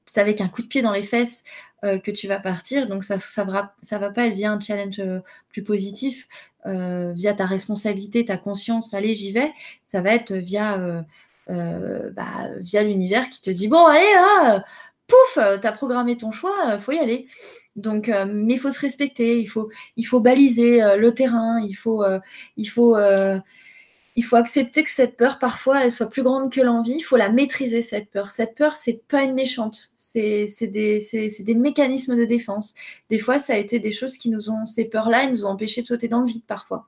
[0.07, 1.45] c'est avec un coup de pied dans les fesses
[1.85, 2.89] euh, que tu vas partir.
[2.89, 3.75] Donc ça ça va,
[4.11, 5.21] pas être via un challenge euh,
[5.51, 6.27] plus positif,
[6.67, 9.53] euh, via ta responsabilité, ta conscience, allez, j'y vais.
[9.85, 11.05] Ça va être via,
[11.49, 14.65] bah, via l'univers qui te dit, bon, allez, là,
[15.07, 17.27] pouf, tu as programmé ton choix, faut y aller.
[17.77, 22.05] Donc, mais il faut se respecter, il faut, il faut baliser le terrain, il faut,
[22.57, 22.97] il faut
[24.17, 26.95] il faut accepter que cette peur, parfois, elle soit plus grande que l'envie.
[26.97, 28.31] Il faut la maîtriser, cette peur.
[28.31, 29.91] Cette peur, c'est pas une méchante.
[29.99, 31.01] C'est des,
[31.41, 32.75] des, mécanismes de défense.
[33.11, 35.51] Des fois, ça a été des choses qui nous ont, ces peurs-là, elles nous ont
[35.51, 36.87] empêché de sauter dans le vide, parfois.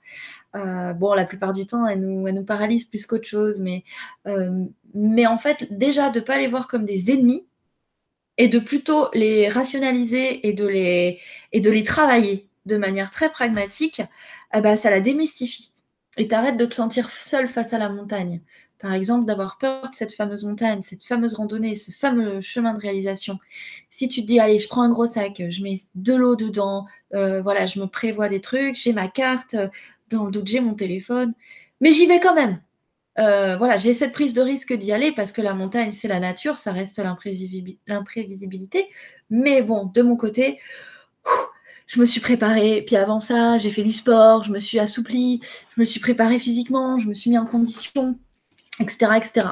[0.54, 3.84] bon, la plupart du temps, elles nous, nous paralysent plus qu'autre chose, mais,
[4.94, 7.46] mais en fait, déjà, de ne pas les voir comme des ennemis
[8.38, 11.18] et de plutôt les rationaliser et de les,
[11.52, 14.00] et de les travailler de manière très pragmatique,
[14.54, 15.72] eh ben, ça la démystifie.
[16.18, 18.42] Et t'arrêtes de te sentir seul face à la montagne.
[18.80, 22.80] Par exemple, d'avoir peur de cette fameuse montagne, cette fameuse randonnée, ce fameux chemin de
[22.80, 23.38] réalisation.
[23.90, 26.86] Si tu te dis, allez, je prends un gros sac, je mets de l'eau dedans,
[27.14, 29.56] euh, voilà, je me prévois des trucs, j'ai ma carte,
[30.10, 31.34] dans le doute, j'ai mon téléphone,
[31.80, 32.60] mais j'y vais quand même.
[33.18, 36.20] Euh, voilà, j'ai cette prise de risque d'y aller parce que la montagne, c'est la
[36.20, 38.88] nature, ça reste l'imprévisibilité.
[39.30, 40.60] Mais bon, de mon côté,
[41.88, 42.82] je me suis préparée.
[42.86, 45.40] Puis avant ça, j'ai fait du sport, je me suis assouplie,
[45.74, 48.16] je me suis préparée physiquement, je me suis mis en condition,
[48.80, 49.12] etc.
[49.16, 49.46] etc.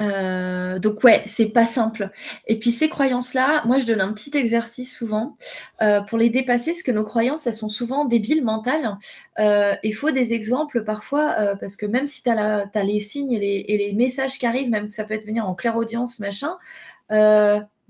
[0.00, 2.10] Euh, donc ouais, c'est pas simple.
[2.46, 5.36] Et puis ces croyances-là, moi je donne un petit exercice souvent
[5.82, 8.96] euh, pour les dépasser, parce que nos croyances, elles sont souvent débiles mentales.
[9.38, 13.38] Euh, il faut des exemples parfois, parce que même si tu as, les signes et
[13.38, 16.56] les, messages qui arrivent, même que ça peut être venir en clair audience, machin,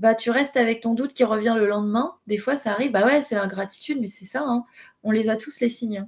[0.01, 2.15] bah tu restes avec ton doute qui revient le lendemain.
[2.27, 4.65] Des fois ça arrive, bah ouais, c'est l'ingratitude, mais c'est ça, hein.
[5.05, 6.07] on les a tous les signes.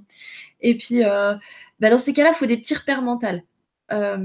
[0.59, 3.27] Et puis bah, dans ces cas-là, il faut des petits repères mentaux.
[3.91, 4.17] Euh,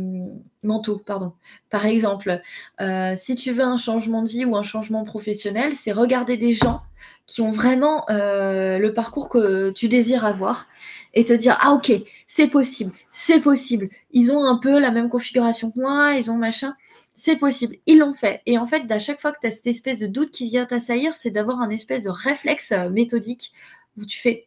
[0.62, 1.34] mentaux, pardon.
[1.70, 2.40] Par exemple,
[2.80, 6.52] euh, si tu veux un changement de vie ou un changement professionnel, c'est regarder des
[6.52, 6.82] gens
[7.26, 10.66] qui ont vraiment euh, le parcours que tu désires avoir
[11.14, 11.92] et te dire ah ok
[12.26, 13.88] c'est possible, c'est possible.
[14.12, 16.74] Ils ont un peu la même configuration que moi, ils ont machin.
[17.20, 18.42] C'est possible, ils l'ont fait.
[18.46, 20.66] Et en fait, à chaque fois que tu as cette espèce de doute qui vient
[20.66, 23.52] t'assaillir, c'est d'avoir un espèce de réflexe méthodique
[23.96, 24.44] où tu fais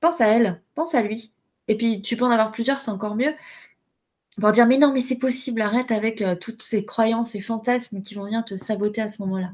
[0.00, 1.32] pense à elle, pense à lui.
[1.66, 3.34] Et puis tu peux en avoir plusieurs, c'est encore mieux
[4.40, 8.02] pour dire mais non mais c'est possible, arrête avec euh, toutes ces croyances et fantasmes
[8.02, 9.50] qui vont venir te saboter à ce moment-là.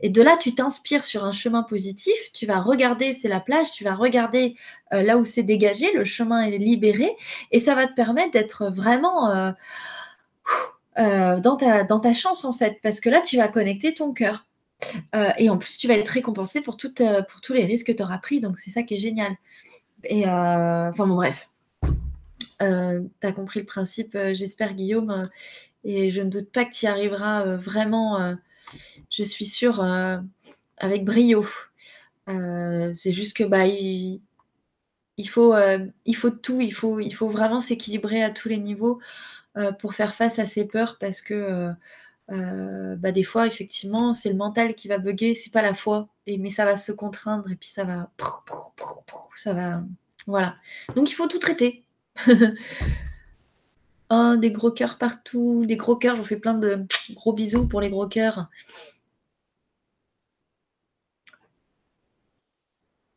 [0.00, 3.70] Et de là, tu t'inspires sur un chemin positif, tu vas regarder, c'est la plage,
[3.72, 4.56] tu vas regarder
[4.92, 7.14] euh, là où c'est dégagé, le chemin est libéré,
[7.52, 9.52] et ça va te permettre d'être vraiment euh,
[10.96, 14.46] dans, ta, dans ta chance en fait, parce que là, tu vas connecter ton cœur.
[15.38, 18.18] et en plus, tu vas être récompensé pour, pour tous les risques que tu auras
[18.18, 19.36] pris, donc c'est ça qui est génial.
[20.04, 21.48] Et enfin bon, bref.
[22.62, 25.10] Euh, tu as compris le principe, euh, j'espère, Guillaume.
[25.10, 25.26] Euh,
[25.84, 28.36] et je ne doute pas que tu y arriveras vraiment,
[29.08, 29.80] je suis sûre,
[30.78, 31.46] avec brio.
[32.26, 34.20] c'est juste que bah, il,
[35.28, 35.54] faut,
[36.06, 38.98] il faut tout, il faut, il faut vraiment s'équilibrer à tous les niveaux
[39.78, 41.70] pour faire face à ces peurs parce que
[42.28, 46.08] bah, des fois, effectivement, c'est le mental qui va bugger, c'est pas la foi.
[46.26, 48.10] Et, mais ça va se contraindre et puis ça va.
[49.34, 49.82] Ça va.
[50.26, 50.56] Voilà.
[50.96, 51.84] Donc il faut tout traiter.
[54.10, 56.16] des gros cœurs partout, des gros cœurs.
[56.16, 58.48] Je vous fais plein de gros bisous pour les gros cœurs.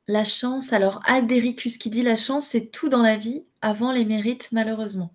[0.08, 4.06] La chance, alors Aldericus qui dit la chance, c'est tout dans la vie avant les
[4.06, 5.14] mérites, malheureusement.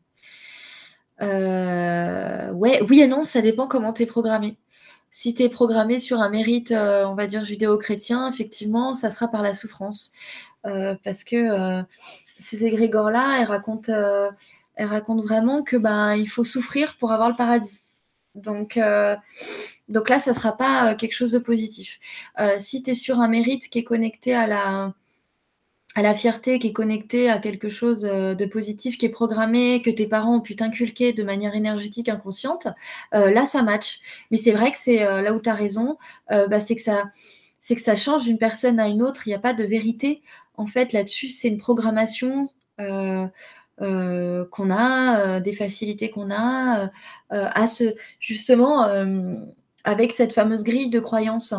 [1.24, 4.58] Euh, oui et non, ça dépend comment tu es programmé.
[5.10, 9.28] Si tu es programmé sur un mérite, euh, on va dire judéo-chrétien, effectivement, ça sera
[9.28, 10.12] par la souffrance.
[10.66, 11.84] Euh, parce que
[12.40, 13.46] ces égrégores-là, elles
[14.86, 17.80] racontent, vraiment que ben, il faut souffrir pour avoir le paradis.
[18.34, 18.78] Donc,
[19.88, 22.00] donc là, ça ne sera pas quelque chose de positif.
[22.58, 24.94] si tu es sur un mérite qui est connecté à la,
[25.94, 29.90] à la fierté, qui est connecté à quelque chose de positif, qui est programmé, que
[29.90, 32.66] tes parents ont pu t'inculquer de manière énergétique, inconsciente,
[33.12, 34.00] là, ça match.
[34.30, 35.98] Mais c'est vrai que c'est là où tu as raison,
[36.30, 37.04] bah, c'est que ça
[37.60, 39.26] c'est que ça change d'une personne à une autre.
[39.26, 40.20] Il n'y a pas de vérité
[40.56, 42.48] en fait, là-dessus, c'est une programmation
[42.80, 43.26] euh,
[43.80, 46.90] euh, qu'on a, euh, des facilités qu'on a,
[47.30, 48.86] à ce, justement,
[49.84, 51.54] avec cette fameuse grille de croyance,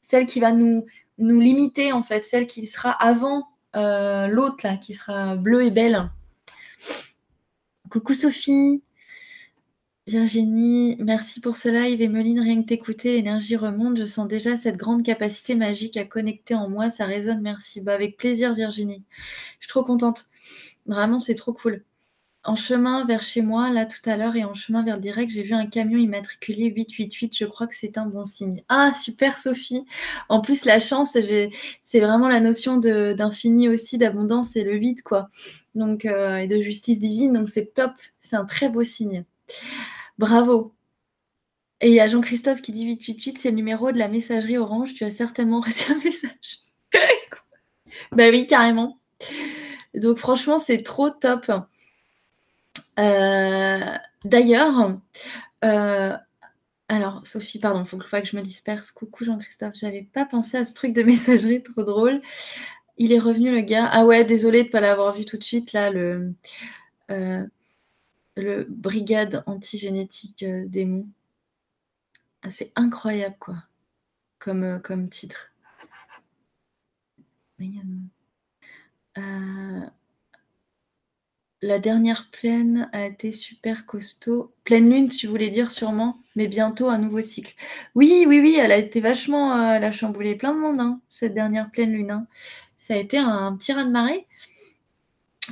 [0.00, 0.84] celle qui va nous,
[1.18, 6.08] nous limiter, en fait, celle qui sera avant l'autre, là, qui sera bleue et belle.
[7.90, 8.84] Coucou Sophie.
[10.06, 12.02] Virginie, merci pour ce live.
[12.02, 13.96] Emeline, rien que t'écouter, l'énergie remonte.
[13.96, 16.90] Je sens déjà cette grande capacité magique à connecter en moi.
[16.90, 17.80] Ça résonne, merci.
[17.80, 19.04] Bah, avec plaisir, Virginie.
[19.60, 20.26] Je suis trop contente.
[20.86, 21.84] Vraiment, c'est trop cool.
[22.42, 25.30] En chemin vers chez moi, là tout à l'heure, et en chemin vers le direct,
[25.30, 27.36] j'ai vu un camion immatriculé 888.
[27.36, 28.64] Je crois que c'est un bon signe.
[28.70, 29.84] Ah, super, Sophie.
[30.30, 35.28] En plus, la chance, c'est vraiment la notion d'infini aussi, d'abondance et le vide, quoi.
[35.74, 37.34] Donc, euh, et de justice divine.
[37.34, 37.92] Donc, c'est top.
[38.22, 39.24] C'est un très beau signe.
[40.18, 40.74] Bravo.
[41.82, 44.94] Et il y a Jean-Christophe qui dit 888, c'est le numéro de la messagerie Orange.
[44.94, 46.60] Tu as certainement reçu un message.
[48.12, 48.98] bah oui, carrément.
[49.94, 51.50] Donc franchement, c'est trop top.
[53.00, 54.98] Euh, d'ailleurs,
[55.64, 56.16] euh,
[56.88, 58.92] alors Sophie, pardon, il faut pas que je me disperse.
[58.92, 62.20] Coucou Jean-Christophe, j'avais pas pensé à ce truc de messagerie, trop drôle.
[62.98, 63.88] Il est revenu le gars.
[63.90, 66.34] Ah ouais, désolé de ne pas l'avoir vu tout de suite là, le,
[67.10, 67.46] euh,
[68.68, 71.08] brigade antigénétique euh, démon.
[72.42, 73.56] Ah, c'est incroyable quoi,
[74.38, 75.52] comme, comme titre.
[81.62, 84.52] La dernière pleine a été super costaud.
[84.64, 87.54] Pleine lune, tu voulais dire sûrement, mais bientôt un nouveau cycle.
[87.94, 89.72] Oui, oui, oui, elle a été vachement.
[89.72, 92.10] elle a chamboulé plein de monde, hein, cette dernière pleine lune.
[92.10, 92.26] Hein
[92.80, 94.26] ça a été un petit raz-de-marée.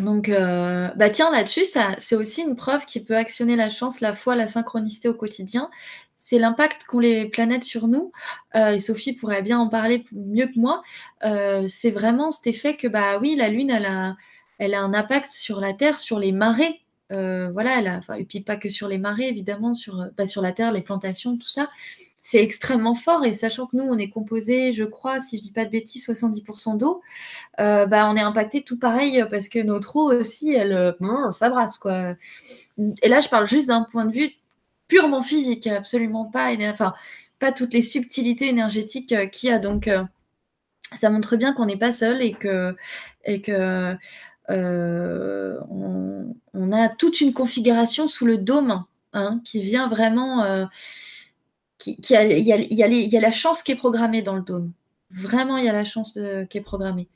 [0.01, 1.65] Donc, euh, bah tiens, là-dessus,
[1.99, 5.71] c'est aussi une preuve qui peut actionner la chance, la foi, la synchronicité au quotidien.
[6.17, 8.13] C'est l'impact qu'ont les planètes sur nous.
[8.57, 10.83] Euh, et Sophie pourrait bien en parler mieux que moi.
[11.25, 14.17] Euh, c'est vraiment cet effet que, bah oui, la Lune, elle a,
[14.59, 16.81] elle a un impact sur la Terre, sur les marées.
[17.11, 20.53] voilà, elle a, et puis pas que sur les marées, évidemment, sur, bah, sur la
[20.53, 21.69] Terre, les plantations, tout ça
[22.31, 23.25] c'est extrêmement fort.
[23.25, 26.07] Et sachant que nous, on est composé, je crois, si je dis pas de bêtises,
[26.07, 27.01] 70% d'eau,
[27.59, 31.49] euh, bah, on est impacté tout pareil parce que notre eau aussi, elle, euh, ça
[31.49, 32.15] brasse quoi.
[33.03, 34.31] Et là, je parle juste d'un point de vue
[34.89, 36.93] purement physique, absolument pas, enfin,
[37.39, 39.59] pas toutes les subtilités énergétiques euh, qu'il y a.
[39.59, 39.89] Donc,
[40.95, 42.75] ça montre bien qu'on n'est pas seul et que
[44.49, 46.35] on,
[46.73, 50.67] a toute une configuration sous le dôme hein, qui vient vraiment
[51.87, 54.73] il, y a, la chance qui est programmée dans le dôme.
[55.11, 56.19] Vraiment, il y a la chance
[56.51, 57.09] qui est programmée.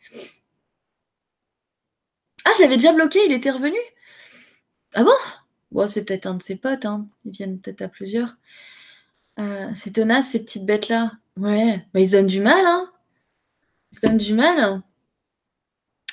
[2.45, 3.79] Ah, je l'avais déjà bloqué, il était revenu
[4.95, 5.11] Ah bon?
[5.71, 7.07] Bon, c'est peut-être un de ses potes, hein.
[7.25, 8.37] ils viennent peut-être à plusieurs.
[9.39, 11.13] Euh, c'est tenace, ces petites bêtes-là.
[11.37, 12.93] Ouais, bah, ils se donnent du mal, hein
[13.93, 14.83] Ils se donnent du mal.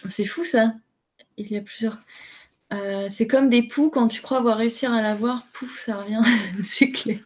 [0.09, 0.75] C'est fou, ça.
[1.39, 1.97] Il y a plusieurs...
[2.71, 6.21] Euh, c'est comme des poux, quand tu crois avoir réussi à l'avoir, pouf, ça revient.
[6.63, 7.19] c'est clair.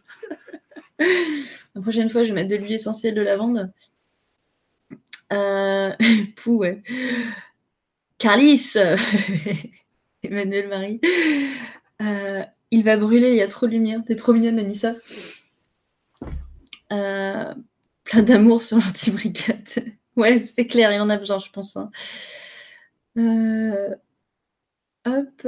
[0.98, 3.70] La prochaine fois, je vais mettre de l'huile essentielle de lavande.
[5.32, 5.92] Euh...
[6.36, 6.82] Pou, ouais.
[8.18, 8.74] Carlis
[10.22, 11.00] Emmanuel Marie.
[12.00, 14.00] Euh, il va brûler, il y a trop de lumière.
[14.06, 14.94] T'es trop mignonne, Anissa.
[16.92, 17.54] Euh,
[18.04, 19.68] plein d'amour sur l'antibrigade.
[20.16, 21.76] ouais, c'est clair, il en a besoin, je pense.
[21.76, 21.90] Hein.
[23.16, 23.96] Euh,
[25.06, 25.46] hop.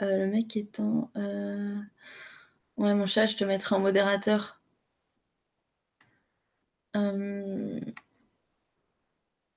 [0.00, 1.10] le mec est en.
[2.76, 4.60] Ouais, mon chat, je te mettrai en modérateur.
[6.96, 7.80] Euh.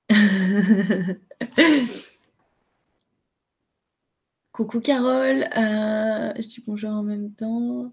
[4.52, 7.92] Coucou Carole, euh, je dis bonjour en même temps.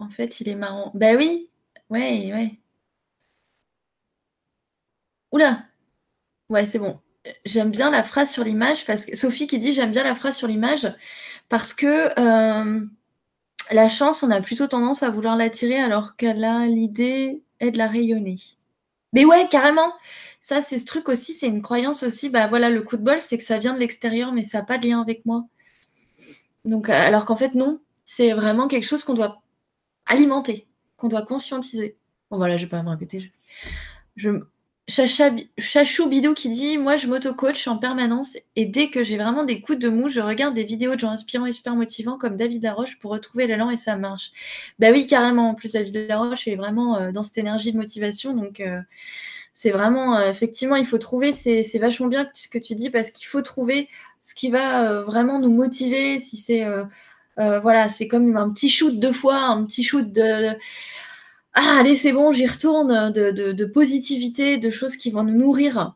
[0.00, 0.92] En fait, il est marrant.
[0.94, 1.50] Bah oui,
[1.90, 2.60] ouais, ouais.
[5.32, 5.66] Oula,
[6.50, 7.00] ouais, c'est bon.
[7.44, 10.36] J'aime bien la phrase sur l'image parce que Sophie qui dit j'aime bien la phrase
[10.36, 10.92] sur l'image
[11.48, 12.86] parce que euh,
[13.70, 17.78] la chance, on a plutôt tendance à vouloir l'attirer alors qu'elle a l'idée est de
[17.78, 18.36] la rayonner.
[19.12, 19.92] Mais ouais, carrément.
[20.42, 22.28] Ça, c'est ce truc aussi, c'est une croyance aussi.
[22.28, 24.64] Bah voilà, le coup de bol, c'est que ça vient de l'extérieur, mais ça n'a
[24.64, 25.46] pas de lien avec moi.
[26.64, 27.80] Donc, euh, alors qu'en fait, non.
[28.04, 29.42] C'est vraiment quelque chose qu'on doit
[30.04, 30.66] alimenter,
[30.98, 31.96] qu'on doit conscientiser.
[32.30, 33.32] Bon, voilà, je vais pas me répéter.
[34.16, 34.28] je,
[34.86, 39.62] Chachou Bidou qui dit Moi, je m'auto-coach en permanence et dès que j'ai vraiment des
[39.62, 42.62] coups de mou, je regarde des vidéos de gens inspirants et super motivants comme David
[42.62, 44.32] Laroche pour retrouver l'élan et ça marche.
[44.78, 45.48] Bah oui, carrément.
[45.48, 48.34] En plus, David Laroche est vraiment euh, dans cette énergie de motivation.
[48.34, 48.78] Donc, euh,
[49.54, 53.10] c'est vraiment, euh, effectivement, il faut trouver, c'est vachement bien ce que tu dis parce
[53.10, 53.88] qu'il faut trouver
[54.20, 56.18] ce qui va vraiment nous motiver.
[56.20, 56.64] Si c'est,
[57.36, 60.56] voilà, c'est comme un petit shoot de foi, un petit shoot de
[61.54, 65.94] ah, allez, c'est bon, j'y retourne, de, positivité, de choses qui vont nous nourrir.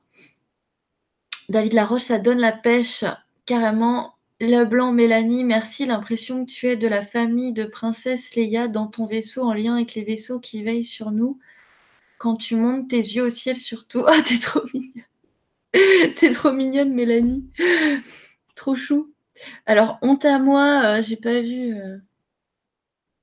[1.49, 3.05] David Laroche, ça donne la pêche,
[3.45, 4.15] carrément.
[4.41, 5.85] Leblanc, Mélanie, merci.
[5.85, 9.75] L'impression que tu es de la famille de Princesse Leia dans ton vaisseau, en lien
[9.75, 11.41] avec les vaisseaux qui veillent sur nous.
[12.19, 14.05] Quand tu montes tes yeux au ciel, surtout.
[14.07, 16.15] Ah, t'es trop mignonne.
[16.15, 17.49] t'es trop mignonne, Mélanie.
[18.55, 19.13] trop chou.
[19.67, 21.75] Alors, honte à moi, euh, j'ai pas vu.
[21.75, 21.99] Euh,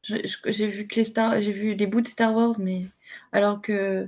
[0.06, 0.68] j'ai
[1.52, 2.86] vu des bouts de Star Wars, mais
[3.32, 4.08] alors que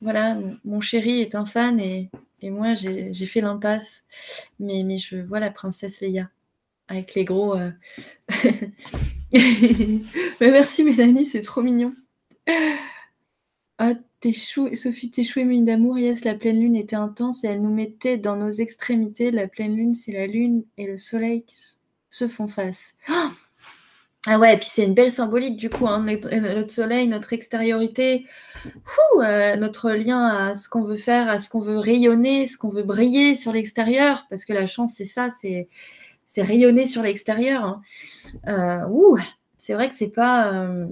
[0.00, 2.10] voilà, mon chéri est un fan et,
[2.42, 4.04] moi j'ai fait l'impasse.
[4.60, 6.28] Mais, je vois la princesse Leia
[6.88, 7.56] avec les gros.
[7.56, 7.70] Euh,
[9.32, 11.94] mais merci Mélanie, c'est trop mignon.
[13.78, 15.98] Ah, t'es chou, Sophie, t'es chou et d'amour.
[15.98, 19.30] Yes, la pleine lune était intense et elle nous mettait dans nos extrémités.
[19.30, 21.56] La pleine lune, c'est la lune et le soleil qui
[22.08, 22.94] se font face.
[23.08, 23.30] Oh
[24.26, 28.26] ah ouais, et puis c'est une belle symbolique du coup, hein, notre soleil, notre extériorité,
[29.18, 32.70] euh, notre lien à ce qu'on veut faire, à ce qu'on veut rayonner, ce qu'on
[32.70, 35.68] veut briller sur l'extérieur, parce que la chance c'est ça, c'est
[36.42, 37.64] rayonner sur l'extérieur.
[37.64, 37.82] Hein.
[38.48, 39.16] Euh,
[39.58, 40.86] c'est vrai que c'est pas, euh,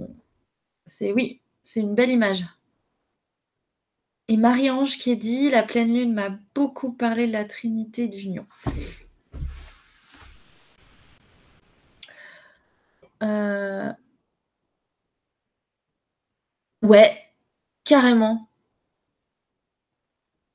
[0.85, 2.45] c'est oui, c'est une belle image.
[4.27, 8.45] Et Marie-Ange qui dit La pleine lune m'a beaucoup parlé de la Trinité d'union.
[13.23, 13.91] Euh,
[16.81, 17.17] ouais,
[17.83, 18.49] carrément.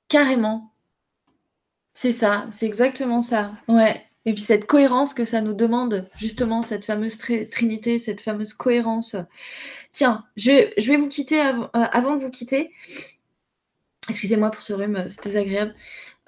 [0.08, 0.72] Carrément.
[1.94, 3.52] C'est ça, c'est exactement ça.
[3.66, 4.04] Ouais.
[4.24, 9.16] Et puis cette cohérence que ça nous demande, justement, cette fameuse trinité, cette fameuse cohérence.
[9.92, 12.70] Tiens, je, vais vous quitter euh, avant de vous quitter.
[14.08, 15.74] Excusez-moi pour ce rhume, c'est désagréable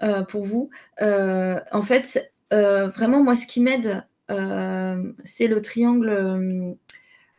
[0.02, 0.70] euh, pour vous.
[1.00, 4.00] en fait, vraiment, moi, ce qui m'aide euh,
[5.24, 6.08] c'est le triangle.
[6.08, 6.72] Euh,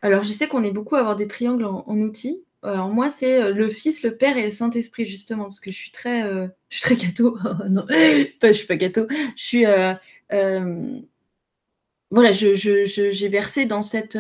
[0.02, 2.44] alors, je sais qu'on est beaucoup à avoir des triangles en, outils.
[2.64, 5.78] Alors moi, c'est euh, le Fils, le Père et le Saint-Esprit, justement, parce que je
[5.78, 7.38] suis très, je suis très gâteau.
[7.70, 7.86] non,
[8.40, 9.08] pas, je suis pas gâteau.
[9.36, 9.66] Je suis,
[12.10, 14.18] voilà, je, j'ai versé dans cette,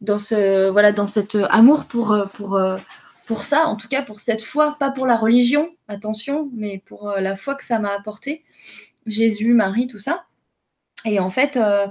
[0.00, 2.60] dans ce, voilà, dans cet amour pour, pour,
[3.26, 7.10] pour ça, en tout cas pour cette foi, pas pour la religion, attention, mais pour
[7.10, 8.44] la foi que ça m'a apporté.
[9.06, 10.26] Jésus, Marie, tout ça.
[11.04, 11.86] Et en fait, euh,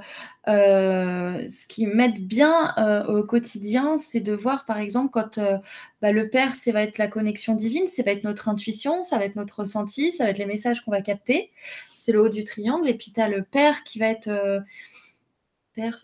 [0.48, 5.40] euh, ce qui m'aide bien euh, au quotidien, c'est de voir, par exemple, quand
[6.02, 9.18] bah, le Père, ça va être la connexion divine, ça va être notre intuition, ça
[9.18, 11.52] va être notre ressenti, ça va être les messages qu'on va capter.
[11.96, 12.88] C'est le haut du triangle.
[12.88, 14.30] Et puis, tu as le Père qui va être...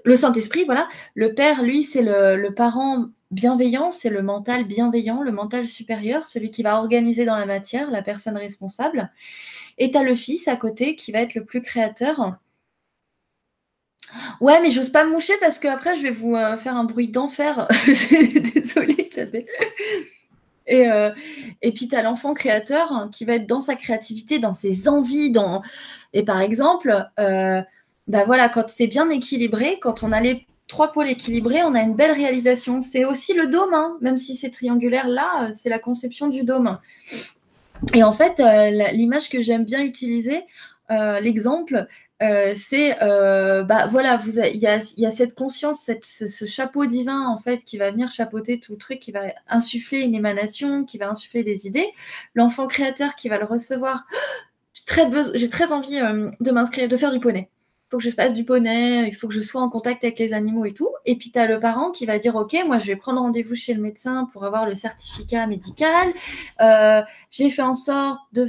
[0.06, 0.88] Le Saint-Esprit, voilà.
[1.16, 6.26] Le Père, lui, c'est le, le parent bienveillant, c'est le mental bienveillant, le mental supérieur,
[6.26, 9.12] celui qui va organiser dans la matière, la personne responsable.
[9.78, 12.38] Et tu as le Fils à côté qui va être le plus créateur
[14.42, 17.08] Ouais, mais j'ose pas me moucher parce qu'après, je vais vous euh, faire un bruit
[17.08, 17.68] d'enfer.
[18.54, 19.46] Désolée, ça fait.
[20.68, 21.12] Et, euh,
[21.62, 25.32] et puis, tu as l'enfant créateur qui va être dans sa créativité, dans ses envies.
[25.32, 25.62] Dans...
[26.14, 27.62] Et par exemple, euh,
[28.08, 31.82] bah voilà, quand c'est bien équilibré, quand on a les trois pôles équilibrés, on a
[31.82, 32.82] une belle réalisation.
[32.82, 36.80] C'est aussi le dôme, hein, même si c'est triangulaire là, c'est la conception du dôme.
[37.94, 38.42] Et en fait,
[38.94, 40.42] l'image que j'aime bien utiliser,
[40.90, 41.88] l'exemple,
[42.22, 47.28] euh, c'est euh, bah voilà, vous il y a, cette conscience, cette, ce, chapeau divin
[47.28, 50.98] en fait qui va venir chapeauter tout le truc, qui va insuffler une émanation, qui
[50.98, 51.92] va insuffler des idées.
[52.34, 54.06] L'enfant créateur qui va le recevoir.
[54.74, 57.50] J'ai très, j'ai très envie euh, de m'inscrire, de faire du poney
[57.90, 60.34] faut que je fasse du poney, il faut que je sois en contact avec les
[60.34, 60.90] animaux et tout.
[61.06, 63.56] Et puis tu as le parent qui va dire Ok, moi je vais prendre rendez-vous
[63.56, 66.10] chez le médecin pour avoir le certificat médical.
[66.62, 68.46] Euh, j'ai fait en sorte de,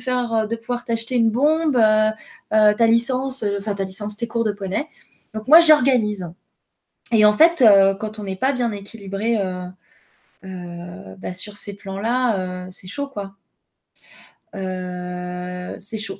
[0.47, 2.11] de pouvoir t'acheter une bombe, euh,
[2.55, 4.89] euh, ta licence, enfin ta licence, tes cours de poney.
[5.35, 6.31] Donc moi j'organise.
[7.13, 7.65] Et en fait,
[8.01, 9.39] quand on n'est pas bien équilibré
[10.43, 13.37] bah, sur ces plans-là, c'est chaud quoi.
[14.53, 16.19] c'est chaud.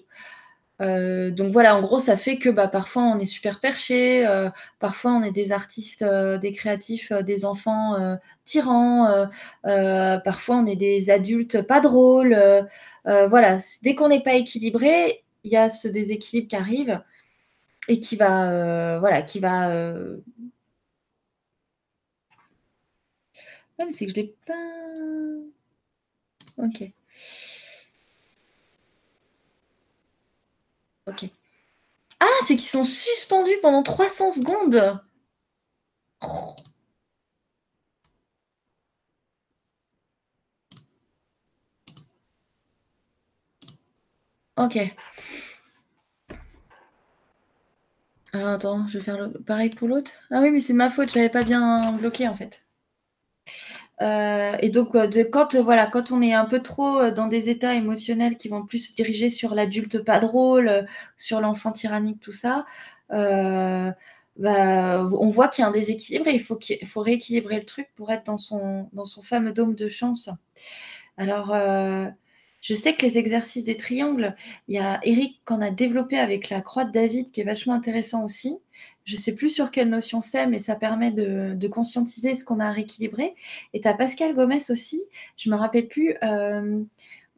[0.83, 4.51] Euh, donc voilà, en gros, ça fait que bah, parfois on est super perché, euh,
[4.79, 7.97] parfois on est des artistes, euh, des créatifs, des enfants
[8.45, 9.27] tyrans,
[9.63, 12.37] parfois on est des adultes pas drôles.
[13.05, 17.03] voilà, dès qu'on n'est pas équilibré, il y a ce déséquilibre qui arrive
[17.89, 19.73] et qui va, voilà, qui va.
[23.79, 24.55] Ah, mais c'est que je l'ai pas.
[26.59, 26.93] Ok.
[31.07, 31.31] Ok.
[32.21, 35.01] Ah, c'est qu'ils sont suspendus pendant 300 secondes.
[44.57, 44.77] Ok.
[48.33, 50.13] Alors, attends, je vais faire pareil pour l'autre.
[50.31, 52.66] Ah oui, mais c'est ma faute, je l'avais pas bien bloqué en fait.
[54.03, 57.27] Euh, et donc, euh, de, quand, euh, voilà, quand on est un peu trop dans
[57.29, 60.87] des états émotionnels qui vont plus se diriger sur l'adulte pas drôle,
[61.17, 62.67] sur l'enfant tyrannique, tout ça,
[63.11, 67.65] bah, on voit qu'il y a un déséquilibre et il faut, qu'il faut rééquilibrer le
[67.65, 70.29] truc pour être dans son, dans son fameux dôme de chance.
[71.17, 71.57] Alors,
[72.61, 74.35] je sais que les exercices des triangles,
[74.69, 77.75] il y a Eric qu'on a développé avec la croix de David qui est vachement
[77.75, 78.59] intéressant aussi.
[79.07, 82.59] Je ne sais plus sur quelle notion c'est, mais ça permet de, conscientiser ce qu'on
[82.59, 83.37] a à rééquilibrer.
[83.73, 85.01] Et tu as Pascal Gomez aussi,
[85.37, 86.83] je ne me rappelle plus, euh,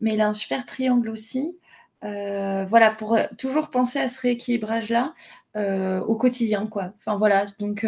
[0.01, 1.59] mais il a un super triangle aussi.
[2.05, 5.15] Euh, voilà, pour toujours penser à ce rééquilibrage-là
[5.57, 6.95] euh, au quotidien, quoi.
[6.97, 7.87] Enfin voilà, donc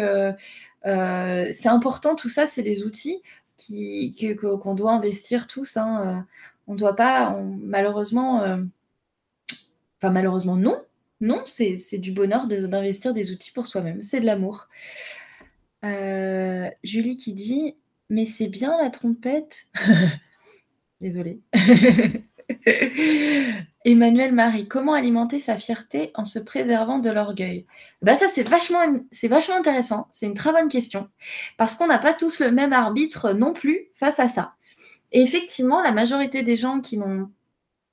[0.83, 3.21] c'est important, tout ça, c'est des outils
[3.57, 5.77] qu'on doit investir tous.
[5.77, 6.27] Hein,
[6.67, 8.43] on ne doit pas, malheureusement,
[9.97, 10.83] enfin malheureusement non,
[11.21, 14.67] non, c'est du bonheur d'investir des outils pour soi-même, c'est de l'amour.
[15.85, 17.75] Euh, Julie qui dit,
[18.09, 19.67] mais c'est bien la trompette.
[21.01, 21.39] Désolée.
[23.85, 27.65] Emmanuel Marie, comment alimenter sa fierté en se préservant de l'orgueil?
[28.01, 28.81] Bah Ça, c'est vachement,
[29.55, 30.07] intéressant.
[30.11, 31.07] C'est une très bonne question.
[31.57, 34.53] Parce qu'on n'a pas tous le même arbitre non plus face à ça.
[35.11, 37.31] Et effectivement, la majorité des gens qui n'ont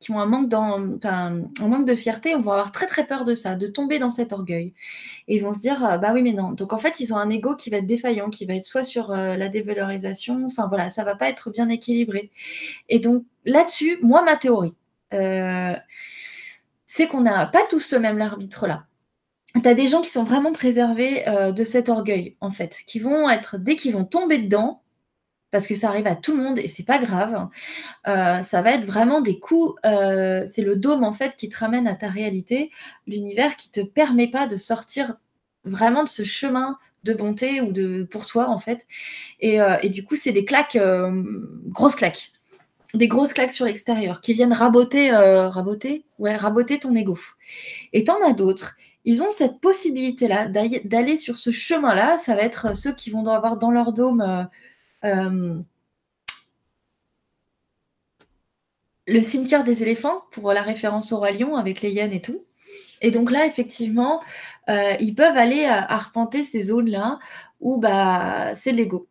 [0.00, 3.98] qui ont un manque, de fierté, vont avoir très très peur de ça, de tomber
[3.98, 4.72] dans cet orgueil.
[5.26, 6.52] Et ils vont se dire, bah oui, mais non.
[6.52, 8.84] Donc en fait, ils ont un ego qui va être défaillant, qui va être soit
[8.84, 12.30] sur euh, la dévalorisation, enfin voilà, ça va pas être bien équilibré.
[12.88, 14.76] Et donc là-dessus, moi, ma théorie,
[15.14, 15.74] euh,
[16.86, 18.84] c'est qu'on n'a pas tous ce même arbitre-là.
[19.54, 23.00] Tu as des gens qui sont vraiment préservés euh, de cet orgueil, en fait, qui
[23.00, 24.82] vont être, dès qu'ils vont tomber dedans,
[25.50, 27.48] parce que ça arrive à tout le monde et c'est pas grave.
[28.06, 29.74] Euh, ça va être vraiment des coups.
[29.84, 32.70] Euh, c'est le dôme en fait qui te ramène à ta réalité,
[33.06, 35.16] l'univers qui te permet pas de sortir
[35.64, 38.86] vraiment de ce chemin de bonté ou de pour toi en fait.
[39.40, 40.78] Et, euh, du coup, c'est des claques,
[41.66, 42.32] grosses claques,
[42.94, 47.18] des grosses claques sur l'extérieur qui viennent raboter, raboter, ouais, raboter ton ego.
[47.92, 48.76] Et t'en as d'autres.
[49.04, 52.18] Ils ont cette possibilité-là d'aller sur ce chemin-là.
[52.18, 54.48] Ça va être ceux qui vont avoir dans leur dôme
[55.04, 55.60] euh,
[59.06, 62.44] le cimetière des éléphants pour la référence au roi lion avec les hyènes et tout.
[63.00, 64.20] Et donc là, effectivement,
[64.68, 67.18] euh, ils peuvent aller arpenter ces zones-là
[67.60, 69.08] où bah, c'est l'ego.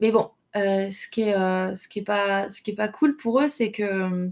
[0.00, 4.30] Mais bon, euh, ce qui est, pas, cool pour eux, c'est que,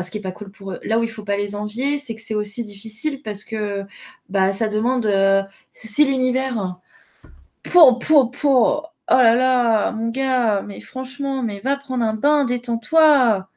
[0.00, 2.14] ce qui est pas cool pour eux, là où il faut pas les envier, c'est
[2.14, 3.84] que c'est aussi difficile parce que
[4.28, 5.08] bah, ça demande,
[5.72, 6.80] si l'univers,
[7.62, 12.44] pour, pour, pour Oh là là, mon gars, mais franchement, mais va prendre un bain,
[12.44, 13.48] détends-toi.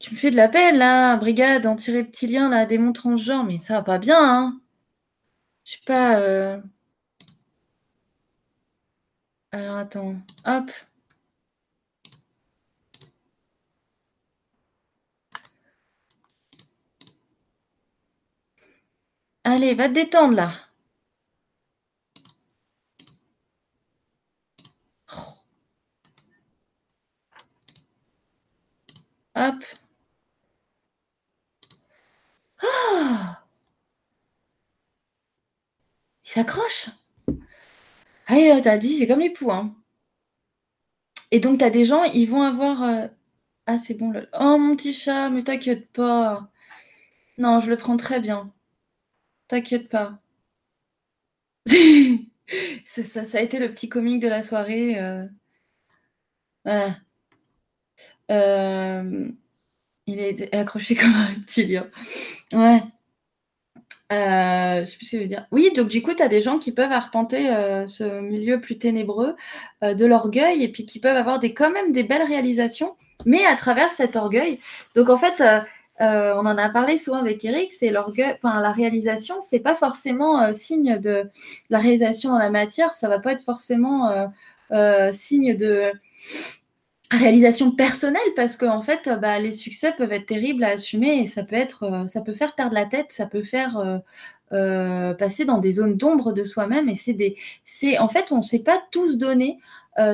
[0.00, 3.74] Tu me fais de la peine, là, brigade anti-reptilien, là, démontrant ce genre, mais ça
[3.74, 4.60] va pas bien, hein.
[5.64, 6.18] Je sais pas.
[6.20, 6.60] Euh.
[9.52, 10.70] Alors attends, hop.
[19.44, 20.52] Allez, va te détendre là.
[29.40, 29.64] Hop.
[32.62, 33.42] Ah
[36.24, 36.90] Il s'accroche.
[38.26, 39.50] Ah, t'as dit, c'est comme les poux.
[39.50, 39.74] Hein.
[41.30, 42.82] Et donc, t'as des gens, ils vont avoir.
[42.82, 43.08] Euh,
[43.66, 44.12] ah, c'est bon.
[44.38, 46.50] Oh, mon petit chat, mais t'inquiète pas.
[47.38, 48.52] Non, je le prends très bien.
[49.48, 50.20] T'inquiète pas.
[52.84, 54.98] ça, ça, a été le petit comique de la soirée.
[55.00, 55.26] Euh...
[56.64, 56.96] Voilà.
[58.30, 59.28] Euh,
[60.06, 61.86] il est accroché comme un reptilien.
[62.52, 62.82] Ouais.
[64.12, 65.46] Euh, je sais plus ce que je veux dire.
[65.52, 68.76] Oui, donc du coup, tu as des gens qui peuvent arpenter euh, ce milieu plus
[68.76, 69.36] ténébreux
[69.82, 73.54] de l'orgueil et puis qui peuvent avoir des, quand même des belles réalisations, mais à
[73.54, 74.58] travers cet orgueil.
[74.96, 75.42] Donc en fait,
[76.00, 76.04] on
[76.46, 80.98] en a parlé souvent avec Eric, c'est l'orgueil, enfin la réalisation, c'est pas forcément signe
[80.98, 81.30] de
[81.68, 84.28] la réalisation dans la matière, ça va pas être forcément
[85.12, 85.92] signe de
[87.10, 91.26] réalisation personnelle parce qu'en en fait bah, les succès peuvent être terribles à assumer et
[91.26, 93.98] ça peut être euh, ça peut faire perdre la tête ça peut faire euh,
[94.52, 97.36] euh, passer dans des zones d'ombre de soi-même et c'est des
[97.98, 99.58] en fait on ne s'est pas tous donné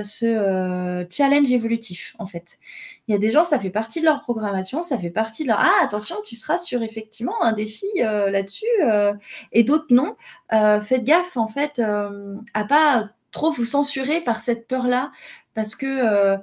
[0.02, 2.59] ce challenge évolutif en fait.
[3.06, 5.48] Il y a des gens ça fait partie de leur programmation ça fait partie de
[5.48, 8.66] leur ah attention tu seras sur effectivement un défi là-dessus
[9.52, 10.16] et d'autres non.
[10.51, 11.81] Faites gaffe en fait
[12.52, 15.12] à pas trop vous censurer par cette peur là
[15.55, 16.36] parce que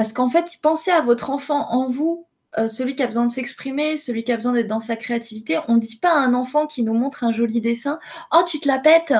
[0.00, 3.30] parce qu'en fait, pensez à votre enfant en vous, euh, celui qui a besoin de
[3.30, 5.58] s'exprimer, celui qui a besoin d'être dans sa créativité.
[5.68, 7.98] On ne dit pas à un enfant qui nous montre un joli dessin
[8.32, 9.12] Oh, tu te la pètes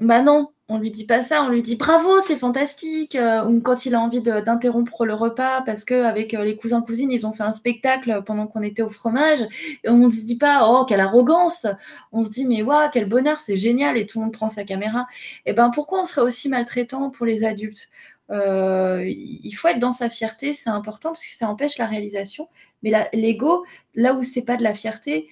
[0.00, 3.16] Bah non, on lui dit pas ça, on lui dit bravo, c'est fantastique.
[3.48, 7.26] Ou quand il a envie d'interrompre le repas parce qu'avec euh, les cousins cousines, ils
[7.26, 9.40] ont fait un spectacle pendant qu'on était au fromage.
[9.82, 11.66] Et on ne se dit pas oh quelle arrogance.
[12.12, 14.64] On se dit mais waouh quel bonheur, c'est génial et tout le monde prend sa
[14.64, 15.06] caméra.
[15.46, 17.88] Et eh ben pourquoi on serait aussi maltraitant pour les adultes?
[18.30, 22.48] Euh, il faut être dans sa fierté, c'est important parce que ça empêche la réalisation.
[22.82, 25.28] Mais l'ego, là où c'est pas de la fierté,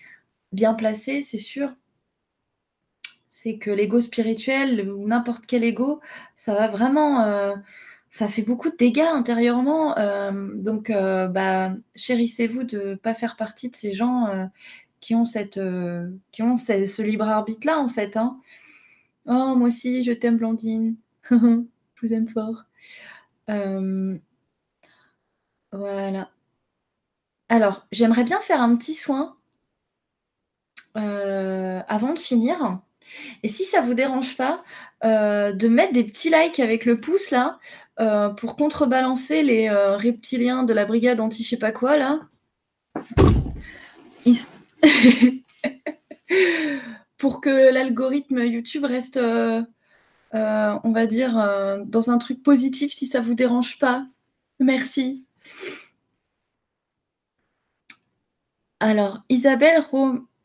[0.53, 1.73] bien placé, c'est sûr,
[3.29, 6.01] c'est que l'ego spirituel ou n'importe quel ego,
[6.35, 7.55] ça va vraiment, euh,
[8.11, 9.97] ça fait beaucoup de dégâts intérieurement.
[9.99, 14.51] Euh, donc, bah, chérissez-vous de pas faire partie de ces gens
[15.01, 15.61] qui ont cette,
[16.33, 18.17] qui ont ce, libre arbitre là en fait.
[18.17, 18.41] Hein.
[19.27, 20.97] Oh, moi aussi, je t'aime, Blandine.
[21.31, 21.65] je
[22.03, 22.68] vous aime fort.
[23.49, 24.19] Euh,
[25.73, 26.31] voilà.
[27.49, 29.37] Alors, j'aimerais bien faire un petit soin
[30.97, 32.81] euh, avant de finir.
[33.43, 34.63] Et si ça vous dérange pas,
[35.05, 37.59] euh, de mettre des petits likes avec le pouce là
[38.37, 42.21] pour contrebalancer les reptiliens de la brigade anti je sais pas quoi là.
[47.17, 49.19] pour que l'algorithme YouTube reste
[50.35, 54.05] euh, on va dire, euh, dans un truc positif si ça vous dérange pas.
[54.61, 55.25] Merci.
[58.81, 59.85] Alors, Isabelle,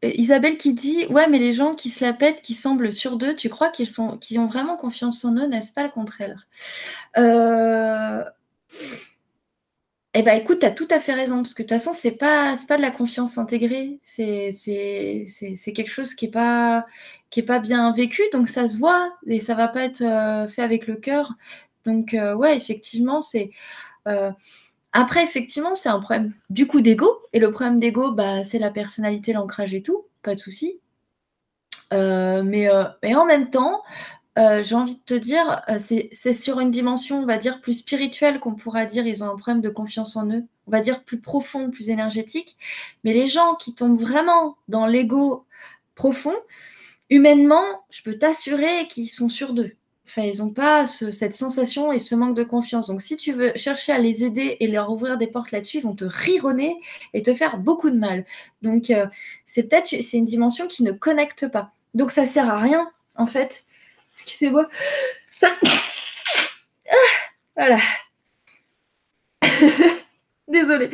[0.02, 3.36] Isabelle qui dit Ouais, mais les gens qui se la pètent, qui semblent sur d'eux,
[3.36, 6.48] tu crois qu'ils ont vraiment confiance en eux, n'est-ce pas le contraire?
[7.18, 8.24] Euh...
[10.16, 12.08] Eh bien, écoute, tu as tout à fait raison, parce que de toute façon, ce
[12.08, 14.54] n'est pas, pas de la confiance intégrée, c'est
[15.76, 16.86] quelque chose qui n'est pas,
[17.32, 20.04] qui est pas bien vécu, donc ça se voit, et ça ne va pas être
[20.04, 21.34] euh, fait avec le cœur.
[21.84, 23.50] Donc, euh, ouais, effectivement, c'est...
[24.08, 24.32] Euh,
[24.92, 28.70] après, effectivement, c'est un problème du coup d'ego, et le problème d'ego, bah, c'est la
[28.70, 30.80] personnalité, l'ancrage et tout, pas de souci.
[31.92, 32.70] mais,
[33.02, 33.82] mais en même temps,
[34.38, 37.74] euh, j'ai envie de te dire, euh, c'est sur une dimension, on va dire, plus
[37.74, 41.04] spirituelle qu'on pourra dire, ils ont un problème de confiance en eux, on va dire
[41.04, 42.58] plus profond, plus énergétique.
[43.04, 45.46] Mais les gens qui tombent vraiment dans l'ego
[45.96, 46.36] profond,
[47.10, 49.76] humainement, je peux t'assurer qu'ils sont sûrs d'eux.
[50.06, 52.88] Enfin, ils n'ont pas cette sensation et ce manque de confiance.
[52.88, 55.84] Donc, si tu veux chercher à les aider et leur ouvrir des portes là-dessus, ils
[55.84, 56.76] vont te rironner
[57.14, 58.26] et te faire beaucoup de mal.
[58.62, 59.08] Donc, euh,
[59.46, 61.72] c'est peut-être c'est une dimension qui ne connecte pas.
[61.94, 63.66] Donc, ça sert à rien, en fait,
[64.14, 64.68] Excusez-moi.
[67.56, 67.80] Voilà.
[70.48, 70.90] Désolée.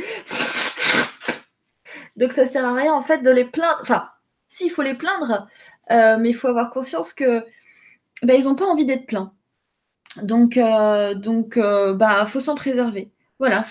[2.16, 3.80] Donc ça sert à rien en fait de les plaindre.
[3.82, 4.10] Enfin,
[4.48, 5.48] s'il faut les plaindre,
[5.92, 7.46] euh, mais il faut avoir conscience que
[8.24, 9.34] bah, ils n'ont pas envie d'être plaints.
[10.22, 13.12] Donc, euh, donc euh, bah, faut s'en préserver.
[13.40, 13.64] Voilà,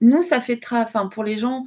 [0.00, 1.64] nous, ça fait enfin, pour les gens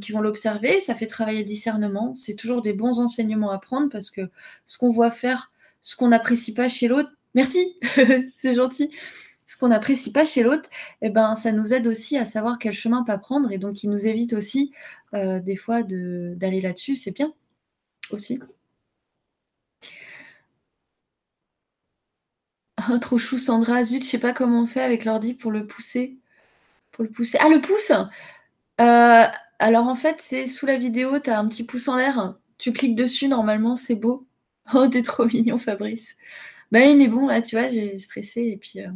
[0.00, 2.14] qui vont l'observer, ça fait travailler le discernement.
[2.14, 4.22] C'est toujours des bons enseignements à prendre parce que
[4.64, 7.76] ce qu'on voit faire ce qu'on n'apprécie pas chez l'autre, merci,
[8.38, 8.90] c'est gentil.
[9.46, 10.70] Ce qu'on n'apprécie pas chez l'autre,
[11.02, 13.90] eh ben, ça nous aide aussi à savoir quel chemin pas prendre et donc il
[13.90, 14.72] nous évite aussi
[15.14, 17.34] euh, des fois d'aller là-dessus, c'est bien
[18.10, 18.40] aussi.
[22.88, 25.66] Oh, trop chou Sandra, zut, je sais pas comment on fait avec l'ordi pour le
[25.66, 26.18] pousser.
[26.92, 27.38] Pour le pousser.
[27.40, 27.92] Ah, le pouce
[28.80, 29.26] euh,
[29.58, 32.36] Alors en fait, c'est sous la vidéo, tu as un petit pouce en l'air.
[32.58, 34.26] Tu cliques dessus, normalement, c'est beau.
[34.74, 36.16] Oh, t'es trop mignon, Fabrice.
[36.70, 38.80] Bah oui, mais bon, là, tu vois, j'ai stressé et puis.
[38.80, 38.90] Euh.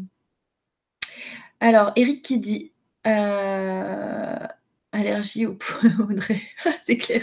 [1.60, 2.72] Alors, Eric qui dit
[3.06, 4.46] euh,
[4.92, 5.58] allergie au
[6.00, 6.40] Audrey.
[6.84, 7.22] C'est clair.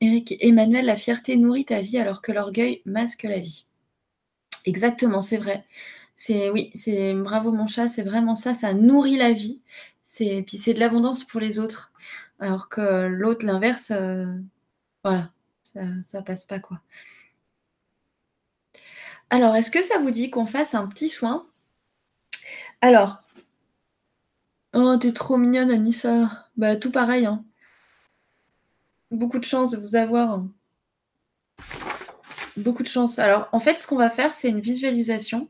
[0.00, 3.66] Eric, Emmanuel, la fierté nourrit ta vie alors que l'orgueil masque la vie.
[4.66, 5.64] Exactement, c'est vrai.
[6.16, 9.62] C'est oui, c'est bravo mon chat, c'est vraiment ça, ça nourrit la vie.
[10.04, 11.92] C'est puis c'est de l'abondance pour les autres,
[12.40, 14.26] alors que l'autre l'inverse, euh,
[15.04, 15.32] voilà,
[16.02, 16.80] ça, passe pas quoi.
[19.30, 21.46] Alors, est-ce que ça vous dit qu'on fasse un petit soin?
[22.80, 23.22] Alors,
[24.74, 26.46] oh, t'es trop mignonne, Anissa.
[26.56, 27.26] Bah, tout pareil.
[27.26, 27.44] Hein.
[29.10, 30.42] Beaucoup de chance de vous avoir.
[32.56, 33.18] Beaucoup de chance.
[33.18, 35.48] Alors, en fait, ce qu'on va faire, c'est une visualisation.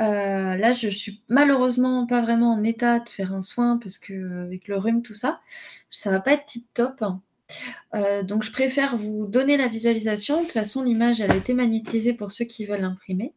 [0.00, 4.44] Euh, là, je suis malheureusement pas vraiment en état de faire un soin parce que
[4.44, 5.40] avec le rhume, tout ça,
[5.90, 7.02] ça va pas être tip top.
[7.94, 10.38] Euh, donc je préfère vous donner la visualisation.
[10.38, 13.32] De toute façon, l'image, elle a été magnétisée pour ceux qui veulent l'imprimer.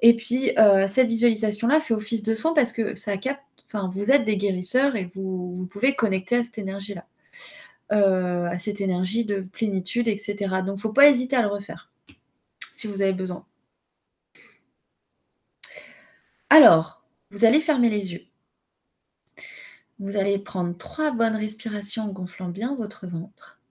[0.00, 4.10] Et puis, euh, cette visualisation-là fait office de soin parce que ça capte, enfin, vous
[4.10, 7.06] êtes des guérisseurs et vous, pouvez connecter à cette énergie-là,
[7.92, 10.36] euh, à cette énergie de plénitude, etc.
[10.66, 11.90] Donc, ne faut pas hésiter à le refaire
[12.72, 13.46] si vous avez besoin.
[16.50, 18.26] Alors, vous allez fermer les yeux.
[19.98, 23.61] Vous allez prendre trois bonnes respirations en gonflant bien votre ventre.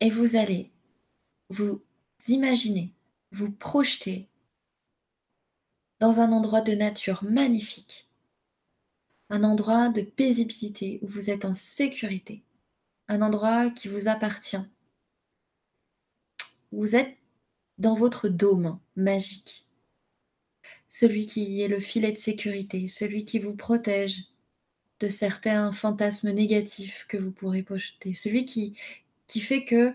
[0.00, 0.70] Et vous allez
[1.50, 1.82] vous
[2.28, 2.92] imaginer,
[3.32, 4.28] vous projeter
[5.98, 8.08] dans un endroit de nature magnifique,
[9.28, 12.42] un endroit de paisibilité où vous êtes en sécurité,
[13.08, 14.64] un endroit qui vous appartient.
[16.72, 17.16] Vous êtes
[17.76, 19.66] dans votre dôme magique,
[20.88, 24.24] celui qui est le filet de sécurité, celui qui vous protège
[25.00, 28.76] de certains fantasmes négatifs que vous pourrez projeter, celui qui,
[29.30, 29.94] qui fait que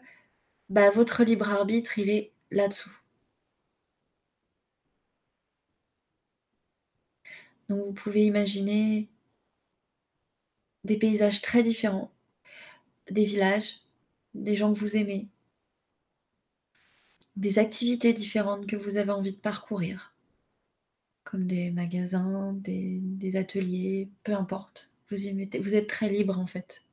[0.70, 2.98] bah, votre libre arbitre, il est là-dessous.
[7.68, 9.10] Donc vous pouvez imaginer
[10.86, 12.12] des paysages très différents,
[13.12, 13.82] des villages,
[14.36, 15.28] des gens que vous aimez,
[17.36, 20.14] des activités différentes que vous avez envie de parcourir,
[21.26, 24.91] comme des magasins, des, ateliers, peu importe.
[25.10, 26.85] Vous êtes très libre en fait.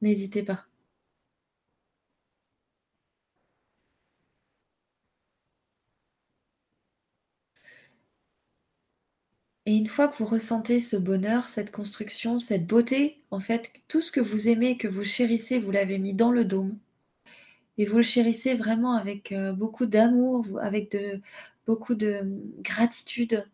[0.00, 0.64] N'hésitez pas.
[9.66, 14.00] Et une fois que vous ressentez ce bonheur, cette construction, cette beauté, en fait, tout
[14.00, 16.78] ce que vous aimez, que vous chérissez, vous l'avez mis dans le dôme.
[17.78, 20.96] Et vous le chérissez vraiment avec euh, beaucoup d'amour, avec
[21.66, 22.20] beaucoup de
[22.62, 23.46] gratitude.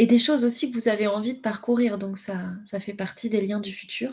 [0.00, 1.96] Et des choses aussi que vous avez envie de parcourir.
[1.96, 4.12] Donc ça, ça fait partie des liens du futur.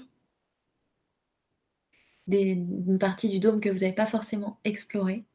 [2.28, 5.26] Des, une partie du dôme que vous n'avez pas forcément explorée.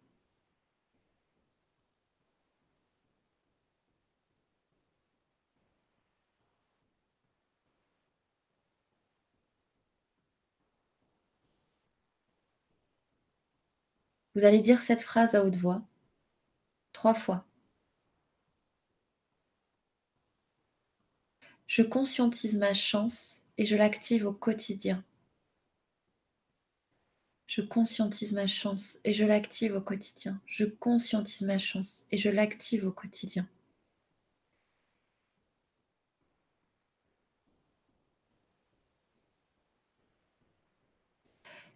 [14.34, 15.80] Vous allez dire cette phrase à haute voix,
[16.94, 17.44] trois fois.
[21.72, 25.02] Je conscientise ma chance et je l'active au quotidien.
[27.46, 30.38] Je conscientise ma chance et je l'active au quotidien.
[30.44, 33.48] Je conscientise ma chance et je l'active au quotidien.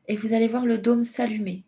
[0.08, 1.64] Et vous allez voir le dôme s'allumer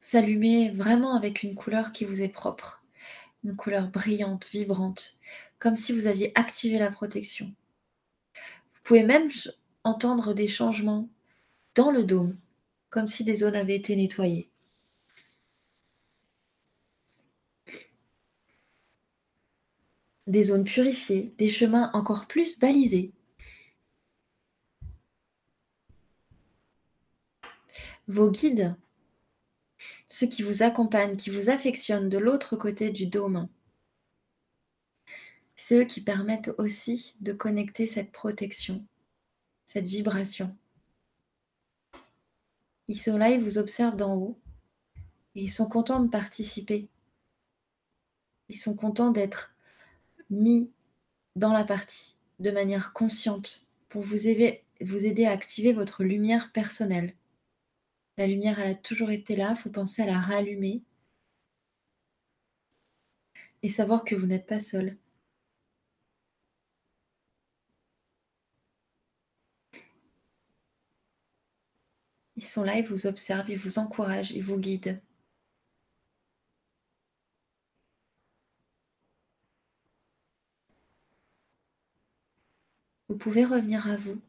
[0.00, 2.83] s'allumer vraiment avec une couleur qui vous est propre,
[3.44, 5.18] une couleur brillante, vibrante,
[5.58, 7.54] comme si vous aviez activé la protection.
[8.74, 9.30] Vous pouvez même
[9.84, 11.08] entendre des changements
[11.74, 12.36] dans le dôme,
[12.90, 14.48] comme si des zones avaient été nettoyées.
[20.26, 23.12] Des zones purifiées, des chemins encore plus balisés.
[28.08, 28.74] Vos guides
[30.14, 33.48] ceux qui vous accompagnent, qui vous affectionnent de l'autre côté du dôme.
[35.56, 38.86] Ceux qui permettent aussi de connecter cette protection,
[39.66, 40.56] cette vibration.
[42.86, 44.38] Ils sont là, ils vous observent d'en haut
[45.34, 46.86] et ils sont contents de participer.
[48.48, 49.52] Ils sont contents d'être
[50.30, 50.70] mis
[51.34, 56.52] dans la partie de manière consciente pour vous aider, vous aider à activer votre lumière
[56.52, 57.14] personnelle.
[58.16, 60.82] La lumière, elle a toujours été là, il faut penser à la rallumer
[63.62, 64.96] et savoir que vous n'êtes pas seul.
[72.36, 75.00] Ils sont là, ils vous observent, ils vous encouragent, ils vous guident.
[83.08, 84.20] Vous pouvez revenir à vous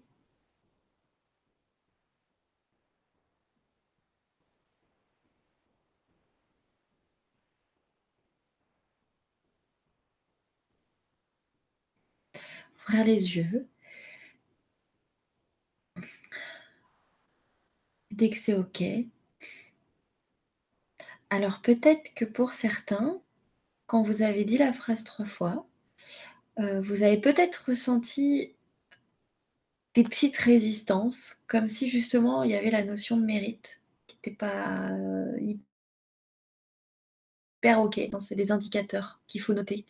[12.93, 13.67] les yeux.
[18.11, 18.83] Dès que c'est OK.
[21.29, 23.21] Alors peut-être que pour certains,
[23.87, 25.67] quand vous avez dit la phrase trois fois,
[26.59, 28.53] euh, vous avez peut-être ressenti
[29.95, 34.31] des petites résistances, comme si justement il y avait la notion de mérite qui n'était
[34.31, 35.37] pas euh,
[37.63, 37.99] hyper OK.
[38.21, 39.85] C'est des indicateurs qu'il faut noter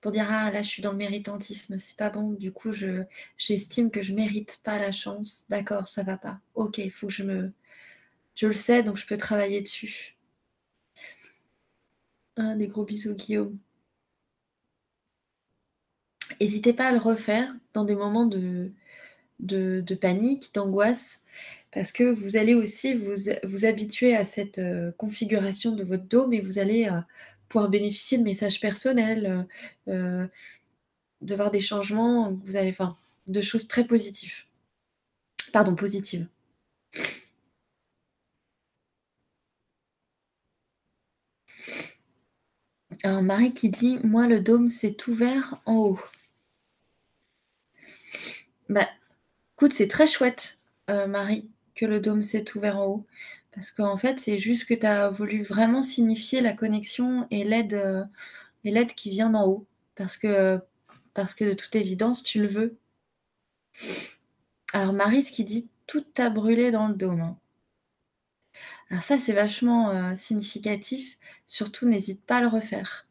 [0.00, 3.04] pour dire ah là je suis dans le méritantisme, c'est pas bon, du coup je
[3.38, 6.40] j'estime que je mérite pas la chance, d'accord, ça va pas.
[6.54, 7.52] OK, il faut que je me
[8.36, 10.16] je le sais donc je peux travailler dessus.
[12.36, 13.58] Un des gros bisous Guillaume.
[16.40, 18.72] N'hésitez pas à le refaire dans des moments de,
[19.40, 21.24] de, panique, d'angoisse,
[21.72, 23.14] parce que vous allez aussi vous,
[23.44, 27.00] vous habituer à cette euh, configuration de votre dos, mais vous allez euh,
[27.50, 29.48] pouvoir bénéficier de messages personnels,
[29.88, 30.28] euh, euh,
[31.22, 32.96] de voir des changements, vous allez, enfin,
[33.26, 34.44] de choses très positives.
[35.52, 36.26] Pardon, positives.
[43.02, 46.00] Alors Marie qui dit, moi le dôme s'est ouvert en haut.
[48.68, 48.88] Bah,
[49.56, 50.58] écoute, c'est très chouette,
[50.90, 53.06] euh, Marie, que le dôme s'est ouvert en haut.
[53.52, 57.74] Parce qu'en fait, c'est juste que tu as voulu vraiment signifier la connexion et l'aide
[57.74, 58.04] euh,
[58.64, 59.66] et l'aide qui vient d'en haut.
[59.96, 60.60] Parce que,
[61.14, 62.78] parce que de toute évidence, tu le veux.
[64.72, 67.20] Alors Marie, ce qui dit, tout a brûlé dans le dôme.
[67.20, 67.38] Hein.
[68.90, 71.18] Alors ça, c'est vachement euh, significatif.
[71.46, 73.06] Surtout, n'hésite pas à le refaire.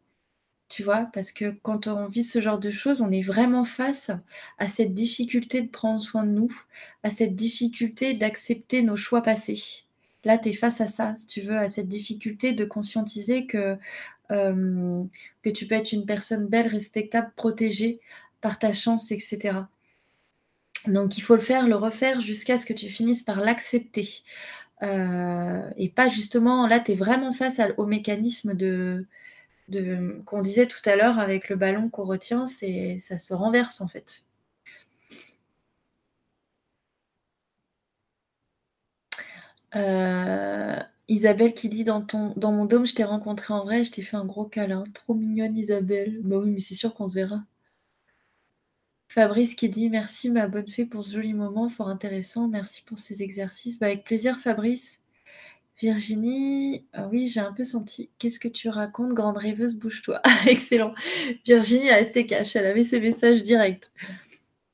[0.69, 4.11] Tu vois, parce que quand on vit ce genre de choses, on est vraiment face
[4.59, 6.63] à cette difficulté de prendre soin de nous,
[7.03, 9.88] à cette difficulté d'accepter nos choix passés.
[10.25, 13.77] Là, tu es face à ça, si tu veux, à cette difficulté de conscientiser que,
[14.31, 15.03] euh,
[15.53, 17.99] tu peux être une personne belle, respectable, protégée
[18.41, 19.67] par ta chance, etc.
[20.87, 24.23] Donc il faut le faire, le refaire jusqu'à ce que tu finisses par l'accepter.
[24.83, 29.05] Euh, et pas justement, là, tu es vraiment face au mécanisme de,
[29.69, 33.87] de qu'on disait tout à l'heure avec le ballon qu'on retient, ça se renverse en
[33.87, 34.23] fait.
[39.75, 43.91] Euh, Isabelle qui dit dans, ton, dans mon dôme, je t'ai rencontré en vrai, je
[43.91, 44.83] t'ai fait un gros câlin.
[44.93, 46.19] Trop mignonne Isabelle.
[46.23, 47.43] Bah oui, mais c'est sûr qu'on te verra.
[49.07, 52.47] Fabrice qui dit merci ma bonne fée pour ce joli moment, fort intéressant.
[52.47, 53.79] Merci pour ces exercices.
[53.79, 55.01] Bah, avec plaisir Fabrice.
[55.81, 58.11] Virginie, ah oui, j'ai un peu senti.
[58.19, 60.21] Qu'est-ce que tu racontes, grande rêveuse, bouge-toi.
[60.47, 60.93] Excellent.
[61.45, 63.89] Virginie a STK, elle avait ses messages directs.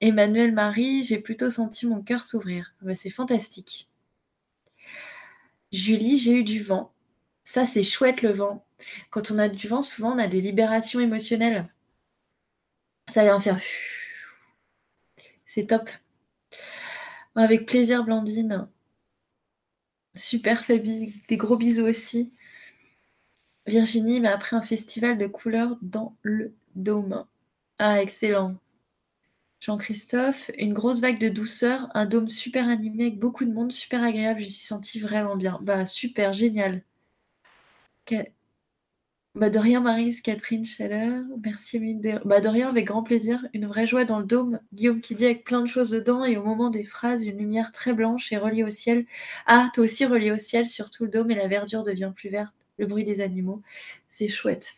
[0.02, 2.74] Emmanuel Marie, j'ai plutôt senti mon cœur s'ouvrir.
[2.82, 3.88] Bah, c'est fantastique.
[5.76, 6.94] Julie, j'ai eu du vent.
[7.44, 8.66] Ça, c'est chouette le vent.
[9.10, 11.70] Quand on a du vent, souvent, on a des libérations émotionnelles.
[13.10, 13.60] Ça vient faire.
[15.46, 15.90] C'est top.
[17.36, 18.68] Avec plaisir, Blandine.
[20.16, 21.14] Super, Fabi.
[21.28, 22.32] Des gros bisous aussi.
[23.68, 27.26] Virginie m'a appris un festival de couleurs dans le dôme.
[27.80, 28.56] Ah, excellent.
[29.66, 34.04] Jean-Christophe, une grosse vague de douceur, un dôme super animé avec beaucoup de monde, super
[34.04, 35.58] agréable, je suis senti vraiment bien.
[35.64, 36.84] Bah super, génial.
[39.34, 41.24] Bah, de rien, Marise, Catherine Chaleur.
[41.44, 42.20] Merci, de...
[42.26, 43.46] Bah, de rien, avec grand plaisir.
[43.54, 44.60] Une vraie joie dans le dôme.
[44.74, 47.72] Guillaume qui dit avec plein de choses dedans et au moment des phrases, une lumière
[47.72, 49.06] très blanche et reliée au ciel.
[49.48, 52.54] Ah, toi aussi relié au ciel, surtout le dôme et la verdure devient plus verte.
[52.78, 53.62] Le bruit des animaux.
[54.10, 54.76] C'est chouette.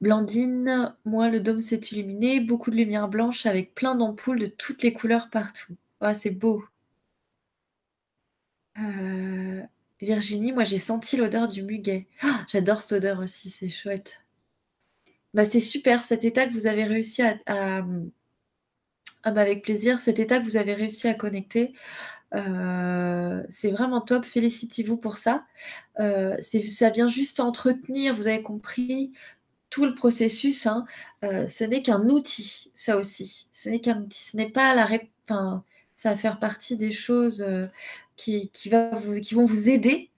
[0.00, 2.40] Blandine, moi, le dôme s'est illuminé.
[2.40, 5.76] Beaucoup de lumière blanche avec plein d'ampoules de toutes les couleurs partout.
[6.00, 6.64] Ah, c'est beau.
[8.78, 9.62] Euh...
[10.00, 12.06] Virginie, moi j'ai senti l'odeur du muguet.
[12.22, 14.22] Ah, j'adore cette odeur aussi, c'est chouette.
[15.34, 17.82] Bah, c'est super cet état que vous avez réussi à, ah,
[19.30, 21.74] bah, avec plaisir, cet état que vous avez réussi à connecter.
[22.34, 25.44] Euh, c'est vraiment top, félicitez-vous pour ça.
[25.98, 29.12] Euh, ça vient juste entretenir, vous avez compris,
[29.70, 30.66] tout le processus.
[30.66, 30.84] Hein.
[31.24, 33.48] Euh, ce n'est qu'un outil, ça aussi.
[33.52, 35.62] Ce n'est qu'un outil, ce n'est pas la réponse.
[35.96, 37.44] ça va faire partie des choses
[38.16, 40.10] qui, va vous, qui vont vous aider.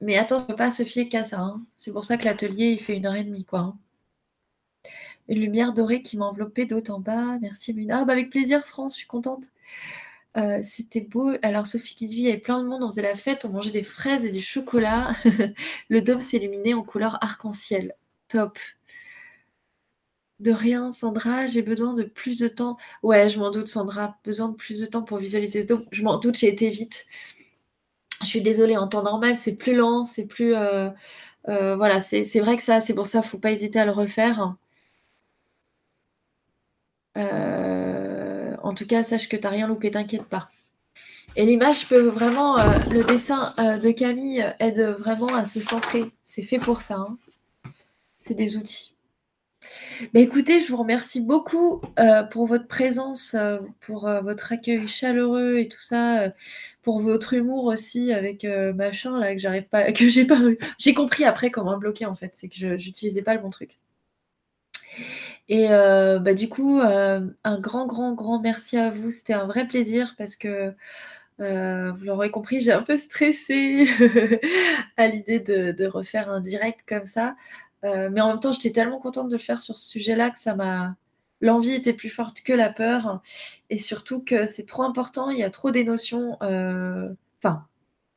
[0.00, 1.40] Mais attention, pas se fier qu'à ça.
[1.40, 1.64] Hein.
[1.76, 3.44] C'est pour ça que l'atelier, il fait une heure et demie.
[3.44, 3.78] Quoi, hein.
[5.28, 7.38] Une lumière dorée qui m'a enveloppée d'autre en bas.
[7.40, 8.00] Merci, Luna.
[8.00, 9.44] Ah, bah avec plaisir, France, je suis contente.
[10.36, 11.32] Euh, c'était beau.
[11.42, 13.50] Alors, Sophie qui dit il y avait plein de monde, on faisait la fête, on
[13.50, 15.14] mangeait des fraises et du chocolat.
[15.88, 17.94] Le dôme s'illuminait en couleur arc-en-ciel.
[18.28, 18.58] Top.
[20.40, 22.76] De rien, Sandra, j'ai besoin de plus de temps.
[23.02, 25.84] Ouais, je m'en doute, Sandra, besoin de plus de temps pour visualiser dôme.
[25.90, 27.06] Je m'en doute, j'ai été vite.
[28.22, 30.54] Je suis désolée, en temps normal, c'est plus lent, c'est plus.
[30.54, 30.90] Euh,
[31.48, 34.54] euh, voilà, c'est vrai que ça, c'est pour ça, faut pas hésiter à le refaire.
[37.16, 40.50] Euh, en tout cas, sache que tu n'as rien loupé, t'inquiète pas.
[41.36, 42.56] Et l'image peut vraiment,
[42.90, 46.04] le dessin de Camille aide vraiment à se centrer.
[46.24, 46.96] C'est fait pour ça.
[46.96, 47.18] Hein.
[48.18, 48.98] C'est des outils.
[50.14, 54.86] Bah, écoutez, je vous remercie beaucoup euh, pour votre présence, euh, pour euh, votre accueil
[54.86, 56.32] chaleureux et tout ça,
[56.82, 60.38] pour votre humour aussi avec machin là que j'arrive pas, que j'ai pas
[60.78, 63.78] J'ai compris après comment bloquer en fait, c'est que je n'utilisais pas le bon truc.
[65.48, 69.10] Et bah, du coup, un grand, grand, grand merci à vous.
[69.10, 70.74] C'était un vrai plaisir parce que
[71.38, 73.86] vous l'aurez compris, j'ai un peu stressé
[74.96, 77.34] à l'idée de, refaire un direct comme ça.
[77.84, 80.38] Euh, mais en même temps, j'étais tellement contente de le faire sur ce sujet-là que
[80.38, 80.96] ça m'a.
[81.40, 83.22] L'envie était plus forte que la peur.
[83.70, 85.30] Et surtout que c'est trop important.
[85.30, 86.36] Il y a trop d'émotions.
[86.42, 87.10] Euh,
[87.42, 87.66] enfin,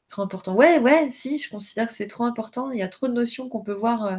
[0.09, 0.55] trop important.
[0.55, 2.71] Ouais, ouais, si, je considère que c'est trop important.
[2.71, 4.17] Il y a trop de notions qu'on peut voir euh,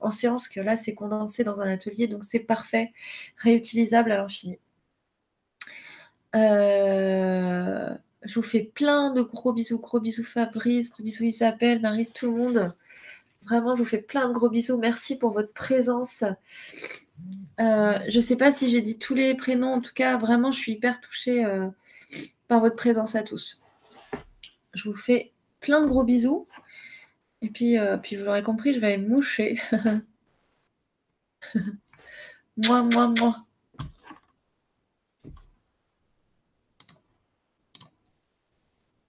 [0.00, 2.08] en séance que là, c'est condensé dans un atelier.
[2.08, 2.92] Donc, c'est parfait.
[3.38, 4.58] Réutilisable à l'infini.
[6.34, 9.80] je vous fais plein de gros bisous.
[9.80, 12.74] Gros bisous Fabrice, gros bisous Isabelle, Marise, tout le monde.
[13.44, 14.78] Vraiment, je vous fais plein de gros bisous.
[14.78, 16.22] Merci pour votre présence.
[17.60, 19.74] Euh, je ne sais pas si j'ai dit tous les prénoms.
[19.74, 21.68] En tout cas, vraiment, je suis hyper touchée euh,
[22.48, 23.62] par votre présence à tous.
[24.74, 26.46] Je vous fais plein de gros bisous.
[27.42, 29.60] Et puis, euh, puis vous l'aurez compris, je vais aller moucher.
[32.56, 33.44] moi, moi, moi.